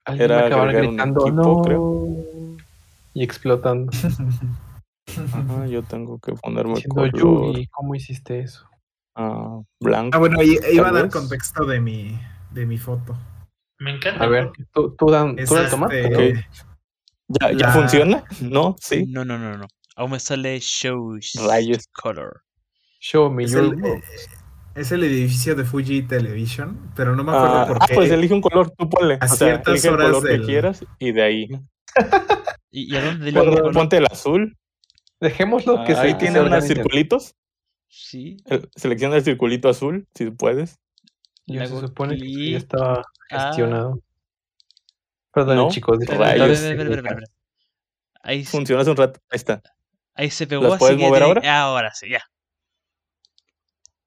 [0.05, 2.57] Alguien Era va a acabar un gritando equipo, no creo.
[3.15, 3.91] y explotando.
[5.33, 8.69] Ajá, yo tengo que ponerme Diciendo color Yugi, ¿cómo hiciste eso?
[9.15, 10.15] ah, blanco.
[10.15, 12.19] Ah, bueno, iba a dar contexto de mi,
[12.51, 13.17] de mi foto.
[13.79, 14.23] Me encanta.
[14.23, 16.03] A ver, ¿tú, tú, dan, ¿tú la tomaste?
[16.03, 16.74] este- Ok.
[17.27, 18.23] ¿Ya, ya funciona?
[18.41, 18.75] ¿No?
[18.79, 19.05] Sí.
[19.07, 19.67] No, no, no, no.
[19.95, 21.87] Aún me sale show Rayos.
[21.93, 22.43] color.
[22.99, 24.03] Show me Es your el, eh,
[24.75, 27.95] es el edificio de Fuji Television, pero no me acuerdo Ah, por ah, qué.
[27.95, 29.17] pues elige un color, tú ponle.
[29.21, 31.47] a O sea, ciertas elige el horas color del- que quieras y de ahí.
[32.71, 33.71] ¿Y, y a dónde?
[33.71, 34.57] Ponte el azul.
[35.21, 37.35] Dejémoslo que Ah, se ahí que tiene unos circulitos.
[37.87, 38.37] Sí.
[38.45, 40.77] El- selecciona el circulito azul, si puedes.
[41.45, 43.51] Le se supone que ya estaba Ah.
[45.35, 45.99] Perdón, No, chicos.
[46.01, 46.59] Espera, déjenme espera, Rayos.
[46.59, 47.31] espera, espera, espera, espera.
[48.23, 49.19] Ahí, Funciona hace un rato.
[49.29, 49.61] Ahí está.
[50.15, 50.63] ahí se pegó.
[50.63, 51.61] ¿Las así puedes que mover tiene- ahora?
[51.61, 52.23] Ahora sí, ya.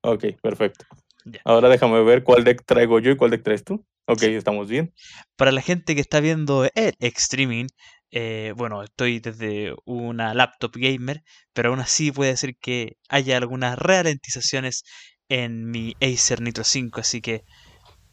[0.03, 0.87] Ok, perfecto.
[1.25, 1.41] Ya.
[1.45, 3.85] Ahora déjame ver cuál deck traigo yo y cuál deck traes tú.
[4.07, 4.95] Ok, estamos bien.
[5.37, 7.67] Para la gente que está viendo el streaming,
[8.11, 11.23] eh, bueno, estoy desde una laptop gamer,
[11.53, 14.83] pero aún así puede ser que haya algunas ralentizaciones
[15.29, 17.43] en mi Acer Nitro 5, así que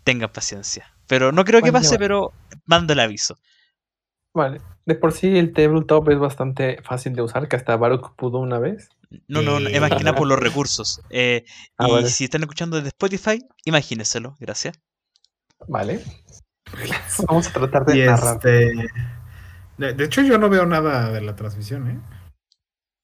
[0.03, 0.91] tengan paciencia.
[1.07, 1.99] Pero no creo que pase, vale.
[1.99, 2.33] pero
[2.65, 3.37] mando el aviso.
[4.33, 4.59] Vale.
[4.85, 8.59] De por sí el tabletop es bastante fácil de usar, que hasta Baruch pudo una
[8.59, 8.89] vez.
[9.27, 11.01] No, no, no, es más que nada por los recursos.
[11.09, 11.45] Eh,
[11.77, 12.09] Ah, y vale.
[12.09, 14.77] si están escuchando desde Spotify, imagínenselo, gracias.
[15.67, 16.03] Vale.
[17.27, 18.35] Vamos a tratar de Y narrar.
[18.35, 18.73] este.
[19.77, 21.99] De, de hecho, yo no veo nada de la transmisión, ¿eh?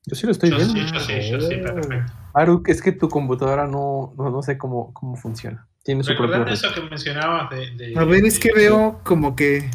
[0.05, 0.73] Yo sí lo estoy yo viendo.
[0.73, 2.13] sí, yo sí, yo sí, perfecto.
[2.33, 5.67] Baruch, es que tu computadora no, no, no sé cómo, cómo funciona.
[5.83, 9.35] Tiene su propio eso que mencionabas de, de, A ver, es que de- veo como
[9.35, 9.69] que.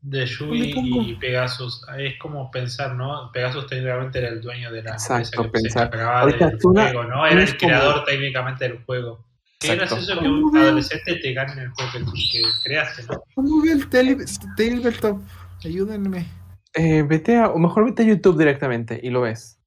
[0.00, 0.26] de.
[0.26, 0.72] Yui
[1.10, 1.84] y Pegasus.
[1.98, 3.30] Es como pensar, ¿no?
[3.32, 5.94] Pegasus técnicamente era el dueño de la Exacto, que pensar.
[6.00, 9.24] Ahorita del Era el como- creador técnicamente del juego.
[9.60, 9.96] Qué Exacto.
[9.96, 11.98] gracioso que un adolescente te gane en el juego que,
[12.30, 13.20] que creaste, ¿no?
[13.34, 14.24] ¿Cómo ve el tele-
[14.56, 15.20] tabletop?
[15.64, 16.26] Ayúdenme.
[16.74, 19.58] Eh, vete a, o mejor vete a YouTube directamente y lo ves.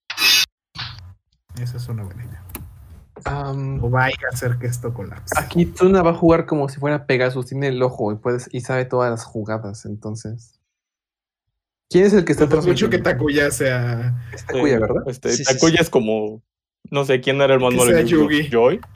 [1.61, 2.40] Esa es una buena idea.
[3.25, 5.33] O vaya a hacer que esto colapse.
[5.37, 8.61] aquí Tsuna va a jugar como si fuera Pegasus, tiene el ojo y puedes y
[8.61, 10.57] sabe todas las jugadas, entonces.
[11.89, 12.99] ¿Quién es el que está Dudo mucho que?
[12.99, 14.15] Takuya sea.
[14.33, 15.03] Es Takuya, ¿verdad?
[15.07, 15.81] Este, Sí, Takuya sí.
[15.83, 16.41] es como.
[16.89, 18.29] No sé quién era el más Que malo Yu-Gi-Oh?
[18.31, 18.49] Yugi.
[18.49, 18.81] Joy.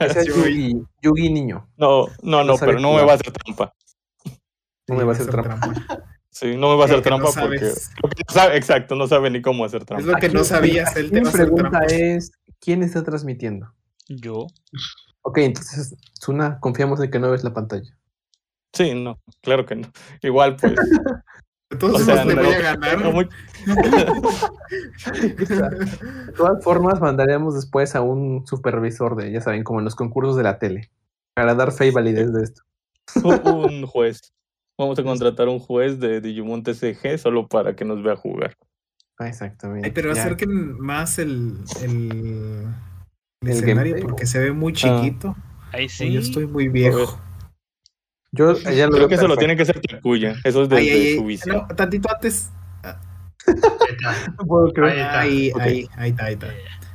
[0.00, 0.72] Es Yugi.
[0.72, 1.68] Yugi, Yugi niño.
[1.76, 3.74] No, no, No pero no me va a hacer trampa.
[4.88, 5.72] No me va a hacer trampa.
[6.30, 7.58] Sí, no me va a hacer no trampa porque.
[7.58, 7.90] sabes.
[8.02, 10.06] lo que no sabe- exacto, no sabe ni cómo hacer Es trampa.
[10.12, 12.30] lo que no Aquí- sabías, él aquí te va Mi a hacer pregunta es:
[12.62, 13.74] ¿quién está transmitiendo?
[14.08, 14.46] Yo.
[15.20, 15.94] Ok, entonces,
[16.24, 17.94] Zuna, confiamos en que no ves la pantalla.
[18.72, 19.88] Sí, no, claro que no.
[20.22, 20.74] Igual, pues.
[21.70, 23.00] De todos o modos sea, te no, voy a ganar.
[23.02, 23.28] no muy-
[25.22, 30.36] De todas formas, mandaríamos después a un supervisor de, ya saben, como en los concursos
[30.36, 30.90] de la tele,
[31.34, 32.62] para dar fe y validez de esto.
[33.24, 34.32] un juez.
[34.78, 38.54] Vamos a contratar un juez de Digimon TCG solo para que nos vea jugar.
[39.22, 39.86] Ah, exactamente.
[39.86, 40.20] Ay, pero ya.
[40.22, 41.92] acerquen más el, el,
[43.42, 44.02] el El escenario gameplay.
[44.02, 45.36] porque se ve muy chiquito.
[45.72, 46.12] Ahí O sí.
[46.12, 47.18] Yo estoy muy viejo.
[48.32, 50.34] Yo ya lo Creo que eso lo tiene que ser Takuya.
[50.44, 51.56] Eso es Ay, ay, su visión.
[51.68, 52.50] no, tantito antes.
[52.82, 52.94] Ahí
[53.90, 54.34] está.
[54.38, 55.02] No puedo creer.
[55.02, 55.62] Ahí está.
[55.62, 56.48] Ahí, ahí, ahí está, ahí está.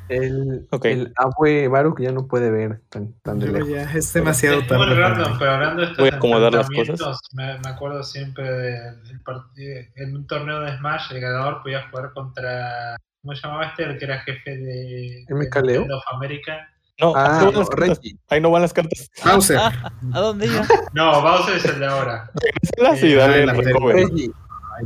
[0.09, 0.85] El, Ok.
[0.85, 3.69] el abue Baruch ya no puede ver tan, tan de lejos.
[3.69, 4.95] ya es demasiado Es muy tarde.
[4.95, 8.49] para random, pero hablando de estos Voy a acomodar las enfrentamientos, Me, me acuerdo siempre
[8.51, 9.81] del partido.
[9.95, 12.95] En un torneo de Smash, el ganador podía jugar contra.
[13.21, 13.83] ¿Cómo se llamaba este?
[13.83, 15.25] El que era jefe de.
[15.27, 15.63] de MK Leo.
[15.81, 16.69] Nintendo of America.
[16.99, 17.87] No, Ah, ahí no van no, las cartas.
[17.89, 18.17] Reggie.
[18.29, 19.11] Ahí no van las cartas.
[19.23, 19.57] Bowser.
[19.59, 20.65] Ah, ¿A dónde iba?
[20.93, 22.31] No, Bowser es el de ahora.
[22.79, 24.03] Eh, dale recovery.
[24.05, 24.31] Reggie.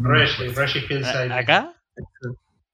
[0.02, 1.32] Reggie, Reggie Hillside.
[1.32, 1.74] ¿A- ¿Acá?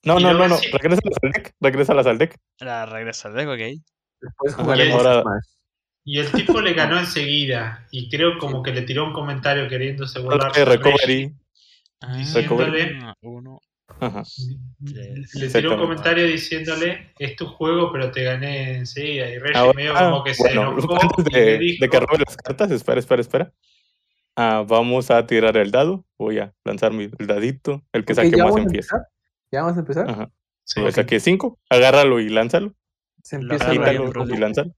[0.08, 0.58] No, no, no, no.
[0.58, 0.68] sí.
[0.72, 1.54] Regrésalas al deck.
[1.60, 2.36] Regrésalas al deck.
[2.60, 3.84] La regresa al deck, ok.
[4.22, 5.44] Después jugaremos ahora- Smash.
[6.06, 7.86] Y el tipo le ganó enseguida.
[7.92, 10.22] Y creo como que le tiró un comentario queriéndose.
[10.22, 11.34] Dale recovery.
[12.02, 13.60] Ah, Diciéndole- uno.
[14.00, 14.24] Ajá.
[15.34, 19.30] Le tiró un comentario diciéndole, es tu juego, pero te gané enseguida.
[19.30, 22.00] Y Reggie Ahora, medio como que se enojó antes y le de, dijo, de que
[22.00, 23.54] robe las cartas, espera, espera, espera.
[24.36, 26.06] Ah, vamos a tirar el dado.
[26.20, 27.82] Voy a lanzar mi el dadito.
[27.92, 29.08] El que saque ¿ya más empieza.
[29.52, 30.10] ¿Ya vamos a empezar?
[30.10, 30.32] Ajá.
[30.64, 31.58] Sí, Lo saqué 5.
[31.70, 32.74] Agárralo y lánzalo.
[33.24, 34.26] Se empieza Quítalo bro.
[34.28, 34.72] y lánzalo.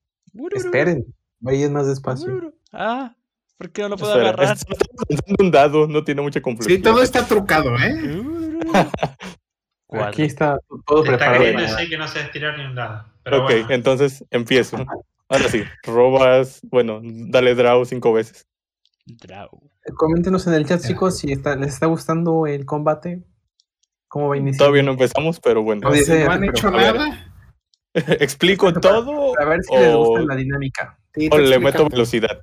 [0.53, 1.05] Esperen,
[1.39, 2.53] vayan más despacio.
[2.71, 3.15] Ah,
[3.57, 4.55] ¿por qué no lo puedo Espera, agarrar?
[4.55, 4.77] es- estamos
[5.09, 6.75] lanzando un dado, no tiene mucha complejidad.
[6.77, 8.21] Sí, todo está trucado, ¿eh?
[9.91, 11.43] Aquí está todo está preparado.
[11.89, 13.05] que no tirar ni un dado.
[13.23, 14.77] Pero ok, bueno, entonces empiezo.
[15.27, 18.47] Ahora sí, robas, bueno, dale draw cinco veces.
[19.07, 19.49] Draw.
[19.97, 23.23] Coméntenos en el chat, chicos, si está- les está gustando el combate.
[24.09, 24.57] ¿Cómo va a iniciar?
[24.59, 25.87] Todavía no empezamos, pero bueno.
[25.87, 26.95] No, Si dice- no han hecho ver.
[26.95, 27.25] nada.
[27.93, 30.99] ¿Explico todo A ver si les gusta o, la dinámica.
[31.15, 32.41] sí, o le meto velocidad?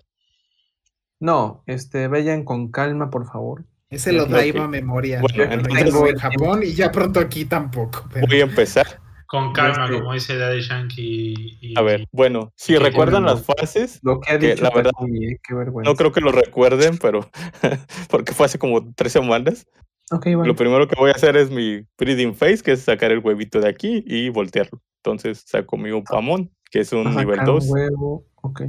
[1.21, 3.65] No, este, vayan con calma, por favor.
[3.89, 5.21] Ese lo traía a memoria.
[5.21, 8.05] Bueno, entonces- tengo en Japón y ya pronto aquí tampoco.
[8.13, 9.01] pero- Voy a empezar.
[9.29, 11.59] con calma, Este- como dice Daddy Yankee.
[11.61, 14.71] Y, A ver, bueno, si Sí, recuerdan las fases, Lo que ha Que dicho la
[14.71, 15.91] verdad- eh, qué vergüenza.
[15.91, 17.29] no creo que lo recuerden, pero
[18.11, 19.67] porque fue hace como tres semanas.
[20.11, 20.45] Bueno.
[20.45, 23.61] Lo primero que voy a hacer es mi breeding face, que es sacar el huevito
[23.61, 24.81] de aquí y voltearlo.
[25.05, 27.65] Entonces saco mi upamon, que es un A nivel sacar un 2.
[27.69, 28.63] huevo, Ok.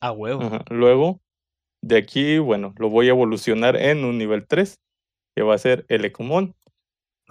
[0.00, 0.42] A huevo.
[0.42, 0.64] Ajá.
[0.70, 1.20] Luego,
[1.82, 4.78] de aquí, bueno, lo voy a evolucionar en un nivel 3,
[5.36, 6.54] que va a ser el Ecomon.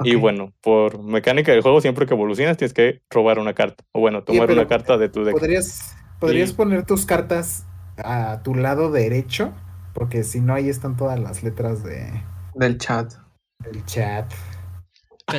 [0.02, 3.84] Y bueno, por mecánica del juego, siempre que evolucionas tienes que robar una carta.
[3.92, 5.34] O bueno, tomar una carta de tu deck.
[5.38, 7.66] ¿Podrías, podrías Y- poner tus cartas
[7.98, 9.54] a tu lado derecho?
[9.94, 12.24] Porque si no, ahí están todas las letras de,
[12.56, 13.12] Del chat.
[13.60, 14.32] Del chat.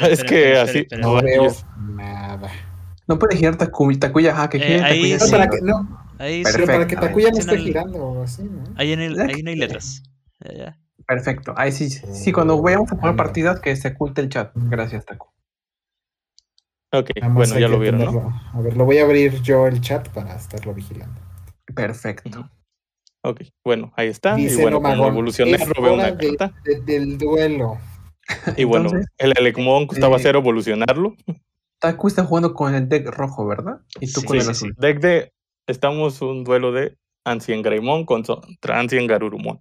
[0.09, 0.87] Es que así.
[1.01, 1.49] No veo
[1.79, 2.51] nada.
[3.09, 5.19] No puede girar Takumi, Takuya, ajá, que Eh, gire ahí Takuya.
[5.19, 5.31] No, sí.
[5.33, 7.07] para que, no, Ahí, pero para que Perfecto.
[7.07, 8.63] Takuya no esté no, girando así, ¿no?
[8.77, 10.03] ahí, en el, ahí no hay letras.
[10.41, 10.79] Ya, ya.
[11.07, 11.55] Perfecto.
[11.57, 13.27] Ahí sí, sí, cuando vayamos a poner Ándale.
[13.27, 14.53] partidas, que se oculte el chat.
[14.55, 15.27] Gracias, Taku.
[16.93, 18.41] Ok, bueno, ya lo vieron, ¿no?
[18.53, 21.21] A ver, lo voy a abrir yo el chat para estarlo vigilando.
[21.75, 22.51] Perfecto.
[23.23, 24.35] Ok, bueno, ahí está.
[24.35, 26.61] Dice y bueno, como evolucioné, robé una hora de- carta.
[26.65, 27.79] de- del duelo.
[28.57, 31.17] Y bueno, Entonces, el Elecmon costaba eh, cero evolucionarlo.
[31.79, 33.81] Taku está jugando con el deck rojo, ¿verdad?
[34.01, 34.75] Y tú Sí, con el sí, azul.
[34.79, 35.33] Deck de.
[35.67, 38.39] Estamos un duelo de Ancien Greymon contra
[38.79, 39.61] Ancien Garurumon.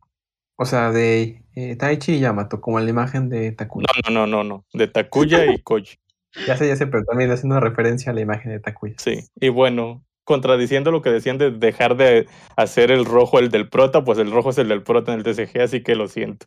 [0.57, 3.87] O sea, de eh, Taichi y Yamato, como la imagen de Takuya.
[4.05, 4.65] No, no, no, no, no.
[4.73, 5.97] De Takuya y Koji.
[6.45, 8.95] Ya sé, ya sé, pero también haciendo referencia a la imagen de Takuya.
[8.97, 9.21] Sí.
[9.39, 14.03] Y bueno, contradiciendo lo que decían de dejar de hacer el rojo el del prota,
[14.03, 16.45] pues el rojo es el del prota en el TCG, así que lo siento.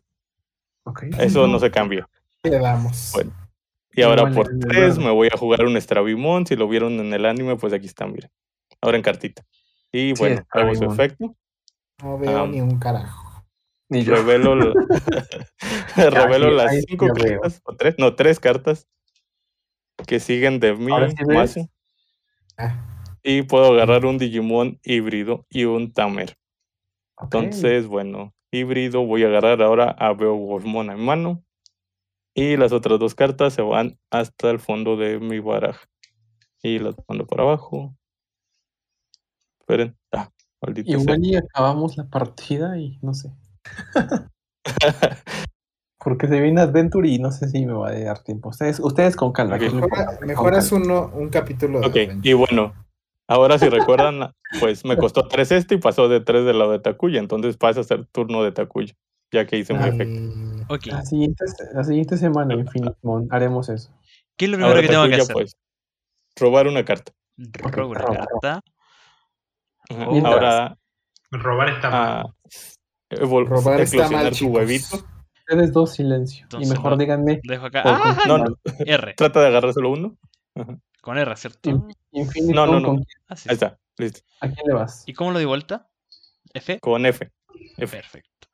[0.83, 1.03] Ok.
[1.19, 2.07] Eso no se cambia.
[2.43, 3.11] Le damos.
[3.13, 3.31] Bueno.
[3.95, 6.45] Y ahora por tres me voy a jugar un Stravimon.
[6.47, 8.31] Si lo vieron en el anime, pues aquí están, miren.
[8.81, 9.43] Ahora en cartita.
[9.91, 11.35] Y Sí, bueno, hago su efecto.
[12.01, 13.45] No veo ni un carajo.
[13.89, 14.15] Ni yo.
[14.15, 14.73] Revelo, la-
[15.95, 18.87] revelo sí, las ahí sí cinco cartas, o tres, no, tres cartas
[20.07, 21.69] que siguen de mi Ahora sí.
[22.57, 22.75] Ah,
[23.21, 26.35] Y puedo agarrar un Digimon híbrido y un Tamer.
[27.21, 31.43] Entonces, bueno, híbrido, voy a agarrar ahora a Beowulfmon en mano.
[32.35, 35.85] Y las otras dos cartas se van hasta el fondo de mi baraja.
[36.61, 37.95] Y las mando por abajo.
[39.59, 39.95] Esperen.
[40.11, 40.29] Ah,
[40.61, 40.99] maldita sea.
[40.99, 43.31] Igual y acabamos la partida y no sé.
[46.03, 48.49] Porque se viene Adventure y no sé si me va a dar tiempo.
[48.49, 49.55] Ustedes, ustedes con calma.
[49.55, 49.61] Ok.
[49.61, 50.85] que no Mejor, importa, con mejor haz calma.
[50.85, 52.29] uno, un capítulo de Ok, Adventure.
[52.29, 52.73] y bueno,
[53.27, 56.79] ahora si recuerdan, pues me costó 3 este y pasó de 3 del lado de
[56.79, 58.93] Takuya, entonces pasa a ser turno de Takuya,
[59.31, 60.21] ya que hice mi efecto.
[60.35, 60.85] Ay, Ok.
[60.87, 61.43] La siguiente,
[61.73, 63.91] la siguiente semana, Infinite Mon, haremos eso.
[64.37, 65.33] ¿Qué es lo primero Ahora que tengo que Takuya, hacer?
[65.33, 65.57] pues,
[66.37, 67.11] robar una carta.
[67.37, 68.61] Robo una carta.
[69.89, 70.25] Oh.
[70.25, 70.77] Ahora,
[71.31, 72.25] Robar está mal.
[72.25, 72.33] ah,
[73.09, 75.03] evol- Robar está mal, eclosionar tu huevito.
[75.39, 76.43] Ustedes dos silencio.
[76.43, 76.97] Entonces, y mejor no.
[76.97, 77.39] díganme.
[77.43, 77.81] Dejo acá.
[77.85, 78.17] ¡Ah!
[78.27, 78.55] No, no,
[78.85, 79.13] R.
[79.17, 80.15] trata de agarrar solo uno.
[80.55, 81.69] Ajá, Con R, ¿cierto?
[81.69, 82.87] In- Infinite No, no, no.
[82.87, 84.21] ¿con quién- Ah, sí, Ahí está, listo.
[84.39, 85.03] ¿A quién le vas?
[85.05, 85.89] ¿Y cómo lo di vuelta?
[86.53, 86.79] F.
[86.79, 87.29] Con F.
[87.77, 87.97] F.
[87.97, 88.47] Perfecto.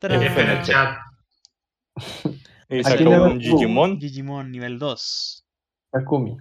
[0.00, 0.64] F en el Tarán.
[0.64, 0.98] chat.
[2.70, 3.38] Y ¿A saca quién le un?
[3.38, 3.98] Digimon.
[3.98, 5.44] Digimon nivel 2.
[5.90, 6.38] Takumi.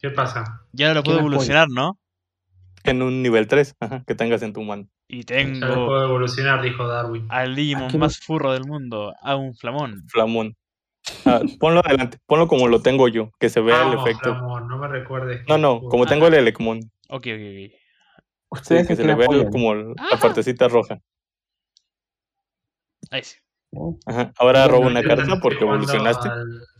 [0.00, 0.44] ¿Qué pasa?
[0.70, 1.98] Ya ahora lo puedo evolucionar, ¿no?
[2.84, 4.88] en un nivel 3 ajá, que tengas en tu mano.
[5.08, 7.26] Y Ya lo tengo puedo evolucionar, dijo Darwin.
[7.30, 10.04] al Digimon no- más furro del mundo, a un flamón.
[10.08, 10.56] Flamón.
[11.24, 14.34] Ah, ponlo adelante, ponlo como lo tengo yo, que se vea el efecto.
[14.34, 15.42] No me recuerdes.
[15.48, 16.80] No, no, como tengo el Elecmon.
[17.08, 17.28] Ok, ok, ok.
[17.28, 17.74] Sí,
[18.50, 20.18] Ustedes que a se le vea el- como la Ajá.
[20.20, 20.98] partecita roja.
[23.10, 23.36] Ahí sí.
[24.38, 26.28] Ahora robo una carta porque evolucionaste.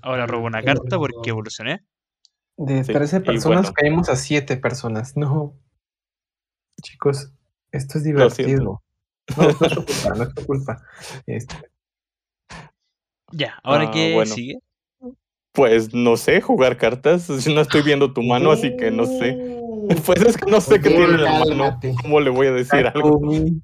[0.02, 1.84] Ahora robo una carta porque evolucioné.
[2.59, 3.72] De Sí, 13 y personas bueno.
[3.74, 5.16] caímos a 7 personas.
[5.16, 5.56] No.
[6.82, 7.32] Chicos,
[7.70, 8.82] esto es divertido.
[9.36, 10.82] No, no es tu culpa, no es tu culpa.
[11.26, 11.56] Este,
[13.32, 14.34] Ya, ahora Ah, qué bueno.
[14.34, 14.59] sigue.
[15.52, 17.28] Pues no sé jugar cartas.
[17.54, 19.36] No estoy viendo tu mano, así que no sé.
[20.06, 21.80] Pues es que no sé qué tiene en la mano.
[22.02, 23.10] ¿Cómo le voy a decir algo?
[23.18, 23.60] Takumi,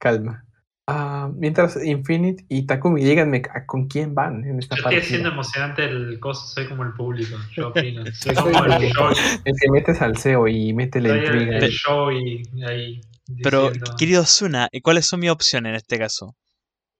[0.00, 0.44] calma.
[0.86, 5.84] Ah, mientras Infinite y Takumi díganme con quién van en esta Yo estoy haciendo emocionante
[5.84, 7.36] el coso, soy como el público.
[7.56, 8.04] Yo opino.
[8.14, 9.08] Soy como el el- show.
[9.44, 11.56] El que metes al CEO y mete la el, intriga.
[11.58, 11.70] el ahí.
[11.70, 13.00] show y ahí.
[13.42, 16.36] Pero, diciendo- querido Zuna, ¿cuáles son mis opciones en este caso?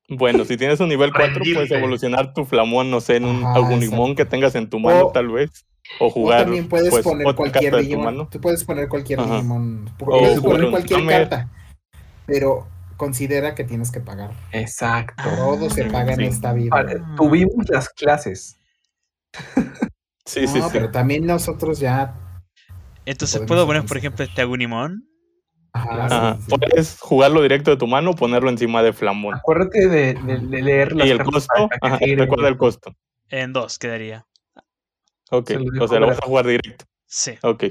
[0.08, 3.54] Bueno, si tienes un nivel 4, puedes evolucionar tu flamón, no sé, en un Ajá,
[3.56, 5.66] algún limón que tengas en tu mano, O- tal vez.
[6.00, 8.28] O O jugar también puedes pues, poner cualquier Digimon.
[8.28, 9.36] Tú puedes poner cualquier Ajá.
[9.36, 9.88] Digimon.
[10.00, 11.48] O Puedes poner cualquier carta.
[12.26, 12.68] Pero
[12.98, 14.32] considera que tienes que pagar.
[14.52, 15.22] Exacto.
[15.36, 16.68] Todo se Ah, paga en esta vida.
[16.70, 18.58] Vale, tuvimos las clases.
[20.26, 20.70] Sí, sí, no, sí.
[20.74, 22.14] pero también nosotros ya.
[23.06, 25.07] Entonces, ¿puedo poner, por ejemplo, este Agunimon?
[25.72, 26.36] Ajá, Ajá.
[26.36, 26.56] sí, sí.
[26.58, 29.34] Puedes jugarlo directo de tu mano o ponerlo encima de flamón.
[29.34, 32.94] Acuérdate de, de- de leer las Y el costo, ajá, recuerda el costo.
[33.30, 34.26] En dos quedaría.
[35.30, 36.84] Ok, Se o sea, lo vas a jugar directo.
[37.06, 37.32] Sí.
[37.42, 37.64] Ok.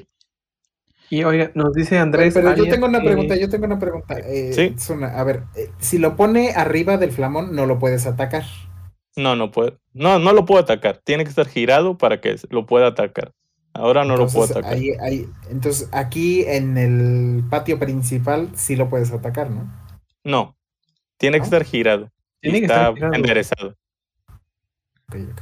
[1.09, 2.33] Y oiga, nos dice Andrés.
[2.33, 4.15] pero yo tengo una que- pregunta, yo tengo una pregunta.
[4.19, 4.75] eh, Sí.
[4.77, 8.43] Zuna, a ver, eh, si lo pone arriba del flamón, no lo puedes atacar.
[9.15, 9.77] No, no puede.
[9.93, 10.97] No, no lo puedo atacar.
[11.03, 13.31] Tiene que estar girado para que lo pueda atacar.
[13.77, 14.73] Ahora no lo puedo atacar.
[14.73, 19.71] ahí- ahí- entonces, aquí en el patio principal sí lo puedes atacar, ¿no?
[20.23, 20.55] No.
[21.17, 22.11] Tiene que estar girado.
[22.41, 23.13] y Tiene que está estar girado.
[23.15, 23.75] enderezado.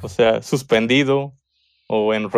[0.01, 1.33] O sea, suspendido
[1.87, 2.29] o en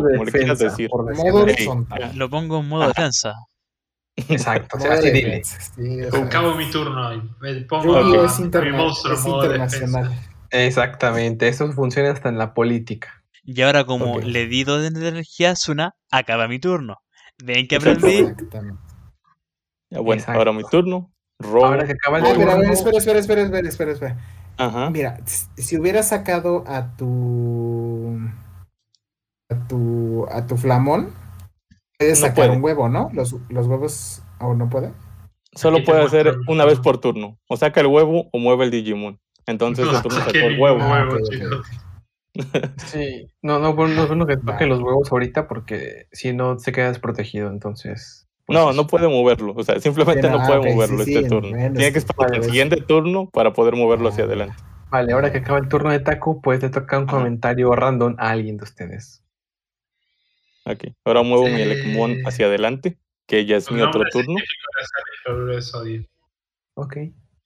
[0.00, 0.90] de como le quieras defensa, decir.
[0.90, 1.38] por Modo decirlo.
[1.38, 2.02] Ey, horizontal.
[2.02, 2.12] ajá.
[2.14, 2.92] Lo pongo en modo Ajá.
[2.96, 3.34] defensa.
[4.16, 4.76] Exacto.
[4.76, 5.28] o sea, Modo así de dile.
[5.28, 7.30] defensa, sí, o sea, Acabo mi turno.
[7.40, 10.04] Me pongo Yu-Gi-Oh a- es, a interna- mi monstruo en es modo internacional.
[10.10, 10.28] defensa.
[10.50, 11.48] Exactamente.
[11.48, 13.21] Eso funciona hasta en la política.
[13.44, 14.24] Y ahora, como Ok.
[14.24, 16.98] le di dos de energía a Zuna, acaba mi turno.
[17.44, 18.18] ¿Ven que aprendí?
[18.18, 18.80] Exactamente.
[19.90, 20.38] Ya, bueno, Exacto.
[20.38, 21.10] ahora mi turno.
[21.40, 21.66] Robo.
[21.66, 24.16] Ahora que acaba el turno, espera, espera, espera, espera, espera, espera.
[24.58, 24.90] Ajá.
[24.90, 28.16] Mira, si hubieras sacado a tu
[29.50, 31.12] a tu a tu flamón,
[31.98, 32.56] puedes No sacar puede.
[32.56, 33.10] un huevo, ¿no?
[33.12, 34.92] Los, los huevos o no puede.
[35.54, 37.38] Solo puede hacer una vez por turno.
[37.48, 39.18] O saca el huevo o mueve el Digimon.
[39.46, 40.78] Entonces No el turno sacó el huevo.
[40.80, 41.08] Ah.
[42.86, 43.30] Sí.
[43.42, 44.66] No, no, bueno, no es bueno que toque Vale.
[44.66, 47.48] los huevos ahorita porque si no se queda desprotegido.
[47.48, 48.26] Entonces.
[48.46, 49.54] pues No, no puede moverlo.
[49.56, 51.50] O sea, simplemente no ah, puede moverlo sí, este turno.
[51.50, 54.26] Tiene que esperar para el siguiente turno para poder moverlo hacia Ah.
[54.26, 54.56] adelante.
[54.90, 58.30] Vale, ahora que acaba el turno de Taco, pues le toca un comentario random a
[58.30, 59.24] alguien de ustedes.
[60.66, 60.94] Aquí.
[61.04, 61.60] Ahora muevo mi.
[61.62, 64.36] Elecmon hacia adelante, que ya es mi otro turno.
[66.74, 66.96] Ok.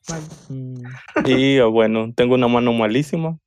[0.09, 0.25] Vale.
[1.25, 3.39] Y ah, bueno, tengo una mano malísima.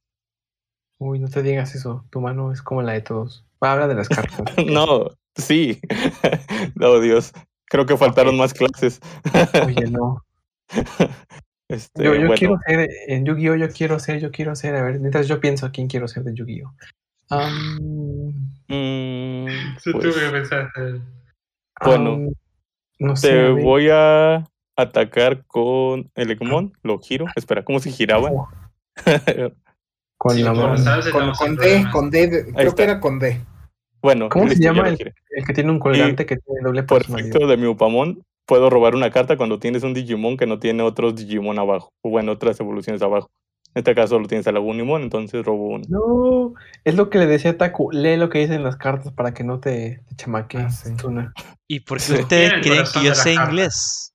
[0.99, 2.05] Uy, no te digas eso.
[2.09, 3.45] Tu mano es como la de todos.
[3.61, 4.45] Habla de las cartas.
[4.65, 5.79] No, sí.
[6.81, 7.33] Oh, Dios.
[7.65, 8.99] Creo que faltaron más clases.
[9.65, 10.23] Oye, no.
[11.69, 13.55] Este, Yo, yo bueno, quiero ser en Yu-Gi-Oh!
[13.55, 14.75] Yo quiero ser, yo quiero ser.
[14.75, 16.73] A ver, mientras yo pienso quién quiero ser de Yu-Gi-Oh!
[17.29, 19.45] Am, mm,
[19.83, 20.71] pues, tuve que pensar.
[21.85, 22.31] Bueno,
[22.97, 23.29] no sé.
[23.29, 26.73] te a voy a atacar con Elecmon.
[26.81, 27.27] Lo giro.
[27.35, 28.31] Espera, ¿cómo se giraba?
[30.19, 32.75] Con Sí, la Con, con D, con D, creo está.
[32.75, 33.39] que era con D.
[34.01, 36.81] Bueno, ¿Cómo se listo, llama lo el, el que tiene un colgante que tiene doble
[36.81, 40.83] efecto de mi Upamon, puedo robar una carta cuando tienes un Digimon que no tiene
[40.83, 41.93] otros Digimon abajo.
[42.01, 43.29] O bueno, otras evoluciones abajo.
[43.75, 45.85] En este caso solo tienes a Lagunimon, entonces robo uno.
[45.87, 47.89] No, es lo que le decía Taku.
[47.91, 50.61] Lee lo que dicen las cartas para que no te, te chamaques.
[50.61, 50.95] Ah, sí.
[50.97, 51.31] Tsuna.
[51.67, 52.13] ¿Y por qué Sí.
[52.15, 54.13] ustedes creen que yo sé inglés?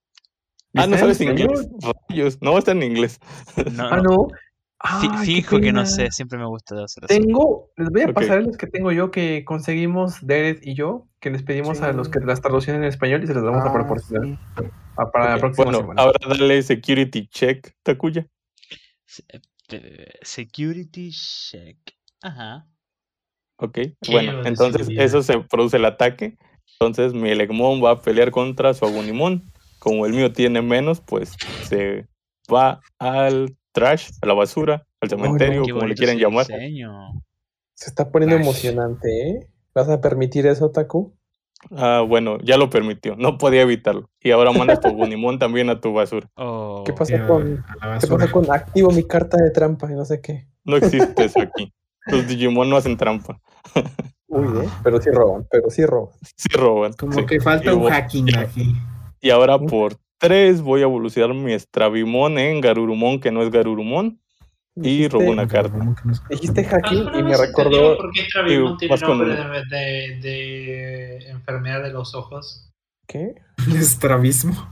[0.76, 1.68] Ah, ¿no ¿Está en sabes inglés?
[2.10, 3.20] Rayos, no, está en inglés.
[3.72, 4.26] No, Ah, no.
[4.93, 5.01] No.
[5.01, 7.20] Fi- Ay, qué Finjo que no sé, siempre me gusta hacer eso.
[7.20, 8.12] Tengo, les voy a Ok.
[8.15, 12.09] pasar los que tengo yo que conseguimos Derek y yo, que les pedimos a los
[12.09, 14.65] que las traducen en español y se los vamos a Ah, proporcionar sí.
[14.97, 16.02] a- para la próxima Bueno, semana.
[16.02, 18.27] ahora dale security check, Takuya.
[19.70, 21.78] Eh, Security check.
[22.23, 22.66] Ajá.
[23.56, 26.36] Ok, Qué bueno, entonces eso se produce el ataque.
[26.81, 29.51] Entonces mi Elegmon va a pelear contra su Agunimon.
[29.78, 31.32] Como el mío tiene menos, pues
[31.62, 32.06] se
[32.52, 36.46] va al trash, a la basura, al cementerio, no, como le quieran llamar.
[36.46, 36.90] diseño.
[37.74, 38.42] Se está poniendo Ay.
[38.42, 39.48] emocionante, ¿eh?
[39.74, 41.12] ¿Vas a permitir eso, Taku?
[41.72, 44.09] Ah, bueno, ya lo permitió, no podía evitarlo.
[44.20, 46.30] Y ahora mandas tu Agunimon también a tu basura.
[46.36, 48.18] Oh, ¿Qué pasó Ya, con, a la ¿qué basura.
[48.18, 50.46] pasó con activo mi carta de trampa y no sé qué?
[50.64, 51.72] No existe eso aquí.
[52.06, 53.40] Tus Digimon no hacen trampa.
[54.28, 54.68] Uy, ¿eh?
[54.84, 56.14] Pero sí roban, pero sí roban.
[56.36, 56.92] Sí roban.
[56.94, 57.26] Como sí.
[57.26, 58.74] que falta Y un hacking aquí.
[59.20, 64.20] Y ahora por 3 voy a evolucionar mi Stravimon en Garurumon, que no es Garurumon.
[64.77, 65.78] Y robo una carta.
[66.28, 67.97] Dijiste ¿Alguna y me recordó...
[67.97, 72.73] ¿Por qué tiene nombre de, de, de enfermedad de los ojos?
[73.07, 73.35] ¿Qué?
[73.77, 74.69] Estrabismo.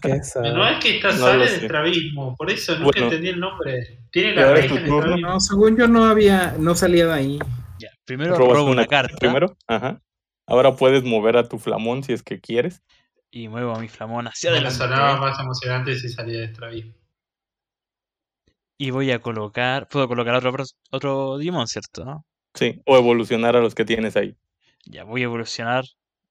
[0.00, 0.36] ¿Qué es?
[0.36, 3.06] No es que está No sale de estrabismo, por eso nunca Bueno.
[3.06, 3.98] entendí el nombre.
[4.12, 5.16] Tiene la raíz estrabismo.
[5.16, 7.38] No, según yo no había, no salía de ahí.
[7.80, 7.88] ya.
[8.04, 9.56] Primero Robas robo una carta primero.
[9.66, 10.00] Ajá.
[10.46, 12.80] Ahora puedes mover a tu flamón si es que quieres.
[13.30, 14.78] Y muevo a mi flamón hacia Me adelante.
[14.78, 16.94] sonaba más emocionante si salía de estrabismo.
[18.78, 19.88] Y voy a colocar.
[19.88, 22.04] Puedo colocar otro, otro Digimon, ¿cierto?
[22.04, 22.24] ¿No?
[22.54, 22.80] Sí.
[22.86, 24.36] O evolucionar a los que tienes ahí.
[24.86, 25.84] Ya voy a evolucionar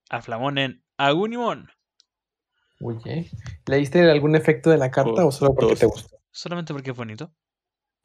[0.10, 1.70] a Flamón en Agunimon.
[2.80, 3.30] Uy, ¿eh?
[3.66, 5.80] ¿Leíste algún efecto de la carta o solo porque dos.
[5.80, 6.18] te gustó?
[6.32, 7.32] Solamente porque es bonito.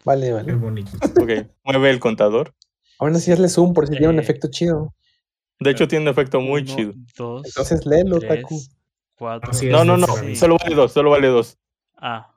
[0.04, 0.54] Vale, vale.
[0.54, 0.90] bonito.
[1.20, 1.30] Ok.
[1.64, 2.54] Mueve el contador.
[2.98, 4.94] Aún así hazle zoom por si tiene un Eh, efecto chido.
[5.60, 6.92] De hecho, tiene un efecto muy Uno, chido.
[7.16, 7.42] Dos.
[7.46, 8.60] Entonces léelo, tres, Taku.
[9.14, 9.50] Cuatro.
[9.50, 10.06] Así es, No, no, no.
[10.06, 10.36] sí.
[10.36, 10.92] Solo vale dos.
[10.92, 11.58] Solo vale dos.
[11.96, 12.28] Ah,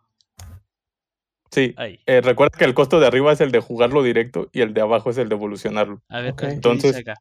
[1.52, 1.74] Sí.
[1.78, 4.82] Eh, recuerda que el costo de arriba es el de jugarlo directo y el de
[4.82, 6.02] abajo es el de evolucionarlo.
[6.10, 6.40] A ver, Ok.
[6.40, 7.14] ¿qué dice Entonces, acá?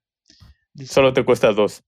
[0.73, 1.85] Dice, Solo te cuesta dos.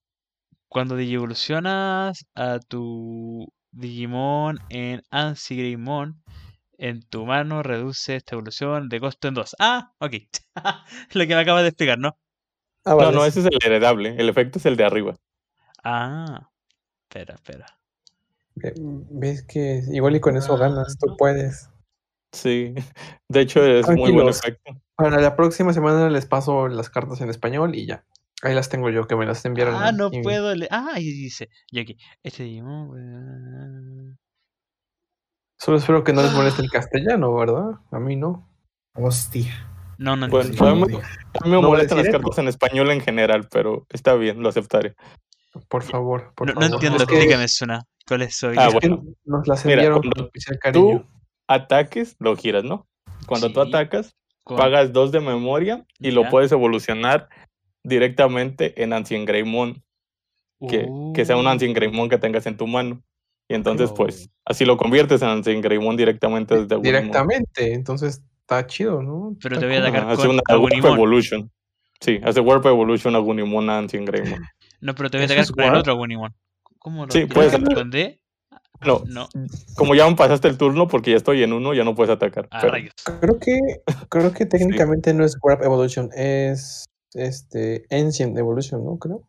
[0.68, 6.22] Cuando digievolucionas a tu Digimon en Ansigreymon,
[6.78, 9.56] en tu mano reduce esta evolución de costo en 2.
[9.58, 10.14] Ah, ok.
[11.14, 12.16] Lo que me acabas de explicar, ¿no?
[12.84, 13.12] Ah, No, vale.
[13.12, 14.14] no, ese es el heredable.
[14.18, 15.16] El efecto es el de arriba.
[15.82, 16.48] Ah,
[17.16, 17.66] espera, espera.
[18.54, 18.74] Ve-
[19.10, 21.70] Ves que igual y con eso Ah, ganas, tú puedes.
[22.32, 22.74] Sí.
[23.28, 24.72] De hecho, es muy buen efecto.
[24.96, 28.04] Para la próxima semana les paso las cartas en español y ya.
[28.42, 29.74] Ahí las tengo yo, que me las enviaron.
[29.76, 30.68] Ah, no y- puedo leer.
[30.72, 31.48] Ah, ahí dice.
[31.70, 31.96] Y aquí.
[32.22, 32.44] Este
[35.58, 37.80] Solo espero que no les moleste el castellano, ¿verdad?
[37.90, 38.46] A mí no.
[38.94, 39.72] Hostia.
[39.98, 40.52] No, no Bueno.
[40.62, 44.94] A mí me molestan las cartas en español en general, pero está bien, lo aceptaré.
[45.68, 46.74] Por favor, por No, no favor.
[46.74, 47.84] entiendo, Es que- explícame, Suna.
[48.06, 48.68] ¿Cuál es su Ah, habilidad?
[48.68, 49.04] es que bueno.
[49.24, 50.98] nos las Mira, enviaron cuando con especial cariño.
[51.00, 51.06] Tú
[51.48, 52.86] ataques, lo giras, ¿no?
[53.26, 54.14] Cuando tú atacas,
[54.44, 57.28] Con- pagas dos de memoria y lo puedes evolucionar
[57.82, 59.82] directamente en Ancient Greymon,
[60.68, 63.02] que, que sea un Ancient Greymon que tengas en tu mano.
[63.48, 66.80] Y entonces, pues, así lo conviertes en Ancient Greymon directamente desde.
[66.80, 69.36] Directamente, entonces está chido, ¿no?
[69.40, 70.84] Pero Está te voy a atacar Ajá, hace con una Warp.
[70.96, 71.50] Evolution.
[72.00, 74.40] Sí, hace Warp Evolution Agunimon a Ancient Greymon.
[74.80, 76.34] No, pero te voy a ¿Eso atacar con el otro Agunimon.
[76.78, 77.52] ¿Cómo lo Sí, puedes
[77.90, 78.20] D?
[78.84, 79.28] No, No.
[79.76, 82.46] como ya pasaste el turno, porque ya estoy en uno, ya no puedes atacar.
[82.50, 82.92] Ah, pero- rayos.
[83.20, 83.58] Creo que,
[84.08, 86.84] creo que técnicamente no es Warp Evolution, es
[87.14, 88.98] este Ancient Evolution, ¿no?
[88.98, 89.22] Creo.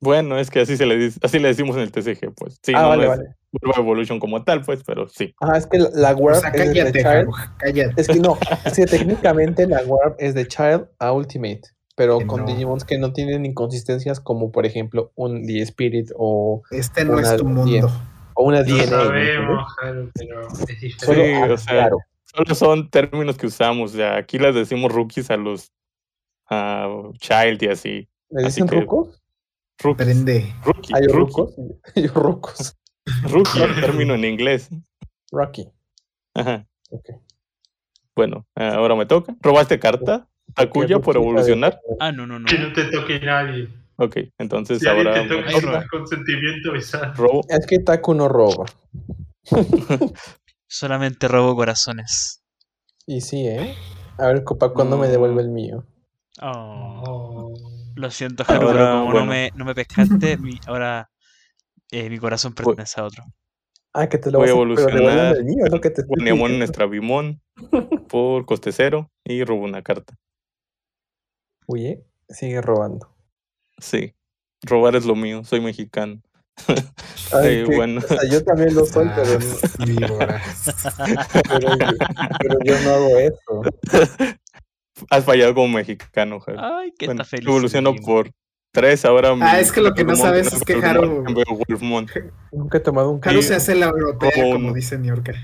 [0.00, 2.58] Bueno, es que así se le dice, así le decimos en el TCG, pues.
[2.62, 3.24] Sí, ah, no, vale, es vale.
[3.62, 5.34] Warp Evolution como tal, pues, pero sí.
[5.40, 7.28] Ajá, es que la, la O Warp sea, es de cállate, Child.
[7.58, 8.00] Cállate.
[8.00, 11.60] Es que no, es que técnicamente la Warp es de Child a Ultimate,
[12.00, 12.46] pero Que con no.
[12.46, 17.36] Digimons que no tienen inconsistencias como por ejemplo un The Spirit o, Este no es
[17.36, 17.90] tu mundo.
[18.34, 18.86] o una DNA.
[18.86, 19.74] sabemos,
[20.14, 20.96] pero es.
[20.98, 21.98] Solo Sí, o sea, claro.
[22.24, 25.72] Solo son términos que usamos, o sea, aquí les decimos rookies a los
[26.48, 28.08] a child y así.
[28.30, 29.22] ¿Le así dicen que- rucos?
[29.82, 30.54] Rookies, Prende.
[30.64, 31.54] rookie, ¿Hay rucos?
[31.96, 32.76] Yo rucos.
[33.24, 34.70] rookie, es término en inglés.
[35.30, 35.68] Rocky.
[36.34, 36.66] Ajá.
[36.90, 37.10] Ok.
[38.16, 39.36] Bueno, ahora me toca.
[39.42, 40.28] ¿Robaste carta?
[40.54, 41.80] Takuya por evolucionar.
[41.98, 42.46] Ah, no, no, no.
[42.46, 43.68] Que no te toque nadie.
[43.96, 46.72] Ok, entonces Si ahora te toca consentimiento,
[47.16, 47.42] robo.
[47.48, 48.64] Es que Taku no roba.
[50.66, 52.42] Solamente robo corazones.
[53.06, 53.74] Y sí, ¿eh?
[54.18, 55.46] A ver, Copa, ¿cuándo me devuelve Mm.
[55.46, 55.86] el mío?
[56.42, 57.54] Oh, Oh.
[57.96, 61.10] lo siento, Haru, Ahora, pero como no, me, no me pescaste, mi- ahora
[61.90, 63.24] eh, mi corazón pertenece a otro.
[63.92, 66.64] Ah, que te lo Voy a evolucionar mío, es lo que te Guaniamon pidiendo.
[66.64, 67.42] Estravimón
[68.08, 70.14] por coste cero y robo una carta.
[71.72, 73.14] Oye, sigue robando.
[73.78, 74.12] Sí,
[74.62, 76.20] robar es lo mío, soy mexicano.
[77.32, 78.00] Ay, Eh, que- bueno.
[78.00, 79.38] o sea, yo también lo soy, pero,
[79.78, 80.64] Ah, víboras.
[81.48, 81.68] pero,
[82.40, 83.62] pero yo no hago eso.
[85.10, 86.40] Has fallado como mexicano.
[86.58, 87.46] Ay, que Bueno, feliz.
[87.46, 88.32] evoluciono por
[88.72, 92.06] tres, ahora mi Ah, es que lo que no sabes es que Wolfmon.
[92.50, 93.48] Nunca he tomado un Haru Sí.
[93.48, 95.34] se hace la europea, Como dice Niorca.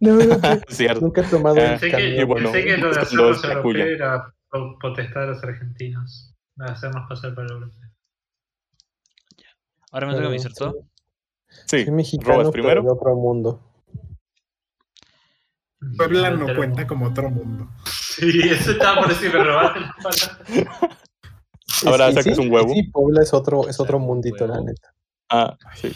[0.00, 1.00] No, nunca, Cierto.
[1.00, 4.32] nunca he tomado Ah, un que, bueno, que lo de era po-
[4.80, 6.34] potestad de los argentinos.
[6.56, 7.90] De hacernos pasar por europeos.
[9.90, 10.86] Ahora me toca a mí, Pero ¿cierto?
[11.66, 12.82] Sí, Soy mexicano, robas pero primero.
[12.82, 13.60] de otro mundo.
[15.96, 17.68] Puebla no Pero- cuenta como otro mundo.
[17.86, 19.94] Sí, eso estaba por decir, palabra.
[21.86, 22.72] Ahora sacas sí, un huevo.
[22.72, 24.94] Sí, Puebla es otro, es otro mundito, la neta.
[25.28, 25.92] Ah, sí.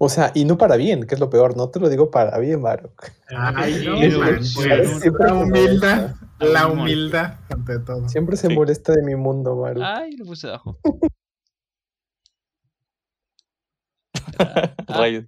[0.00, 2.38] O sea, y no para bien, que es lo peor, no te lo digo para
[2.38, 3.10] bien, Baruch.
[3.36, 4.54] Ay, no, manches.
[4.56, 6.18] pero- Siempre La humildad, molesta.
[6.38, 8.08] la humildad ante todo.
[8.08, 8.54] Siempre se Sí.
[8.54, 9.82] molesta de mi mundo, Baruch.
[9.84, 10.78] Ay, lo puse abajo.
[14.38, 15.24] Ah, Rayos.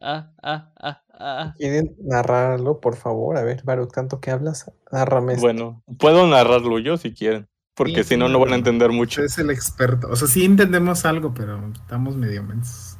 [0.00, 1.54] ah, ah, ah, ah.
[1.56, 3.36] ¿Quieren narrarlo, por favor?
[3.36, 5.42] A ver, Baruch, tanto que hablas, nárrame esto.
[5.46, 7.48] Bueno, puedo narrarlo yo si quieren.
[7.74, 9.22] Porque Sí, si no, no van a entender mucho.
[9.22, 10.08] Es el experto.
[10.08, 12.95] O sea, sí entendemos algo, pero estamos medio mensos.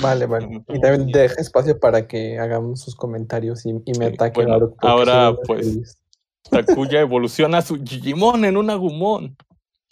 [0.00, 0.64] Vale, vale.
[0.68, 4.50] Y también deja espacio para que hagamos sus comentarios y, y me Sí, ataque bueno,
[4.52, 4.70] Baruch.
[4.70, 5.98] porque ahora, pues, feliz.
[6.50, 9.36] Takuya evoluciona su Digimon en un Agumon.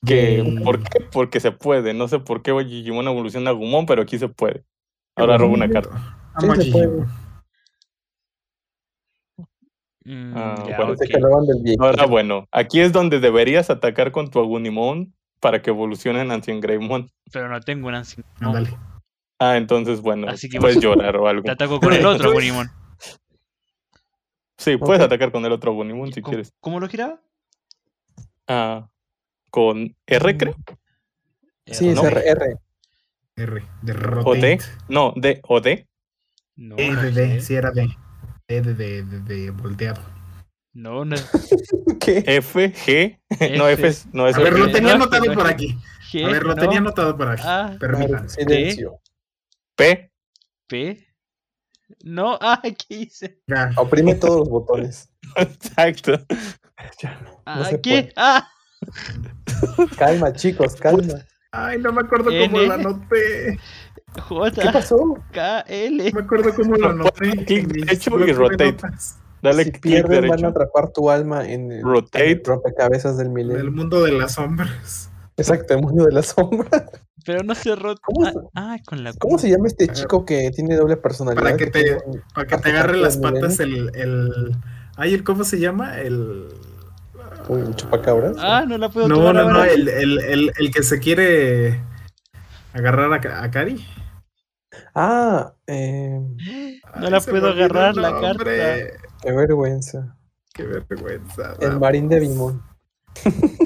[0.07, 0.61] Que.
[0.65, 1.01] ¿Por qué?
[1.11, 1.95] Porque se puede.
[1.95, 4.65] No sé por qué Digimon evoluciona a Agumon, pero aquí se puede.
[5.17, 6.17] Ahora robo una carta.
[6.39, 7.05] Sí, se puede.
[10.05, 10.95] Mm, Ah, bueno.
[11.81, 16.63] Ahora, bueno, aquí es donde deberías atacar con tu Agunimon para que evolucione en Ancient
[16.63, 17.09] Greymon.
[17.33, 18.25] Pero no tengo un ancien.
[18.41, 18.53] no.
[19.45, 21.43] Ah, entonces, bueno, Así que puedes vas- llorar o algo.
[21.43, 22.71] Te ataco con el otro, Bunimon.
[24.57, 26.53] Sí, puedes atacar con el otro Agunimon si ¿Cómo, quieres.
[26.61, 27.21] cómo lo giraba?
[28.47, 28.89] Ah,
[29.51, 30.55] con R, creo.
[31.67, 32.05] Sí, es no.
[32.07, 32.23] R.
[32.29, 32.57] R.
[33.37, 33.65] R.
[33.83, 33.93] De
[34.25, 34.59] O D.
[34.89, 35.89] No, D o D.
[36.55, 37.27] No, E de D.
[37.27, 37.41] D.
[37.41, 37.89] Sí, era D.
[38.47, 40.01] E de, de, de, de volteado.
[40.75, 41.29] No, no es
[42.01, 42.23] ¿Qué?
[42.27, 43.19] F, G.
[43.59, 43.87] No, F.
[43.87, 45.77] Es, no es A ver, lo tenía no, anotado no, por aquí.
[46.13, 46.25] G.
[46.25, 46.61] A ver, lo no.
[46.61, 47.43] tenía anotado por aquí.
[47.45, 48.29] Ah, Permítanme.
[48.29, 49.01] Silencio.
[49.77, 50.11] P.
[50.67, 51.07] P.
[52.05, 53.41] No, ah, ¿qué hice?
[53.47, 53.71] Ya.
[53.77, 55.09] Oprime todos los botones.
[55.37, 56.13] Exacto.
[57.01, 58.13] Ya, no Ah, ¿qué?
[58.17, 58.49] Ah,
[59.97, 61.15] Calma, chicos, calma.
[61.53, 62.67] Ay, no me acuerdo cómo N.
[62.67, 63.59] lo anoté.
[64.15, 65.15] ¿Qué J, pasó?
[65.33, 66.11] K, L.
[66.13, 67.31] No me acuerdo cómo lo No, anoté.
[67.31, 68.77] clic en derecho y rotate.
[69.43, 72.31] Dale si pierden, van a atrapar tu alma en el, Rotate.
[72.31, 73.71] en el rompecabezas del milenio.
[73.71, 75.11] mundo de las sombras.
[75.37, 76.69] Exacto, el mundo de la sombra.
[77.25, 78.01] Pero no se rota.
[78.05, 79.97] ¿Cómo Ah, se- ah, con la ¿Cómo se llama este ver.
[79.97, 81.43] chico que tiene doble personalidad?
[81.43, 84.57] Para que te- tiene un Para que te agarre las patas el, el.
[84.97, 85.99] Ay, el ¿cómo se llama?
[86.01, 86.49] El.
[87.49, 88.37] Uy, un chupacabras.
[88.39, 89.73] Ah, no la puedo No, tomar no, no, ahora.
[89.73, 91.81] el, el, el, el que se quiere
[92.73, 93.85] agarrar a, a Cari.
[94.95, 96.21] Ah, eh,
[97.01, 98.95] No la puedo agarrar la nombre.
[99.23, 100.17] qué vergüenza.
[100.55, 101.55] Qué vergüenza.
[101.61, 102.63] El marín de Bimón.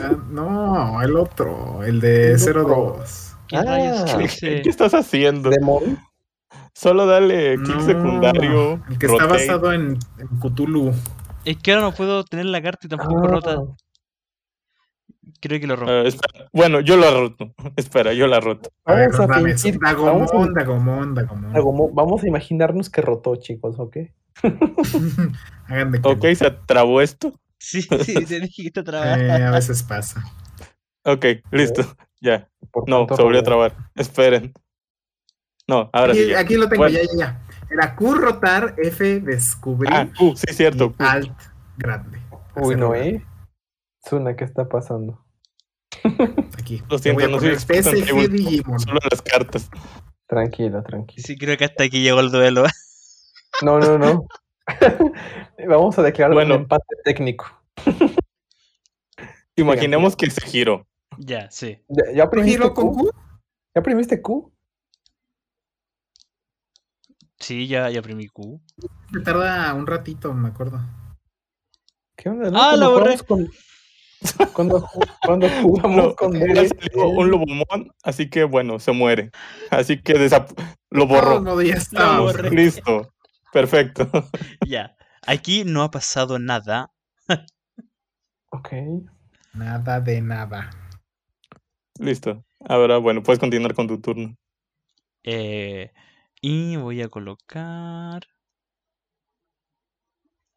[0.02, 2.96] Ah, No, el otro, el de El otro.
[2.98, 3.36] 02.
[3.48, 4.18] ¿Qué rayos Ah.
[4.40, 5.50] ¿Qué estás haciendo?
[5.50, 5.98] Demon.
[6.74, 8.72] Solo dale clic No, secundario.
[8.90, 10.92] El que está basado en, en Cthulhu.
[11.44, 13.62] Es que ahora no puedo tener la carta y tampoco Ah, rota.
[15.40, 15.92] Creo que lo rompo.
[15.92, 16.48] Espera.
[16.52, 17.52] Bueno, yo la roto.
[17.76, 18.70] Espera, yo la roto.
[18.84, 19.62] A ver, Vamos a dame eso.
[19.62, 19.80] fingir.
[19.80, 21.52] Vamos a, Dagomon, Dagomon, Dagomon.
[21.52, 23.96] Dagomon, vamos a imaginarnos que rotó, chicos, ¿ok?
[25.68, 27.32] Hagan de Ok, se trabó esto.
[27.58, 29.48] Sí, sí, te dije que Eh, trabada.
[29.48, 30.22] a veces pasa.
[31.04, 31.82] Ok, listo.
[32.20, 32.48] Ya.
[32.86, 33.76] No, se volvió a trabar.
[33.94, 34.52] Esperen.
[35.68, 36.28] No, ahora Aquí, sí.
[36.30, 36.40] ya.
[36.40, 36.96] aquí lo tengo, Bueno.
[36.98, 37.42] ya, ya, ya.
[37.70, 40.94] Era Q rotar, F descubrir, Ah, Q, sí, cierto.
[40.98, 41.32] y Alt
[41.76, 42.20] grande.
[42.56, 42.94] Uy, no.
[42.94, 43.24] ¿eh?
[44.08, 45.24] Zuna, ¿qué está pasando?
[46.58, 46.82] Aquí.
[46.88, 48.78] Lo siento, voy a no soy experto en Digimon.
[48.78, 49.70] Solo en las cartas.
[50.28, 51.22] Tranquilo, tranquilo.
[51.26, 52.64] Sí, creo que hasta aquí llegó el duelo.
[53.62, 54.26] No, no, no.
[55.68, 56.54] Vamos a declarar Bueno.
[56.56, 57.46] un empate técnico.
[59.56, 60.86] Imaginemos que se giró.
[61.18, 61.78] ya, sí.
[61.88, 62.96] ¿Ya, ya ¿Tú oprimiste giro con Q?
[62.96, 63.10] Q?
[63.74, 64.52] ¿Ya oprimiste Q?
[67.38, 68.60] Sí, ya, ya oprimí Q.
[69.12, 70.80] Me tarda un ratito, me acuerdo.
[72.16, 72.50] ¿Qué onda?
[72.50, 72.60] no?
[72.60, 73.18] Ah, la borré.
[73.18, 73.50] Con...
[74.54, 74.88] Cuando,
[75.26, 79.30] cuando jugamos No, con ya Dere, salió un lobomón, así que bueno, se muere.
[79.70, 81.42] Así que lo todos borró.
[81.42, 82.20] modos, ya está.
[82.20, 82.50] borré.
[82.50, 83.12] Listo.
[83.56, 84.04] Perfecto.
[84.68, 84.94] Ya.
[85.26, 86.90] Aquí no ha pasado nada.
[88.50, 88.68] Ok.
[89.54, 90.70] Nada de nada.
[91.98, 92.44] Listo.
[92.60, 94.34] Ahora, bueno, puedes continuar con tu turno.
[95.24, 95.90] Eh,
[96.40, 98.22] y voy a colocar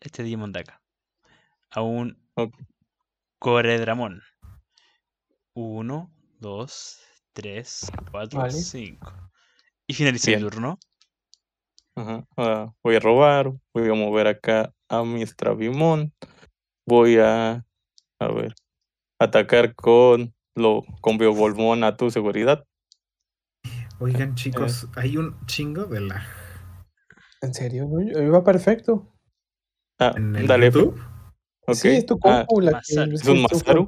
[0.02, 0.82] este Digimon de acá.
[1.72, 2.54] A un Ok.
[3.40, 4.22] Coredramon.
[5.54, 7.00] Uno, dos,
[7.34, 8.52] tres, cuatro, Vale.
[8.52, 9.14] cinco.
[9.88, 10.40] Y finaliza Bien.
[10.42, 10.78] turno.
[12.00, 12.74] Ajá.
[12.84, 13.52] Voy a robar.
[13.74, 16.14] Voy a mover acá a mi Stravimon.
[16.88, 17.66] Voy a.
[18.20, 18.56] A ver.
[19.20, 20.34] Atacar con.
[20.56, 22.66] Lo, con Biogolmon a tu seguridad.
[24.00, 26.26] Oigan, chicos, hay un chingo de la.
[27.42, 27.88] ¿En serio?
[28.02, 29.08] Iba perfecto.
[30.00, 30.66] Ah, En el dale.
[30.68, 31.02] YouTube.
[31.74, 33.88] Sí, es tu Ah, compu la que ¿Es un Masaru?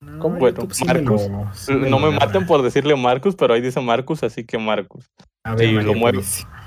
[0.00, 0.38] No, ¿Cómo?
[0.38, 1.28] Bueno, YouTube sí me Marcus.
[1.28, 4.58] lo- sí me no me maten por decirle Marcus, pero ahí dice Marcus, así que
[4.58, 5.10] Marcus.
[5.44, 6.18] A ver, Sí, lo muero.
[6.18, 6.57] Purísima.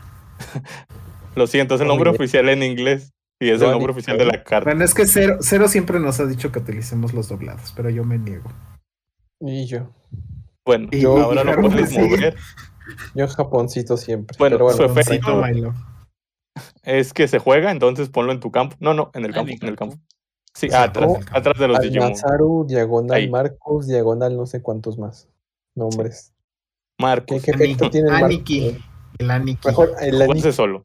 [1.36, 4.44] Lo siento, es el nombre oficial en inglés y es el nombre oficial de la
[4.44, 4.70] carta.
[4.70, 8.04] Bueno, es que Cero, Cero siempre nos ha dicho que utilicemos los doblados, pero yo
[8.04, 8.52] me niego.
[9.40, 9.90] Y yo.
[10.66, 12.36] Bueno, Y- ahora lo puedes mover.
[13.16, 14.36] Yo japoncito siempre.
[14.38, 15.74] Bueno, pero su bueno, efecto- Psycho Milo.
[16.84, 18.76] Es que se juega, entonces ponlo en tu campo.
[18.80, 19.98] No, no, en el campo, en el campo.
[20.54, 22.10] Sí, atrás, de los al Digimon.
[22.12, 23.30] Masaru, diagonal Ahí.
[23.30, 25.30] Marcos, diagonal no sé cuántos más
[25.76, 26.34] nombres.
[26.98, 27.90] ¿Qué, Marcus, qué efecto Aniki.
[27.90, 28.30] tiene el Marcos?
[28.30, 28.78] Aniki.
[29.22, 29.68] El Aniki.
[29.68, 30.84] Mejor el jugarse Aniki solo.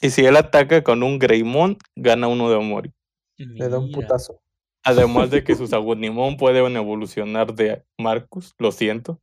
[0.00, 2.92] Y si él ataca con un Greymon, gana uno de Omori.
[3.36, 4.40] le da un putazo.
[4.84, 9.20] Además de que sus Agunimon pueden evolucionar de Marcus, lo siento.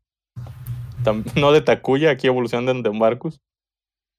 [1.04, 3.40] Tam- no de Takuya, aquí evolucionan de Marcus.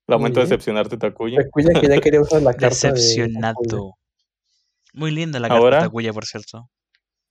[0.07, 1.41] Lamento decepcionarte, Takuya.
[1.43, 2.93] Takuya que ya quería usar la carta de.
[2.93, 3.95] Decepcionado.
[4.93, 6.69] Muy linda la Ahora- carta Takuya, por cierto.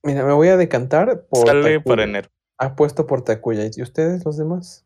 [0.03, 1.83] Mira, me voy a decantar por Sale Takuya.
[1.83, 2.29] para enero.
[2.57, 3.69] Apuesto por Takuya.
[3.75, 4.84] ¿Y ustedes, los demás?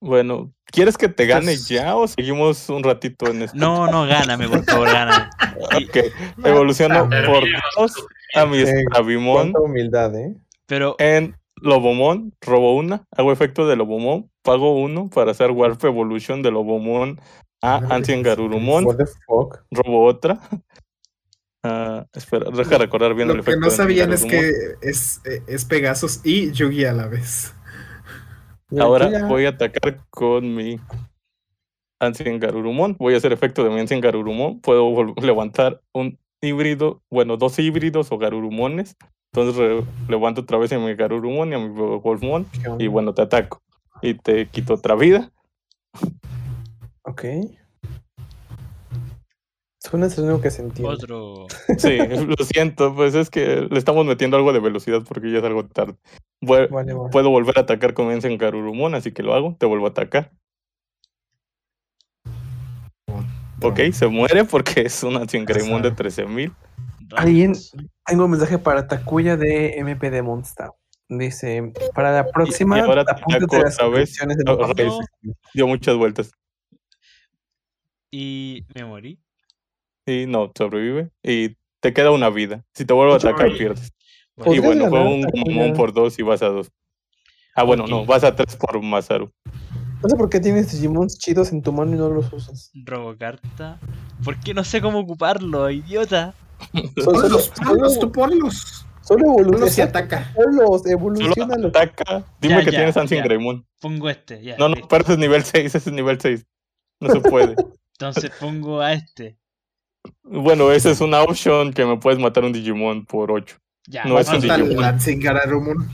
[0.00, 3.56] Bueno, ¿quieres que te gane ya o seguimos un ratito en esto?
[3.56, 5.30] No, no, gáname, por favor, gáname.
[5.58, 5.96] Ok,
[6.44, 7.44] evoluciono por
[7.78, 7.94] dos
[8.34, 10.34] a mi Sí, Stravimon Cuánta humildad, ¿eh?
[10.66, 16.42] pero en Lobomon, robo una, hago efecto de Lobomon, pago uno para hacer Warp Evolution
[16.42, 17.18] de Lobomon
[17.62, 19.64] a Madre Ancient de Garurumon, What the fuck?
[19.70, 20.38] robo otra.
[21.62, 24.52] Ah, espera, deja recordar bien el Lo que efecto no sabían es que
[24.82, 27.55] es, eh, es Pegasus y Yugi a la vez.
[28.78, 30.80] Ahora voy a atacar con mi
[32.00, 32.96] Ancient Garurumon.
[32.98, 34.60] Voy a hacer efecto de mi Ancient Garurumon.
[34.60, 38.96] Puedo levantar un híbrido, bueno, dos híbridos o Garurumones.
[39.32, 42.46] Entonces levanto otra vez a mi Garurumon y a mi Wolfmon.
[42.78, 43.62] Y bueno, te ataco.
[44.02, 45.30] Y te quito otra vida.
[47.02, 47.24] Ok.
[49.88, 50.92] Suena es lo único que se entiende.
[50.94, 51.46] otro.
[51.78, 55.44] Sí, lo siento, pues es que le estamos metiendo algo de velocidad porque ya es
[55.44, 55.94] algo tarde.
[56.40, 57.10] Vue- Vale, vale.
[57.10, 59.56] Puedo volver a atacar con mi Ancient Garurumon, así que lo hago.
[59.58, 60.32] Te vuelvo a atacar.
[63.62, 66.52] Ok, se muere porque es un Ancient Greymon de 13.000.
[67.16, 67.54] Alguien,
[68.04, 70.70] tengo un mensaje para Takuya de MP de Monster.
[71.08, 74.16] Dice, para la próxima, ahora te apúntate las vez.
[74.16, 74.98] de los.
[75.54, 76.32] Dio muchas vueltas.
[78.10, 79.20] Y me morí.
[80.06, 81.10] Y no, sobrevive.
[81.22, 82.64] Y te queda una vida.
[82.74, 83.92] Si te vuelvo a atacar, pierdes.
[84.38, 85.22] Y ¿Podrías bueno, ganar, fue un?
[85.22, 86.70] Gomamon por dos y vas a dos.
[87.54, 89.30] Ah, bueno, no, vas a tres por Masaru.
[90.02, 92.70] No sé por qué tienes Digimons chidos en tu mano y no los usas.
[92.84, 93.80] Robocarta.
[94.22, 96.34] ¿Por qué no sé cómo ocuparlo, idiota?
[97.02, 98.86] Solo, Ponlos, ponlos, tú ponlos.
[99.00, 99.88] solo evoluciona.
[99.88, 100.32] ataca.
[100.34, 101.68] Ponlos, Solo evolucionalo.
[101.68, 102.24] ataca.
[102.40, 103.22] Dime Ya, que ya, tienes ya.
[103.22, 103.66] Greymon.
[103.80, 104.56] Pongo este, ya.
[104.58, 106.46] No, no, pero ese es nivel 6, ese es nivel 6.
[107.00, 107.56] No se puede.
[107.98, 109.38] Entonces pongo a este.
[110.22, 113.56] Bueno, esa es una option que me puedes matar un Digimon por 8.
[113.88, 115.88] Ya, No, es un Digimon.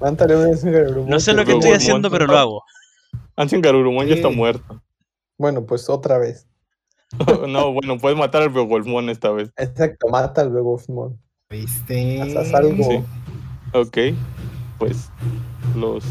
[0.00, 2.64] Mántale un No sé lo que estoy haciendo, pero lo hago.
[3.36, 4.82] Ancient Garurumon ya está muerto.
[5.38, 6.46] Bueno, pues otra vez.
[7.48, 9.50] no, bueno, puedes matar al Beowulfmon esta vez.
[9.56, 11.18] Exacto, mata al Wolfmon.
[11.48, 12.20] ¿Viste?
[12.22, 12.84] Haz algo.
[12.84, 13.02] Sí.
[13.72, 13.98] Ok,
[14.78, 15.10] pues
[15.74, 16.04] los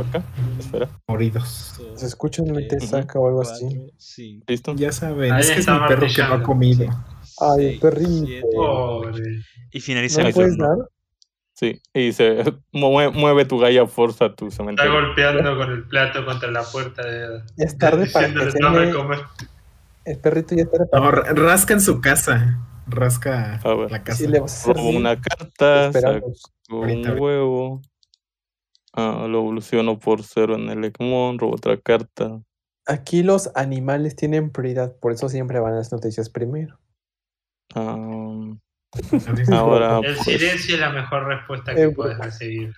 [0.00, 0.22] acá.
[0.58, 1.80] Espera, Moridos.
[1.94, 3.66] Se escucha un Tres, saca o algo así.
[3.98, 4.74] Cinco, ¿listo?
[4.76, 6.86] Ya saben, Ahí es que es está mi perro que no ha comido.
[7.40, 8.46] Ay, perrito.
[8.52, 9.22] Pobre.
[9.72, 10.76] Y finaliza ¿No mi puedes dar?
[11.54, 14.92] Sí, y se mueve, mueve tu Gaia Forza a tu Está cementerio.
[14.92, 17.42] golpeando con el plato contra la puerta de.
[17.58, 19.18] Es tarde para que diciéndole, se "Dame me- comer".
[20.04, 22.58] El perrito ya está No, ra- rasca en su casa.
[22.86, 23.90] Rasca A ver.
[23.90, 24.18] la casa.
[24.18, 26.32] Si le vas a hacer Robo una carta, saco
[26.70, 27.82] un huevo.
[28.92, 32.40] Ah, lo evoluciono por cero en el Egmon, robo otra carta.
[32.86, 36.78] Aquí los animales tienen prioridad, por eso siempre van las noticias primero.
[37.74, 37.96] Ah,
[39.36, 42.74] Dices, ahora, El pues, silencio es la mejor respuesta Eh, que puedes recibir,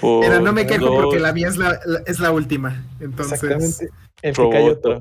[0.00, 2.86] por Mira, no me quejo porque la mía es la, la- es la última.
[3.00, 3.88] Entonces, Exactamente.
[4.22, 4.98] El que cayó otra.
[4.98, 5.00] todo.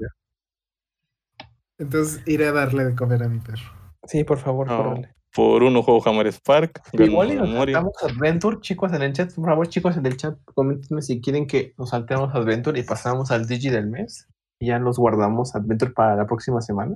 [1.77, 3.71] entonces iré a darle de comer a mi perro.
[4.05, 5.13] Sí, por favor, No, córrele.
[5.35, 6.81] Por uno juego Hammer Spark.
[6.93, 9.33] Igual y nos saltamos Adventure, chicos en el chat.
[9.33, 13.31] Por favor, chicos en el chat, coméntenme si quieren que nos saltemos Adventure y pasamos
[13.31, 14.27] al Digi del mes.
[14.59, 16.95] Y ya los guardamos Adventure para la próxima semana.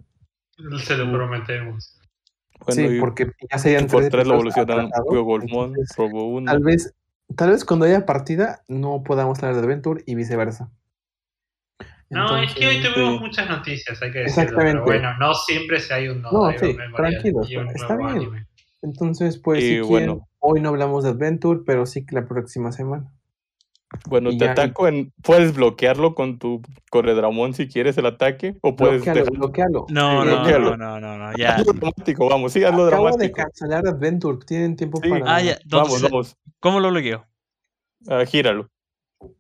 [0.84, 2.00] Se lo prometemos.
[2.66, 4.92] Bueno, sí, porque ya serían por tres tres lo evolucionaron.
[5.06, 6.52] Golfmon, entonces, Robo 1.
[6.52, 6.94] Tal vez,
[7.36, 10.72] tal vez cuando haya partida no podamos hablar de Adventure y viceversa.
[12.10, 13.20] No, es que hoy tuvimos sí.
[13.20, 14.44] muchas noticias, hay que decirlo.
[14.44, 14.72] Exactamente.
[14.74, 18.10] Pero bueno, no siempre se hay un No, nuevo sí, un está bien.
[18.10, 18.48] anime.
[18.82, 20.28] Entonces, pues, Y si quieren, bueno.
[20.40, 23.12] hoy no hablamos de Adventure, pero sí que la próxima semana.
[24.08, 25.14] Bueno, y te ya- ataco en.
[25.24, 26.62] Puedes bloquearlo con tu
[26.92, 28.58] Corredramón si quieres el ataque.
[28.62, 29.86] O puedes Bloquealo, bloquealo.
[29.90, 30.78] No, no, bloquealo.
[30.78, 31.56] no, no, no, no, ya.
[31.56, 35.10] Hazlo dramático, vamos, sí, hazlo Acabo de cancelar Adventure, tienen tiempo Sí.
[35.10, 35.36] para...
[35.36, 35.58] Ah, ya.
[35.66, 36.38] Vamos, Entonces, vamos.
[36.60, 37.26] ¿cómo lo bloqueo?
[38.10, 38.70] Ah, gíralo.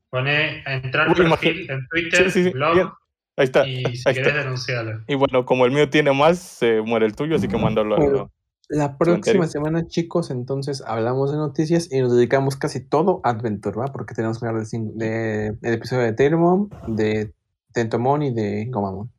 [0.09, 2.49] Pone a entrar perfil en Twitter, Sí, sí, sí.
[2.51, 2.88] blog, bien.
[3.35, 3.67] Ahí está.
[3.67, 4.34] y si está.
[4.34, 5.03] denunciarlo.
[5.07, 7.99] Y bueno, como el mío tiene más, se muere el tuyo, así que mándalo a
[7.99, 8.31] Bueno.
[8.69, 9.47] La próxima Comentario.
[9.47, 13.85] semana, chicos, entonces hablamos de noticias y nos dedicamos casi todo a Adventure, ¿va?
[13.85, 17.31] Porque tenemos que hablar de, cin- de- del episodio de Tailmon, de
[17.71, 19.09] Tentomon y de Gomamon.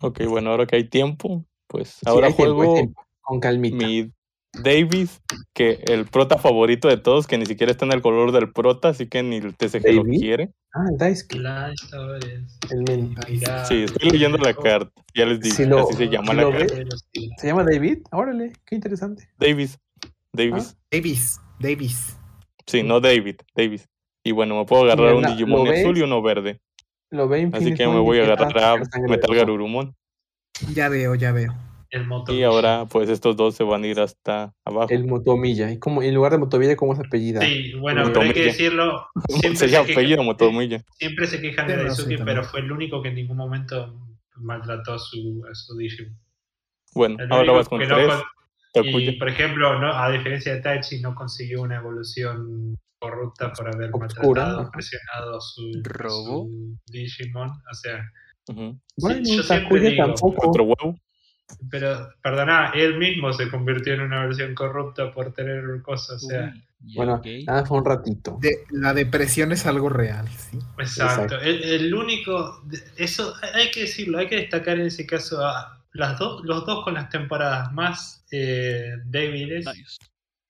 [0.00, 3.40] Ok, bueno, ahora que hay tiempo, pues Sí, ahora hay tiempo, hay juego tiempo, con
[3.40, 3.76] calmita.
[3.86, 4.12] mi
[4.52, 5.20] Davis,
[5.54, 8.88] que el prota favorito de todos, que ni siquiera está en el color del prota,
[8.88, 10.20] así que ni el TCG lo ¿David?
[10.20, 10.50] quiere.
[10.74, 11.26] Ah, el es
[12.70, 13.00] el men.
[13.12, 14.90] inspirada Sí, estoy leyendo la carta.
[15.14, 16.74] Ya les dije, Si lo- así se llama si la lo carta.
[17.38, 17.98] ¿Se llama David?
[18.12, 19.28] Órale, qué interesante.
[19.38, 19.78] Davis.
[20.32, 20.76] Davis.
[20.90, 22.16] Davis, Davis.
[22.66, 23.88] Sí, no David, Davis.
[24.24, 26.60] Y bueno, me puedo agarrar Mira, un Digimon ¿lo azul y uno verde.
[27.10, 28.76] Lo ve Así que me voy a agarrar a
[29.08, 29.34] Metal.
[29.34, 29.94] Garurumon.
[30.74, 31.54] Ya veo, ya veo.
[31.92, 32.06] El.
[32.28, 34.88] Y ahora, pues estos dos se van a ir hasta abajo.
[34.90, 35.70] El Motomilla.
[35.70, 37.42] Y como, en lugar de Motomilla, ¿cómo se apellida?
[37.42, 38.12] Sí, bueno, Motomilla.
[38.12, 39.06] pero hay que decirlo.
[39.28, 40.82] Siempre se se, llama quejan, apellido Motomilla.
[40.98, 43.94] siempre se quejan de Daisuke, pero fue el único que en ningún momento
[44.36, 46.18] maltrató a su, a su Digimon.
[46.94, 48.06] Bueno, El ahora vas con no tres.
[48.08, 48.22] con-
[48.74, 49.10] Takuya.
[49.10, 53.90] Y por ejemplo, no, a diferencia de Taichi, no consiguió una evolución corrupta por haber
[53.92, 56.46] Obscura, maltratado, presionado a su, Robo.
[56.46, 57.50] su Digimon.
[57.50, 58.02] O sea,
[58.48, 58.80] Ujú.
[58.96, 60.48] Bueno, yo siempre Takuya digo, tampoco.
[60.48, 60.96] Otro huevo.
[61.70, 66.22] Pero perdona, él mismo se convirtió en una versión corrupta por tener cosas.
[66.24, 66.52] O sea,
[66.84, 68.38] Uy, Bueno, nada, fue un ratito.
[68.40, 70.58] De- la depresión es algo real, ¿sí?
[70.78, 71.36] exacto.
[71.36, 71.40] Exacto.
[71.40, 72.62] El, el único,
[72.96, 76.82] eso hay que decirlo, hay que destacar en ese caso a las dos, los dos
[76.84, 79.64] con las temporadas más eh, débiles.
[79.66, 79.98] Nice.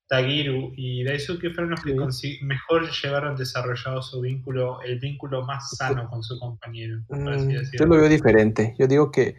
[0.09, 2.39] Tagiru y Daisuke fueron los que Sí.
[2.43, 7.63] mejor llevaron desarrollado su vínculo, el vínculo más sano con su compañero, por así Mm,
[7.79, 8.75] yo lo veo diferente.
[8.79, 9.37] Yo digo que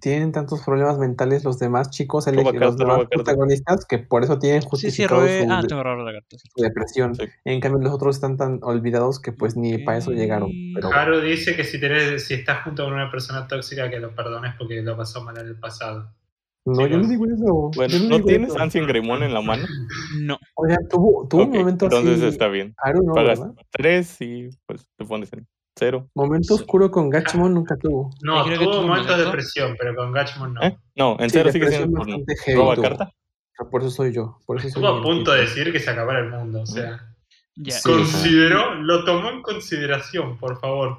[0.00, 4.38] tienen tantos problemas mentales los demás chicos, el- Roba los demás protagonistas, que por eso
[4.38, 5.62] tienen Sí, sí, justificado su, Ah,
[6.54, 7.14] su depresión.
[7.14, 7.24] Sí.
[7.44, 10.50] En cambio, los otros están tan olvidados que pues ni para eso llegaron.
[10.74, 14.14] Pero Haru dice que si, tenés, si estás junto con una persona tóxica que lo
[14.14, 16.10] perdones porque lo pasó mal en el pasado.
[16.64, 17.08] no, yo no chicos.
[17.10, 17.70] digo eso.
[17.76, 18.60] Bueno, ¿no digo tienes eso.
[18.60, 19.66] Ancien Greymon en la mano?
[20.20, 20.38] No.
[20.54, 22.28] Oigan, tuvo, tuvo Ok, un momento entonces así.
[22.28, 22.74] está bien.
[22.78, 23.54] Haru no, Pagas ¿verdad?
[23.70, 25.46] tres y pues te pones en
[25.76, 26.08] cero.
[26.14, 28.10] Momento oscuro con Gachimon nunca tuvo.
[28.22, 30.62] No, que tuvo tuvo momentos de depresión, pero con Gachmon no.
[30.62, 30.78] ¿Eh?
[30.96, 32.82] No, en Sí, cero sigue depresión siendo por bastante heavy roba tuvo.
[32.84, 33.12] carta.
[33.70, 34.38] Por eso soy yo.
[34.46, 37.08] Por eso soy Estuvo a punto de decir que se acabara el mundo, o sea.
[37.54, 37.82] Sí.
[37.84, 40.98] consideró, lo tomó en consideración, por favor.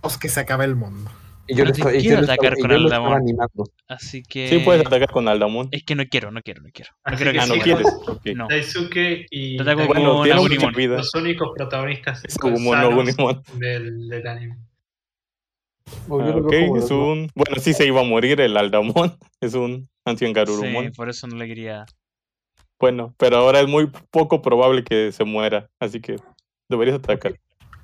[0.00, 1.10] Os que se acaba el mundo.
[1.48, 3.64] Y yo estaba, y yo atacar y con yo estaba animando.
[3.88, 4.48] Así que.
[4.48, 5.68] Sí, puedes atacar con Aldamon.
[5.70, 6.90] Es que no quiero, no quiero, no quiero.
[7.04, 7.86] No Así quiero que Ah, no sí, quieres.
[8.06, 8.26] Ok.
[8.34, 8.46] No.
[8.48, 10.72] Daisuke y Bueno, con tiene mucha Agumon.
[10.74, 10.96] vida.
[10.96, 14.56] los únicos protagonistas sanos del, del anime.
[16.08, 17.30] O yo Ah, ok, es un.
[17.34, 19.16] Bueno, sí se iba a morir el Aldamon.
[19.40, 20.86] Es un Ancien Garurumon.
[20.86, 21.84] Sí, por eso no le quería.
[22.80, 25.68] Bueno, pero ahora es muy poco probable que se muera.
[25.80, 26.16] Así que
[26.68, 27.38] deberías atacar.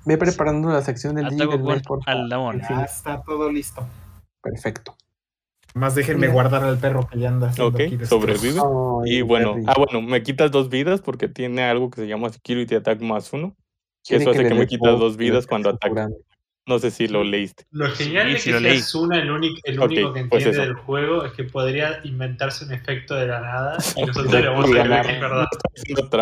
[0.05, 2.61] Ve preparando la sección del día del mes, por favor.
[2.69, 3.85] Ya está todo listo.
[4.41, 4.95] Perfecto.
[5.73, 6.33] Más déjenme Mira.
[6.33, 8.59] guardar al perro que ya anda haciendo Ok, aquí sobrevive.
[8.59, 12.29] Ay, Y bueno, ah, bueno, me quitas dos vidas porque tiene algo que se llama
[12.29, 13.55] Security Attack más uno.
[14.05, 16.09] Quiere eso hace que me quitas dos vidas cuando ataca.
[16.65, 17.65] No sé si lo leíste.
[17.71, 18.79] Lo genial Sí, de que lo sea leí.
[18.79, 22.71] Asuna el, único el único que pues entiende del juego es que podría inventarse un
[22.71, 25.47] efecto de la nada y nosotros le vamos a que es verdad.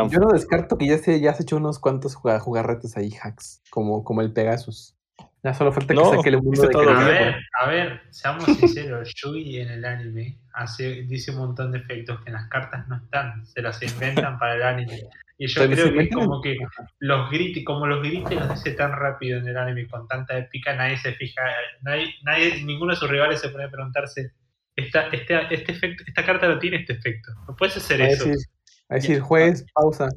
[0.09, 3.61] Yo no descarto que ya se ya has hecho unos cuantos juga- jugarretes ahí, hacks,
[3.69, 4.95] como, como el Pegasus.
[5.43, 8.01] Ya solo falta que No, saque el mundo hice de todo A ver, a ver,
[8.11, 12.47] seamos sinceros, Yugi en el anime hace, dice un montón de efectos que en las
[12.49, 15.03] cartas no están, se las inventan para el anime.
[15.43, 16.55] Y yo creo que es como que
[16.99, 20.75] los gritos, como los gritos los dice tan rápido en el anime con tanta épica,
[20.75, 21.41] nadie se fija,
[21.81, 24.33] nadie, nadie ninguno de sus rivales se pone a preguntarse,
[24.75, 27.31] esta, este, este efecto, esta carta no tiene este efecto.
[27.47, 28.25] No puedes hacer A eso.
[28.25, 28.45] decir,
[28.89, 30.09] a decir, juez, pausa.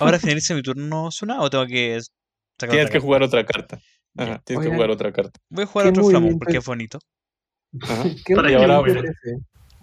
[0.00, 3.00] ¿Ahora finaliza mi turno Suna o tengo que sacar Tienes otra que carta?
[3.00, 3.78] jugar otra carta.
[4.18, 5.38] Ajá, tienes que jugar otra carta.
[5.48, 6.66] Voy a jugar ¿Qué otro Flamón porque es?
[6.66, 6.98] bonito.
[7.82, 8.02] Ajá.
[8.26, 9.12] ¿Qué Para que movimiento ahora-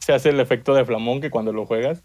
[0.01, 2.03] se hace el efecto de flamón que cuando lo juegas,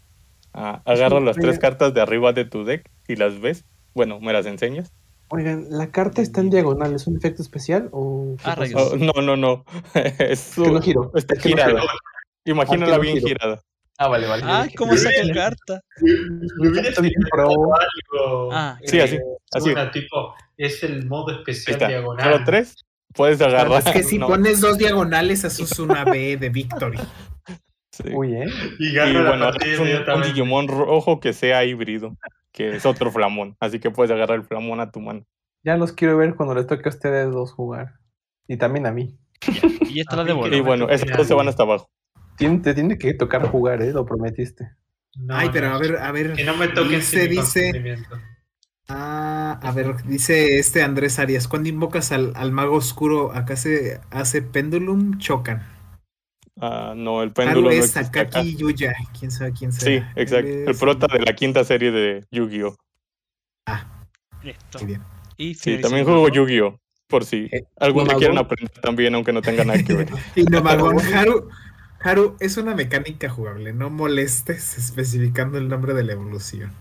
[0.55, 1.59] ah, agarras las tres oigan.
[1.61, 3.65] cartas de arriba de tu deck y las ves.
[3.93, 4.91] Bueno, me las enseñas.
[5.29, 6.93] Oigan, ¿la carta está en diagonal?
[6.93, 8.35] ¿Es un efecto especial o...?
[8.43, 8.55] Ah.
[8.75, 9.65] Oh, no, no, no.
[9.93, 11.11] es Que no giro.
[11.15, 11.79] está Es que no girada.
[11.81, 11.93] giro.
[12.45, 13.27] Imagínala Ah, no bien giro.
[13.27, 13.61] girada.
[13.97, 14.43] Ah, vale, vale.
[14.45, 15.81] Ah, ¿cómo saca carta?
[16.01, 17.49] Explicado pro.
[17.49, 18.49] algo.
[18.51, 19.21] Ah, Sí, así, Eh,
[19.53, 19.69] así.
[19.71, 21.87] una tipo, es el modo especial está.
[21.87, 22.31] diagonal.
[22.33, 22.75] Solo tres.
[23.13, 23.81] Puedes agarrar.
[23.87, 26.99] Es que si no, pones dos diagonales, eso es una B de Victory.
[28.03, 28.13] sí.
[28.13, 28.45] Uy, ¿eh?
[28.79, 30.21] Y Y gana la bueno, es un.
[30.23, 32.15] Digimon rojo que sea híbrido,
[32.51, 33.55] que es otro flamón.
[33.59, 35.25] Así que puedes agarrar el flamón a tu mano.
[35.63, 37.93] Ya los quiero ver cuando les toque a ustedes dos jugar.
[38.47, 39.17] Y también a mí.
[39.89, 40.55] y esta la devuelvo.
[40.55, 41.89] Y bueno, esos dos se van hasta abajo.
[42.37, 43.91] Tien- te tiene que tocar jugar, ¿eh?
[43.91, 44.69] Lo prometiste.
[45.17, 46.33] No, Ay, pero a ver, a ver.
[46.33, 47.97] Que no me toquen Dice, dice.
[48.87, 53.99] Ah, a ver, dice este Andrés Arias, cuando invocas al, al mago oscuro, acá se
[54.11, 55.63] hace pendulum, chocan.
[56.59, 58.19] Ah, no, el péndulo no es existe acá.
[58.31, 60.13] Sakaki Yuya, quién sabe quién Sí, sea.
[60.15, 60.47] exacto.
[60.49, 62.75] El prota de la quinta serie de Yu-Gi-Oh!
[64.43, 64.77] Listo.
[64.79, 65.01] Muy bien.
[65.37, 66.33] Y Sí, también juego ¿no?
[66.33, 66.79] Yu-Gi-Oh!
[67.07, 70.07] Por si Eh, algunos quieren aprender también, aunque no tenga nada que ver.
[70.35, 71.49] Y Nomagón, Haru,
[72.01, 76.71] Haru es una mecánica jugable, no molestes especificando el nombre de la evolución.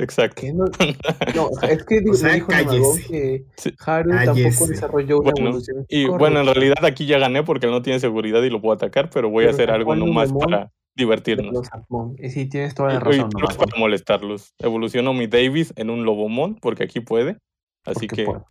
[0.00, 0.40] Exacto.
[0.40, 0.64] ¿Qué no?
[1.34, 3.72] No, es que digo, O sea, me dijo que Sí.
[3.84, 4.42] Haru Cállese.
[4.44, 5.86] tampoco desarrolló una Bueno, evolución.
[5.88, 6.18] Y correcta.
[6.18, 9.10] bueno, en realidad aquí ya gané porque él no tiene seguridad y lo puedo atacar,
[9.10, 11.52] pero voy a hacer algo al nomás para divertirnos.
[11.52, 11.68] los.
[12.18, 13.56] Y sí, tienes toda Y, la y razón, no es Namagón.
[13.68, 14.54] para molestarlos.
[14.58, 17.36] Evoluciono mi Davis en un Lobomon, porque aquí puede.
[17.84, 18.46] Así porque que puedo.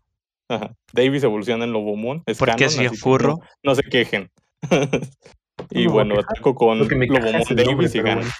[0.49, 2.23] ajá, Davis evoluciona en Lobomon.
[2.25, 3.39] Es Porque canon, si es que furro.
[3.63, 4.29] No, no se quejen.
[5.71, 8.21] y No bueno, ataco con Lobomon Davis y gano.
[8.21, 8.31] bueno.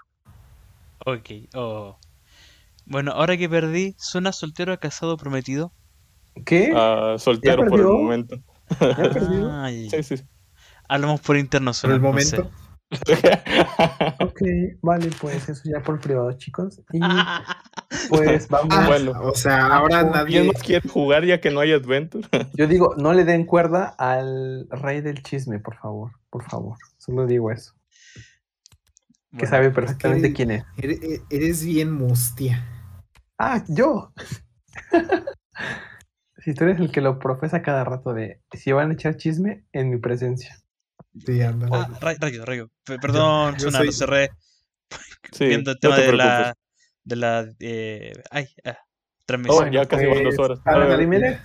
[1.06, 1.98] Ok, oh.
[2.90, 5.72] Bueno, ahora que perdí, ¿suena soltero, casado, prometido?
[6.46, 6.74] ¿Qué?
[6.76, 8.38] Ah, soltero por el momento.
[9.52, 10.16] Ay, Sí, sí.
[10.88, 12.38] hablamos por interno, Por suena, el no sé.
[12.38, 12.52] momento.
[14.22, 14.42] Ok,
[14.82, 16.82] vale, pues eso ya por privado, chicos.
[16.92, 17.00] Y
[18.10, 18.70] pues vamos.
[18.76, 19.12] Ah, Bueno.
[19.22, 20.32] o sea, ahora ¿quién nadie.
[20.42, 22.28] ¿Quién más quiere jugar ya que no hay Adventure?
[22.56, 26.12] Yo digo, no le den cuerda al rey del chisme, por favor.
[26.32, 26.78] Por favor.
[26.98, 27.74] Solo digo eso.
[29.32, 30.64] Que Bueno, sabe perfectamente Estoy- quién es.
[30.78, 31.00] Eres,
[31.30, 32.66] eres bien mustia.
[33.40, 34.12] Ah, yo.
[36.40, 39.64] si tú eres el que lo profesa cada rato de si van a echar chisme
[39.72, 40.58] en mi presencia.
[41.26, 41.72] Sí, ándale.
[41.76, 42.68] Ah, rayo, rayo, rayo.
[42.86, 44.30] Pe- Perdón, yo Suna, soy- lo cerré
[45.32, 46.54] Sí, viendo el no tema te de la,
[47.04, 49.72] de la, eh, ay, ah, Oh, transmisión.
[49.72, 50.60] ya casi van dos pues, horas.
[50.66, 51.44] a la A ver, primera,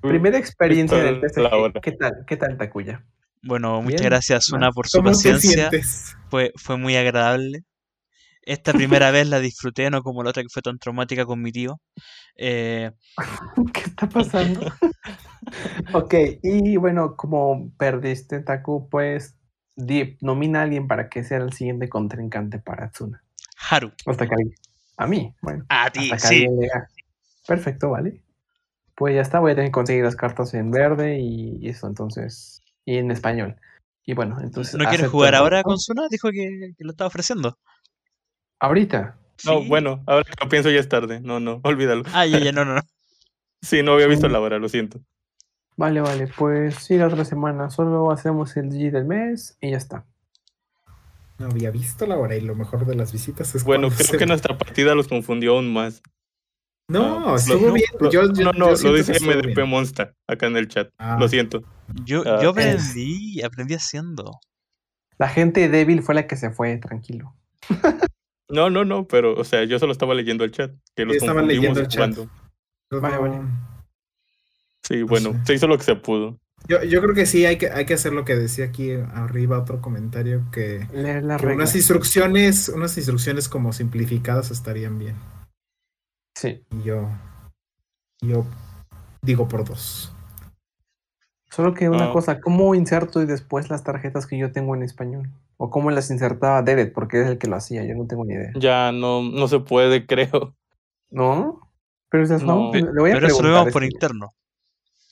[0.00, 1.20] primera experiencia del.
[1.20, 1.80] TCG.
[1.82, 2.12] ¿Qué tal?
[2.26, 3.04] ¿Qué tal, Takuya?
[3.42, 4.10] Bueno, muchas Bien.
[4.10, 5.70] gracias, Suna, por su ¿Cómo te paciencia.
[6.28, 7.64] Fue, fue muy agradable.
[8.46, 11.50] Esta primera vez la disfruté, no como la otra que fue tan traumática con mi
[11.52, 11.80] tío.
[12.36, 12.90] Eh,
[13.72, 14.60] ¿Qué está pasando?
[15.92, 19.36] ok, y bueno, como perdiste, Taku, pues
[19.76, 23.22] di- nomina a alguien para que sea el siguiente contrincante para Tsuna.
[23.70, 24.54] Haru, Hasta que alguien-
[24.96, 25.64] A mí, bueno.
[25.68, 26.40] a ti, sí.
[26.46, 26.68] le.
[27.46, 28.22] Perfecto, vale.
[28.94, 32.62] Pues ya está, voy a tener que conseguir las cartas en verde y eso, entonces.
[32.84, 33.56] Y en español.
[34.06, 34.74] Y bueno, entonces.
[34.76, 36.06] ¿No quieres jugar ahora con Suna?
[36.10, 37.58] Dijo que, que lo estaba ofreciendo.
[38.64, 39.16] Ahorita.
[39.44, 39.68] No, Sí.
[39.68, 41.20] bueno, ahora que lo pienso ya es tarde.
[41.20, 42.04] No, no, olvídalo.
[42.14, 42.80] Ah, ya, ya, no, no, no.
[43.62, 45.00] Sí, no había visto la hora, lo siento.
[45.76, 46.28] Vale, vale.
[46.36, 47.70] Pues sí, la otra semana.
[47.70, 50.04] Solo hacemos el G del mes y ya está.
[51.38, 54.16] No había visto la hora y lo mejor de las visitas es Bueno, creo se-
[54.18, 56.02] que nuestra partida los confundió aún más.
[56.88, 57.86] No, Ah, estuvo lo- bien.
[57.98, 59.68] lo- Yo, yo- no, no, yo lo dice MDP bien.
[59.68, 60.90] Monster acá en el chat.
[60.98, 61.16] Ah.
[61.18, 61.62] Lo siento.
[62.04, 64.38] Yo, Ah, yo es- aprendí, aprendí haciendo.
[65.18, 67.34] La gente débil fue la que se fue, tranquilo.
[68.48, 70.72] No, no, no, pero, o sea, yo solo estaba leyendo el chat.
[70.94, 72.28] Que los Yo estaba confundimos leyendo el chat.
[72.90, 73.40] Vale, vale.
[74.82, 75.46] Sí, bueno, sé.
[75.46, 76.38] se hizo lo que se pudo.
[76.68, 79.58] Yo, yo creo que sí, hay que, hay que hacer lo que decía aquí arriba
[79.58, 85.16] otro comentario, que, Leer las que unas instrucciones, unas instrucciones como simplificadas estarían bien.
[86.34, 86.62] Sí.
[86.70, 87.10] Y yo,
[88.22, 88.46] yo
[89.22, 90.13] digo por dos.
[91.54, 92.12] Solo que una Ah.
[92.12, 95.30] cosa, ¿cómo inserto y después las tarjetas que yo tengo en español?
[95.56, 96.92] ¿O cómo las insertaba Derek?
[96.92, 98.50] Porque es el que lo hacía, yo no tengo ni idea.
[98.56, 100.54] Ya no, no se puede, creo.
[101.10, 101.60] ¿No?
[102.10, 102.72] Pero esas No.
[102.72, 104.30] no, le voy a Pero eso lo vemos por este, interno.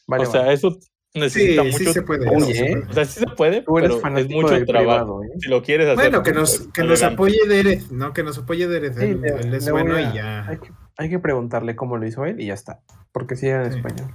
[0.08, 0.52] Vale, o sea, vale.
[0.54, 0.76] eso
[1.14, 1.78] necesita Sí, mucho.
[1.78, 2.28] sí se puede.
[2.28, 2.84] Oye, sí se puede.
[2.88, 4.66] O sea, sí se puede, Tú eres pero es mucho trabajo.
[4.66, 5.28] privado, ¿eh?
[5.38, 5.96] Si lo quieres hacer.
[5.96, 8.12] Bueno, que pues, nos, que nos apoye Derek, ¿no?
[8.12, 8.94] Que nos apoye Derek.
[8.94, 10.46] Sí, él, es bueno a- y ya.
[10.48, 12.80] Hay que, hay que preguntarle cómo lo hizo él y ya está.
[13.12, 13.78] Porque sí era en Sí.
[13.78, 14.12] español.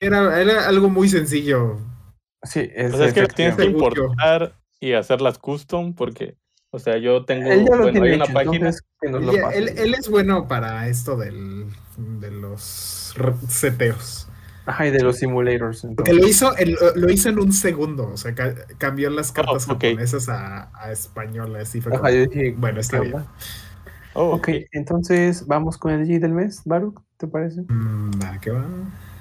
[0.00, 1.78] Era, era algo muy sencillo.
[2.44, 6.36] Sí, es sea, es que tienes que importar y hacerlas custom porque,
[6.70, 8.52] o sea, yo tengo, Él ya lo bueno, tiene hay una hecho, página.
[8.52, 11.66] entonces que nos lo Él, él- es bueno para esto del,
[11.96, 13.14] de los
[13.48, 14.28] seteos.
[14.66, 15.86] Ajá, y de los simulators.
[15.96, 19.64] Porque lo hizo, en, lo hizo en un segundo, o sea, ca- cambió las cartas
[19.64, 19.84] ok.
[19.84, 23.24] japonesas a, a españolas y fue Ajá, como, yo dije, bueno, está ¿qué bien.
[24.14, 27.62] Oh, Ok, entonces vamos con el G del mes, Baruch, ¿te parece?
[27.62, 28.64] Mm, va, ¿qué va?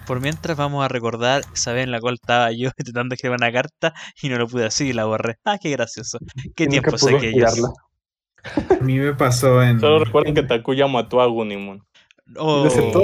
[0.07, 3.51] Por mientras vamos a recordar esa vez en la cual estaba yo intentando escribir una
[3.51, 5.37] carta y no lo pude hacer y la borré.
[5.43, 6.19] Ah, qué gracioso.
[6.55, 7.71] Qué Y nunca tiempos aquellos.
[8.69, 9.79] A mí me pasó en...
[9.79, 11.83] Solo recuerden que Takuya mató a Gunimon.
[12.37, 13.03] Oh, aceptó,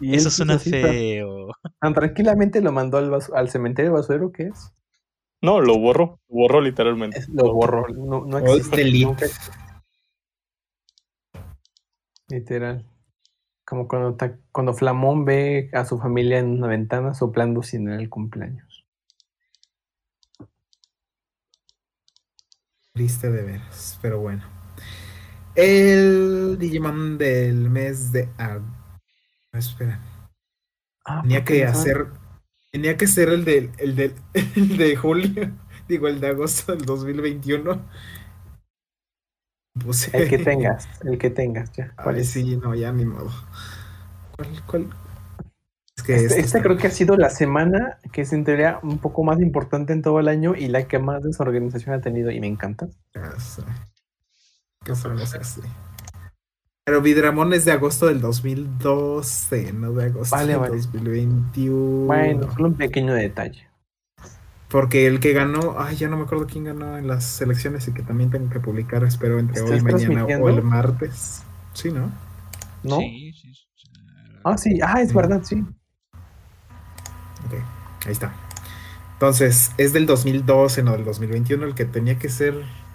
[0.00, 1.48] y eso suena así, feo.
[1.80, 4.72] Tan tranquilamente lo mandó al, al cementerio basurero, ¿qué es?
[5.40, 6.20] No, lo borró.
[6.28, 7.18] Lo borró literalmente.
[7.18, 8.84] Es- Lo borró, no, no existe.
[9.04, 9.26] nunca-
[12.28, 12.86] Literal.
[13.72, 14.18] Como cuando,
[14.52, 18.84] cuando Flamón ve a su familia en una ventana soplando sin el cumpleaños.
[22.92, 24.42] Triste de veras, pero bueno.
[25.54, 28.28] El Digimon del mes de...
[28.36, 28.60] Ah,
[29.54, 29.98] espera.
[31.06, 32.08] Ah, Tenía ¿por qué que hacer.
[32.72, 34.14] Tenía que ser el de, el de,
[34.54, 35.50] el de julio.
[35.88, 37.88] Digo, el de agosto del 2021.
[39.74, 41.92] Puse- El que tengas, el que tengas, ya.
[42.02, 42.30] ¿Cuál Ay, es?
[42.30, 43.30] sí, no, ya ni modo.
[44.36, 44.90] ¿Cuál, cuál?
[45.96, 48.78] Es que Este, este esta creo que ha sido la semana que es en teoría
[48.82, 52.30] un poco más importante en todo el año y la que más desorganización ha tenido
[52.30, 52.88] y me encanta.
[54.84, 55.60] ¿Qué son así?
[56.84, 60.76] Pero Vidramón es de agosto del 2012, no de agosto Vale, del vale.
[60.76, 62.06] 2021.
[62.06, 63.68] Bueno, solo un pequeño detalle.
[64.72, 67.92] Porque el que ganó, ay, ya no me acuerdo quién ganó en las elecciones y
[67.92, 71.42] que también tengo que publicar, espero entre hoy, ¿Estás mañana o el martes.
[71.74, 72.10] Sí, ¿no?
[72.82, 72.96] ¿No?
[72.98, 73.66] Sí, sí, sí.
[74.44, 75.14] Ah, sí, ah, es Sí.
[75.14, 75.62] verdad, sí.
[77.46, 77.54] Ok,
[78.06, 78.32] ahí está.
[79.12, 82.54] Entonces, es del 2012, no del 2021, el que tenía que ser.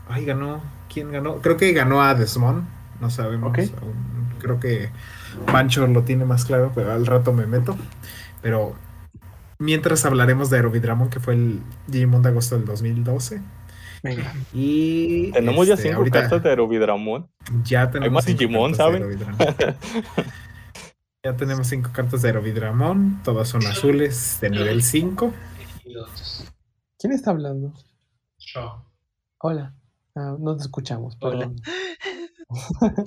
[0.10, 0.62] Ay, ganó.
[0.92, 1.38] ¿Quién ganó?
[1.38, 2.68] Creo que ganó a Desmond.
[3.00, 3.52] No sabemos.
[3.52, 3.60] Ok.
[3.82, 3.94] aún.
[4.40, 4.90] Creo que
[5.46, 7.78] Pancho lo tiene más claro, pero al rato me meto.
[8.42, 8.76] Pero
[9.60, 13.42] mientras hablaremos de Aerovidramon, que fue el Digimon de agosto del 2012.
[14.04, 14.34] Venga.
[14.54, 15.32] Y.
[15.32, 17.30] Tenemos ya este, cinco ahorita cartas de Aerovidramon.
[17.64, 19.04] Ya tenemos más cinco Digimon, cartas de ¿saben?
[19.04, 19.76] Aerovidramon.
[21.24, 23.22] ya tenemos cinco cartas de Aerovidramon.
[23.24, 25.34] Todas son azules de nivel 5.
[25.60, 26.46] Elegidos.
[27.00, 27.74] ¿Quién está hablando?
[28.38, 28.86] Yo.
[29.40, 29.76] Hola.
[30.16, 31.52] Ah, no te escuchamos, Hola.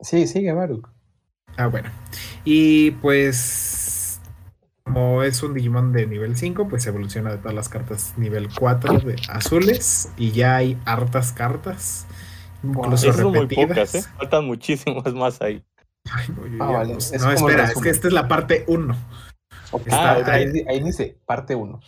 [0.00, 0.86] sí, sigue, Baruch.
[1.56, 1.90] Ah, bueno.
[2.44, 3.67] Y pues,
[4.88, 8.98] como es un Digimon de nivel 5, pues evoluciona de todas las cartas nivel 4
[8.98, 10.10] de azules.
[10.16, 12.06] Y ya hay hartas cartas,
[12.62, 13.68] incluso Esas son muy repetidas.
[13.68, 14.02] pocas, ¿eh?
[14.16, 15.64] Faltan muchísimas más ahí.
[16.10, 16.92] Ay, no, yo Ah, vale.
[16.92, 16.98] no.
[16.98, 18.96] Es No, espera, es que esta es la parte 1.
[19.70, 21.80] Ok, Está- ah, ahí, ahí dice parte 1.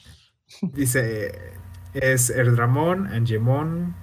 [0.74, 1.54] Dice,
[1.94, 3.94] es Erdramon, Angemon,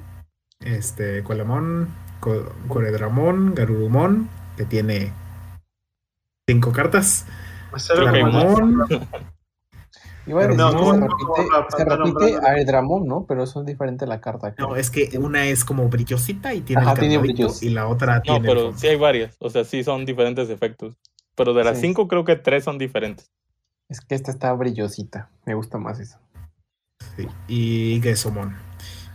[0.59, 5.11] este, Colamon, Co- Coredramon, Garurumon, que tiene
[6.49, 7.25] cinco cartas.
[7.87, 8.87] Claramon,
[10.25, 12.47] Iba a no, no, se no, repite, no, no, se no, no, repite no, no.
[12.47, 13.25] a Edramon, ¿no?
[13.25, 14.53] Pero eso es diferente la carta.
[14.57, 17.63] no, es que una es como brillosita y tiene Ajá, el tiene brillos.
[17.63, 19.37] y la otra No, tiene el pero sí hay varias.
[19.39, 20.97] O sea, sí son diferentes efectos.
[21.35, 21.87] Pero de las Sí.
[21.87, 23.31] cinco creo que tres son diferentes.
[23.89, 25.29] Es que esta está brillosita.
[25.45, 26.17] Me gusta más eso.
[27.15, 28.55] Sí, y Gesomon.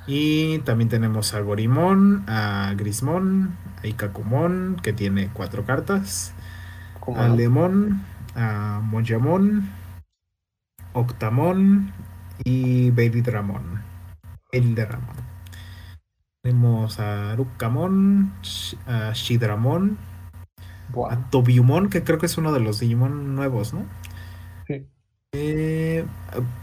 [0.07, 6.33] Y también tenemos a Gorimon, a Grismon, a Ikakumon, que tiene cuatro cartas,
[7.01, 7.37] Como a no?
[7.37, 8.03] Lemon,
[8.35, 9.69] a Mojamon,
[10.95, 11.93] Octamon
[12.45, 13.83] y Belidramon.
[14.53, 15.17] Belidramon.
[16.43, 18.33] Tenemos a Rukamon,
[18.87, 19.97] a Shidramon,
[21.11, 23.85] a Tobiumon, que creo que es uno de los Digimon nuevos, ¿no?
[24.67, 24.87] Sí.
[25.35, 26.05] Eh,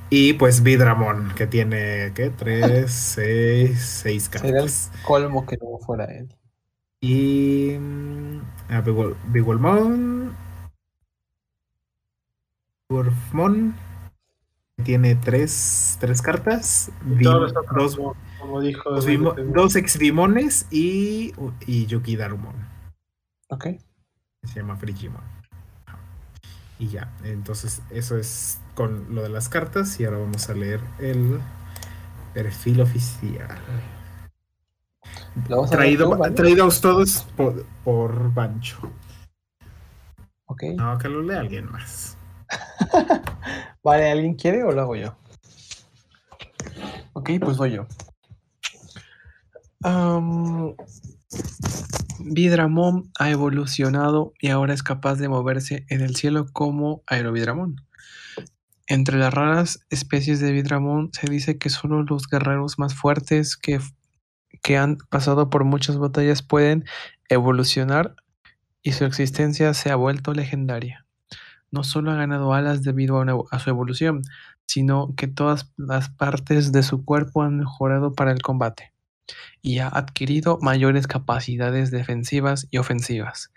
[0.10, 2.30] y pues Vidramon, que tiene, ¿qué?
[2.30, 4.92] Tres, seis, seis Sería el cartas.
[5.04, 6.28] colmo que no fuera él.
[7.02, 8.40] Y mm,
[8.74, 10.36] a Bigol- Bigolmon,
[12.90, 13.76] Dwarfmon,
[14.78, 16.92] que tiene tres, tres cartas.
[17.04, 17.54] Dos,
[17.98, 18.90] como, como dijo.
[18.90, 21.34] dos, el- Vimo- dos Exvimones y,
[21.68, 22.56] y Yukidarumon.
[23.50, 23.68] Ok.
[24.44, 25.22] Se llama Frigimon.
[26.80, 30.80] Y ya, entonces eso es con lo de las cartas y ahora vamos a leer
[30.98, 31.40] el
[32.34, 33.50] perfil oficial.
[35.70, 36.34] Traído, tú, ¿vale?
[36.36, 38.80] traído a ustedes por, por Bancho.
[40.46, 40.64] Ok.
[40.78, 42.16] No, que lo lea alguien más.
[43.84, 45.16] Vale, ¿alguien quiere o lo hago yo?
[47.14, 47.88] Ok, pues voy yo.
[49.84, 50.76] Am,
[52.20, 57.78] Vidramon ha evolucionado y ahora es capaz de moverse en el cielo como Aerovidramon.
[58.88, 63.80] Entre las raras especies de Vidramon se dice que solo los guerreros más fuertes que,
[64.64, 66.86] que han pasado por muchas batallas pueden
[67.30, 68.16] evolucionar
[68.82, 71.06] y su existencia se ha vuelto legendaria.
[71.72, 74.22] No solo ha ganado alas debido a, una- a su evolución,
[74.68, 78.94] sino que todas las partes de su cuerpo han mejorado para el combate
[79.62, 83.52] y ha adquirido mayores capacidades defensivas y ofensivas.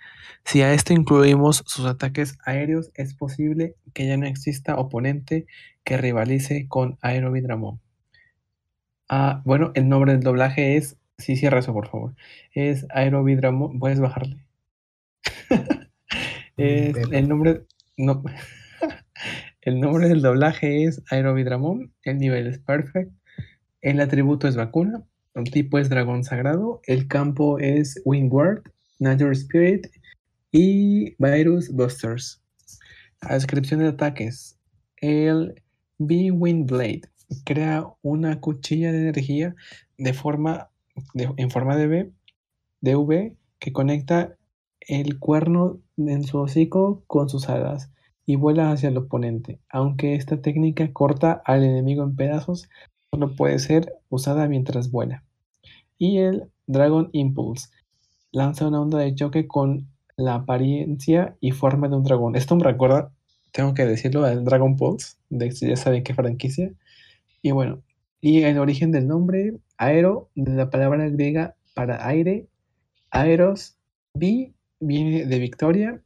[0.44, 5.47] Si a esto incluimos sus ataques aéreos, es posible que ya no exista oponente
[5.84, 7.80] que rivalice con Aerovidramon.
[9.09, 12.14] Ah, bueno, el nombre del doblaje es, sí, cierra eso por favor,
[12.52, 14.44] es Aerovidramon, puedes bajarle.
[16.56, 17.62] Es- el nombre,
[18.02, 18.22] no,
[19.62, 23.12] el nombre del doblaje es Aerovidramon, el nivel es Perfect,
[23.80, 25.02] el atributo es vacuna,
[25.34, 28.62] el tipo es dragón sagrado, el campo es Wingward,
[28.98, 29.86] Nature Spirit
[30.50, 32.42] y Virus Busters.
[33.22, 34.58] La descripción de ataques.
[34.96, 35.62] El
[35.98, 37.02] B-Wind Blade
[37.44, 39.54] crea una cuchilla de energía
[39.96, 40.68] de forma
[41.14, 44.36] de- en forma de V que conecta
[44.88, 47.90] el cuerno en su hocico con sus alas
[48.26, 49.60] y vuela hacia el oponente.
[49.68, 52.68] Aunque esta técnica corta al enemigo en pedazos,
[53.10, 55.24] solo puede ser usada mientras vuela.
[55.98, 57.68] Y el Dragon Impulse
[58.32, 62.36] lanza una onda de choque con la apariencia y forma de un dragón.
[62.36, 63.12] Esto me recuerda,
[63.52, 66.72] tengo que decirlo, al Dragon Pulse, de ya saben qué franquicia.
[67.42, 67.82] Y bueno,
[68.20, 72.46] y el origen del nombre, aero, de la palabra griega para aire,
[73.10, 73.76] aeros,
[74.14, 76.02] vi viene de victoria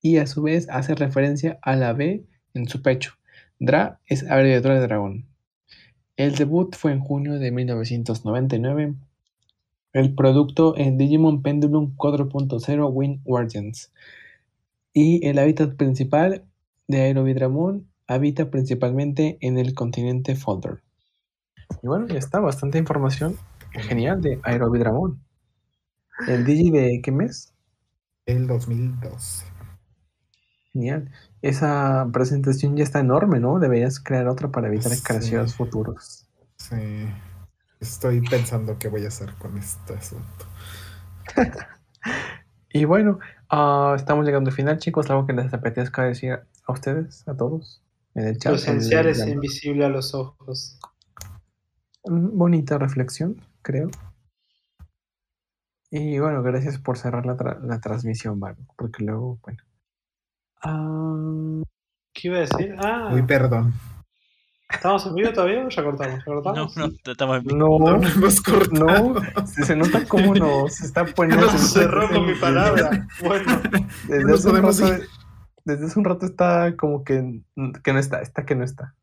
[0.00, 2.24] y a su vez hace referencia a la B
[2.54, 3.12] en su pecho.
[3.58, 5.26] Dra es abreviatura de dragón.
[6.16, 8.94] El debut fue en junio de 1999.
[9.92, 13.92] El producto es Digimon Pendulum 4.0 Wind Guardians.
[14.92, 16.44] Y el hábitat principal
[16.88, 20.82] de Aerovidramon habita principalmente en el continente Folder.
[21.82, 23.36] Y bueno, ya está, bastante información
[23.72, 25.20] genial de Aerovidramon.
[26.26, 27.54] ¿El Digi de qué mes?
[28.28, 29.46] El 2012.
[30.74, 31.10] Genial.
[31.40, 33.58] Esa presentación ya está enorme, ¿no?
[33.58, 35.02] Deberías crear otra para evitar Sí.
[35.02, 36.28] creaciones futuros.
[36.58, 37.08] Sí.
[37.80, 40.46] Estoy pensando qué voy a hacer con este asunto.
[42.70, 43.18] Y bueno,
[43.48, 45.08] ah, estamos llegando al final, chicos.
[45.08, 47.82] Algo que les apetezca decir a ustedes, a todos,
[48.14, 48.52] en el chat.
[48.52, 50.78] Lo esencial en es invisible a los ojos.
[52.04, 53.90] Mm, Bonita reflexión, creo.
[55.90, 59.58] Y bueno, gracias por cerrar la, tra- la transmisión, Varo, porque luego, bueno.
[60.62, 61.62] Ah,
[62.12, 62.74] ¿Qué iba a decir?
[62.78, 63.72] Ah, Uy, perdón.
[64.70, 66.18] ¿estamos en vivo todavía o ya cortamos?
[66.18, 66.76] ¿Ya No, cortamos?
[66.76, 67.56] no, estamos en vivo.
[67.56, 69.14] no, No, no hemos cortado.
[69.14, 71.46] no, se, se nota cómo nos está poniendo.
[71.46, 73.06] No cerró con mi palabra.
[73.24, 73.60] Bueno,
[74.08, 75.04] Desde No hace, un rato,
[75.64, 77.40] desde hace un rato está como que,
[77.82, 78.94] que no está, está que no está.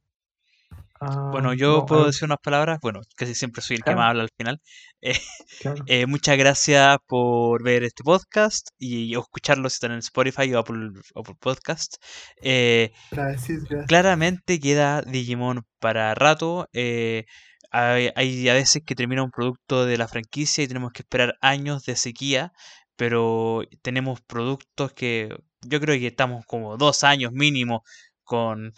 [1.00, 2.80] Ah, Bueno, yo no, puedo ah, decir unas palabras.
[2.82, 4.62] Bueno, casi siempre soy el que más habla al final.
[5.08, 5.20] Eh,
[5.62, 5.84] claro.
[5.86, 10.60] eh, muchas gracias por ver este podcast y o escucharlo si están en Spotify o
[10.60, 11.98] Apple, Apple Podcast.
[12.42, 13.88] Eh, Gracias, gracias.
[13.88, 16.68] claramente queda Digimon para rato.
[16.74, 21.36] hay, hay a veces que termina un producto de la franquicia y tenemos que esperar
[21.42, 22.52] años de sequía,
[22.96, 27.84] pero tenemos productos que yo creo que estamos como dos años mínimo
[28.24, 28.74] con,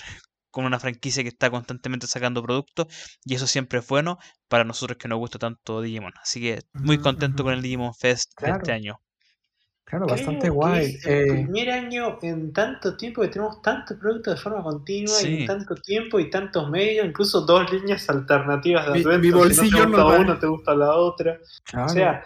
[0.58, 2.88] con una franquicia que está constantemente sacando productos
[3.24, 4.18] y eso siempre es bueno
[4.48, 6.14] para nosotros que nos gusta tanto Digimon.
[6.22, 9.00] Así que muy Ujú, contento con el Digimon Fest de este año.
[9.86, 11.00] Claro, creo bastante que guay.
[11.02, 15.24] es el Eh, primer año en tanto tiempo que tenemos tantos productos de forma continua
[15.24, 15.36] y Sí.
[15.36, 19.22] en tanto tiempo y tantos medios, incluso dos líneas alternativas de Mi- adventure.
[19.22, 21.40] mi si bolsillo no te gusta una, te gusta la otra.
[21.64, 21.84] claro.
[21.86, 22.24] O sea,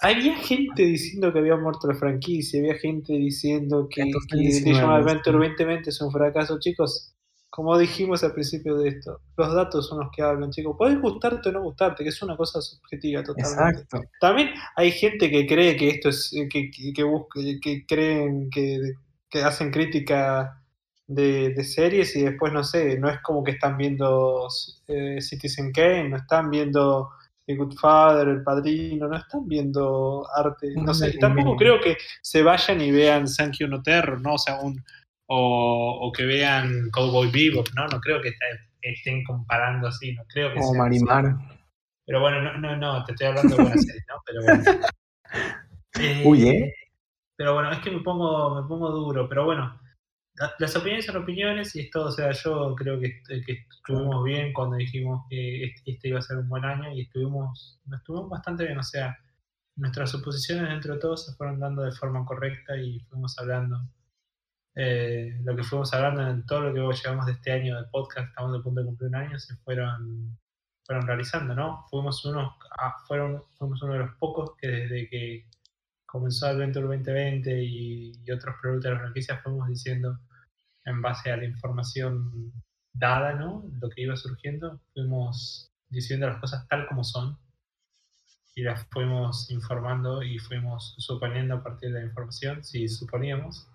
[0.00, 4.92] había gente diciendo que había muerto la franquicia, había gente diciendo que, que 2019, Digimon
[4.92, 5.38] Adventure sí.
[5.38, 6.58] 2020 es un fracaso.
[6.60, 7.14] Chicos,
[7.54, 10.74] como dijimos al principio de esto, los datos son los que hablan, chicos.
[10.76, 13.82] Puedes gustarte o no gustarte, que es una cosa subjetiva totalmente.
[13.82, 14.10] Exacto.
[14.18, 18.50] También hay gente que cree que esto es, eh, que, que, que busca- que creen
[18.50, 18.94] que,
[19.30, 20.60] que hacen crítica
[21.06, 24.48] de, de series y después, no sé, no es como que están viendo
[24.88, 27.10] eh, Citizen Kane, no están viendo
[27.46, 31.98] The Good Father, El Padrino, no están viendo arte, no sé, y tampoco creo que
[32.20, 34.34] se vayan y vean Sankey no Terror, ¿no?
[34.34, 34.82] O sea, un,
[35.26, 37.86] o, o que vean Cowboy Bebop, ¿no?
[37.88, 38.40] No creo que est-
[38.82, 40.78] estén comparando así, no creo que O sea así.
[40.78, 41.34] Marimar.
[42.06, 44.14] Pero bueno, no, no, no, te estoy hablando de buenas series, ¿no?
[44.26, 44.62] Pero bueno.
[46.00, 46.74] Eh, Uy, ¿eh?
[47.36, 49.80] Pero bueno, es que me pongo, me pongo duro, pero bueno,
[50.34, 54.24] la- las opiniones son opiniones y esto, o sea, yo creo que, est- que estuvimos
[54.24, 58.28] bien cuando dijimos que este, este iba a ser un buen año y estuvimos, estuvimos
[58.28, 59.16] bastante bien, o sea,
[59.76, 63.80] nuestras suposiciones dentro de todo se fueron dando de forma correcta y fuimos hablando
[64.76, 68.28] eh, lo que fuimos hablando en todo lo que llegamos de este año del podcast,
[68.28, 70.38] estamos a punto de cumplir un año, se fueron
[70.84, 71.86] fueron realizando, ¿no?
[71.90, 75.48] Fuimos unos, ah, fueron, fuimos uno de los pocos que desde que
[76.04, 80.18] comenzó Adventure 2020 y, y otros productos de la franquicia fuimos diciendo
[80.84, 82.52] en base a la información
[82.92, 83.64] dada, ¿no?
[83.80, 87.38] Lo que iba surgiendo, fuimos diciendo las cosas tal como son
[88.54, 93.68] y las fuimos informando y fuimos suponiendo a partir de la información, si suponíamos.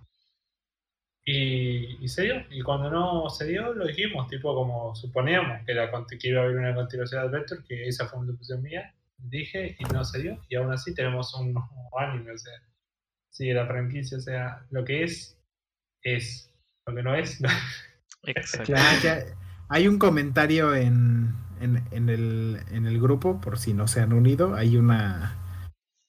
[1.31, 2.43] Y, y se dio.
[2.49, 6.43] Y cuando no se dio, lo dijimos, tipo como suponíamos que, la, que iba a
[6.45, 8.95] haber una continuación de Adventure, que esa fue una suposición mía.
[9.17, 10.41] Dije y no se dio.
[10.49, 11.53] Y aún así tenemos un
[11.99, 12.53] anime, o sea,
[13.29, 15.37] sigue la franquicia, o sea, lo que es,
[16.01, 16.51] es.
[16.87, 17.49] Lo que no es, no.
[18.23, 18.73] Exacto.
[19.69, 24.13] Hay un comentario en, en, en el, en el grupo, por si no se han
[24.13, 24.55] unido.
[24.55, 25.37] Hay una,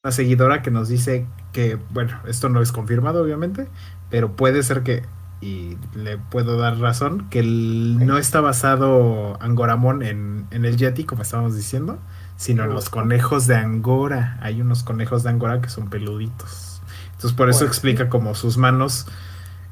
[0.03, 3.69] una seguidora que nos dice que, bueno, esto no es confirmado, obviamente,
[4.11, 5.03] pero puede ser que,
[5.41, 11.05] y le puedo dar razón, que el- no está basado Angoramon en, en el Yeti,
[11.05, 11.99] como estábamos diciendo,
[12.37, 14.39] sino en los conejos de Angora.
[14.43, 16.83] Hay unos conejos de Angora que son peluditos.
[17.13, 17.69] Entonces, por eso Bueno.
[17.73, 19.07] explica como sus manos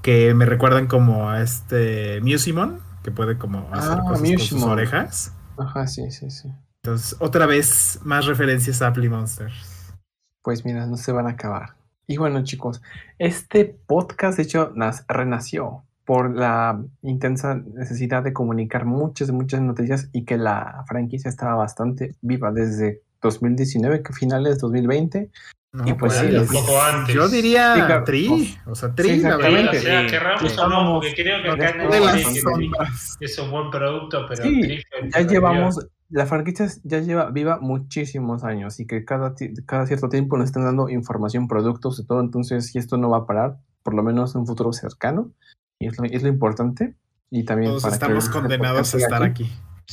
[0.02, 4.62] que me recuerdan como a este Musimon, que puede como hacer Ah, cosas con sus
[4.64, 5.32] orejas.
[5.58, 6.48] Ajá, sí, sí, sí.
[6.82, 9.92] Entonces, otra vez, más referencias a Apply Monsters.
[10.42, 11.77] Pues mira, no se van a acabar.
[12.10, 12.80] Y bueno, chicos,
[13.18, 20.08] este podcast, de hecho, nas- renació por la intensa necesidad de comunicar muchas, muchas noticias
[20.14, 25.30] y que la franquicia estaba bastante viva desde 2019, que finales 2020.
[25.70, 27.14] No, Y pues sí, yo- un poco antes.
[27.14, 28.04] Yo diría Sí, claro.
[28.04, 28.56] Tri.
[28.64, 29.76] O sea, Tri, Sí, la Sí, exactamente.
[29.76, 29.76] verdad.
[29.76, 30.58] o sea, Sí, querramos sí.
[30.58, 33.16] o no, porque creo que acá que sombras.
[33.20, 34.82] es un buen producto, pero Sí, Tri
[35.14, 40.46] Ya llevamos, la franquicia ya lleva viva muchísimos años y que cada, cierto tiempo nos
[40.46, 42.20] están dando información, productos y todo.
[42.20, 45.32] Entonces, si esto no va a parar, por lo menos en un futuro cercano,
[45.78, 46.94] y es lo, es lo importante.
[47.30, 49.50] Y también Todos para que estamos condenados a estar aquí.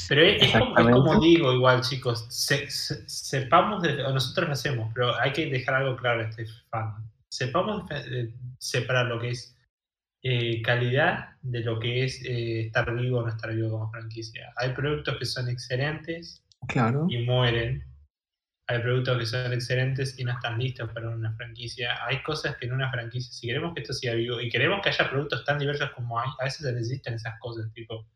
[0.09, 1.25] Pero es, es como, es como Exactamente.
[1.25, 5.75] digo, igual, chicos, se- se- sepamos, de, o nosotros lo hacemos, pero hay que dejar
[5.75, 6.95] algo claro a este fan.
[7.29, 9.54] Sepamos eh, separar lo que es
[10.27, 14.51] eh, calidad de lo que es eh, estar vivo o no estar vivo como franquicia.
[14.57, 17.05] Hay productos que son excelentes Claro.
[17.07, 17.83] y mueren.
[18.67, 22.03] Hay productos que son excelentes y no están listos para una franquicia.
[22.07, 24.89] Hay cosas que en una franquicia, si queremos que esto siga vivo y queremos que
[24.89, 28.07] haya productos tan diversos como hay, a veces se necesitan esas cosas, tipo,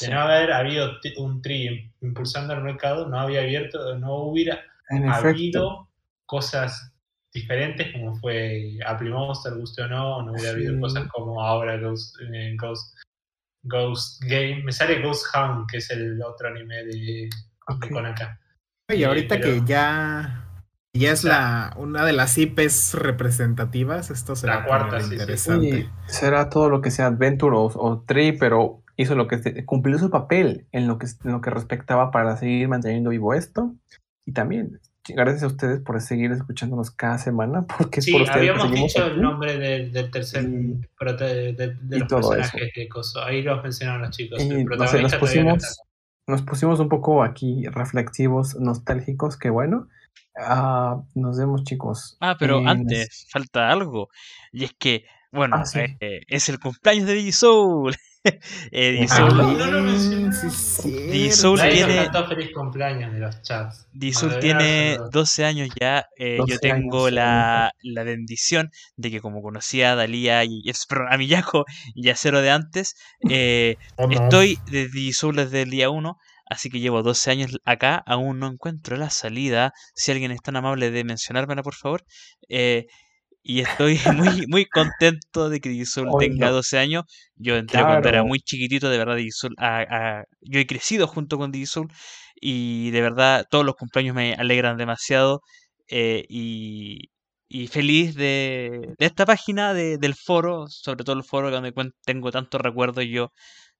[0.00, 0.10] de Sí.
[0.10, 5.28] no haber habido un tri impulsando el mercado, no había abierto, no hubiera En efecto.
[5.28, 5.88] habido
[6.24, 6.89] cosas
[7.32, 10.80] diferentes como fue Apple Monster, guste o no, no hubiera habido Sí.
[10.80, 12.96] cosas como ahora Ghost, eh, Ghost,
[13.64, 14.62] Ghost Game.
[14.64, 17.28] Me sale Ghost Hound, que es el otro anime de,
[17.68, 17.90] Ok.
[17.92, 18.40] con acá.
[18.92, 20.62] Y ahorita pero- que ya,
[20.96, 25.82] ya es la una de las IPs representativas, esto se La cuarta, sí, interesante.
[25.82, 29.64] Sí, será todo lo que sea Adventure o, o Tree, pero hizo lo que se-
[29.64, 33.74] cumplió su papel en lo que en lo que respectaba para seguir manteniendo vivo esto.
[34.26, 38.42] Y también gracias a ustedes por seguir escuchándonos cada semana, porque es Sí, por ustedes
[38.42, 42.08] que habíamos dicho el nombre del, del tercer Y- prote- de, de- de y los
[42.08, 43.22] todo personajes de Coso.
[43.24, 44.42] Ahí los mencionaron los chicos.
[44.42, 45.80] Y el no sé, nos pusimos,
[46.26, 49.88] nos pusimos un poco aquí reflexivos, nostálgicos, que bueno.
[50.38, 52.16] Ah, nos vemos, chicos.
[52.20, 54.08] Ah, pero en- antes falta algo.
[54.52, 55.80] Y es que, bueno, Ah, sí.
[56.00, 57.94] eh, es el cumpleaños de Digisoul.
[58.72, 59.26] eh, Ah,
[61.10, 63.86] Digisoul, no, sí, tiene- feliz cumpleaños de los chats.
[64.40, 65.08] Tiene haberlo.
[65.10, 66.06] 12 años ya.
[66.18, 70.62] eh, yo 12 tengo años, la, la bendición de que como conocía a Dalía y
[71.10, 71.64] a Miyako
[71.94, 72.94] y a Cero de antes,
[73.30, 74.12] eh, ¿O no?
[74.12, 76.16] Estoy de Digisoul desde el día 1,
[76.46, 79.72] así que llevo 12 años acá, aún no encuentro la salida.
[79.94, 82.04] Si alguien es tan amable de mencionármela, por favor.
[82.48, 82.86] Eh,
[83.42, 86.54] y estoy muy, muy contento de que Digisoul Oye, tenga no.
[86.54, 87.04] 12 años.
[87.36, 89.80] Yo entré cuando era muy chiquitito, de verdad, Digisoul, a-
[90.20, 91.88] a- yo he crecido junto con Digisoul
[92.40, 95.40] y de verdad todos los cumpleaños me alegran demasiado.
[95.92, 97.10] eh, y,
[97.48, 101.72] y feliz de, de esta página, de- del foro, sobre todo el foro donde
[102.04, 103.32] tengo tantos recuerdos yo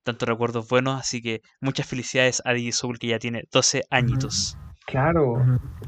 [0.02, 4.56] tantos recuerdos buenos, así que muchas felicidades a Digisoul que ya tiene 12 añitos.
[4.86, 5.36] Claro.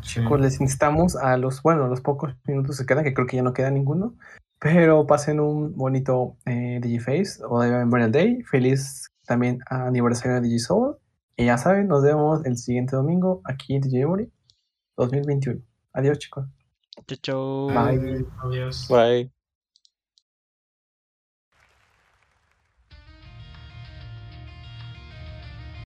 [0.00, 3.42] Chicos, les instamos a los, bueno, los pocos minutos que quedan, que creo que ya
[3.42, 4.14] no queda ninguno,
[4.58, 8.42] pero pasen un bonito eh, Digiface o de Memorial Day.
[8.44, 10.96] Feliz también aniversario de Digisoul.
[11.36, 14.30] Y ya saben, nos vemos el siguiente domingo aquí en Digimori
[14.96, 15.60] 2021.
[15.94, 16.46] Adiós, chicos.
[17.06, 17.66] Chau, chau.
[17.68, 18.24] Bye.
[18.44, 18.86] Adiós.
[18.88, 19.41] Bye.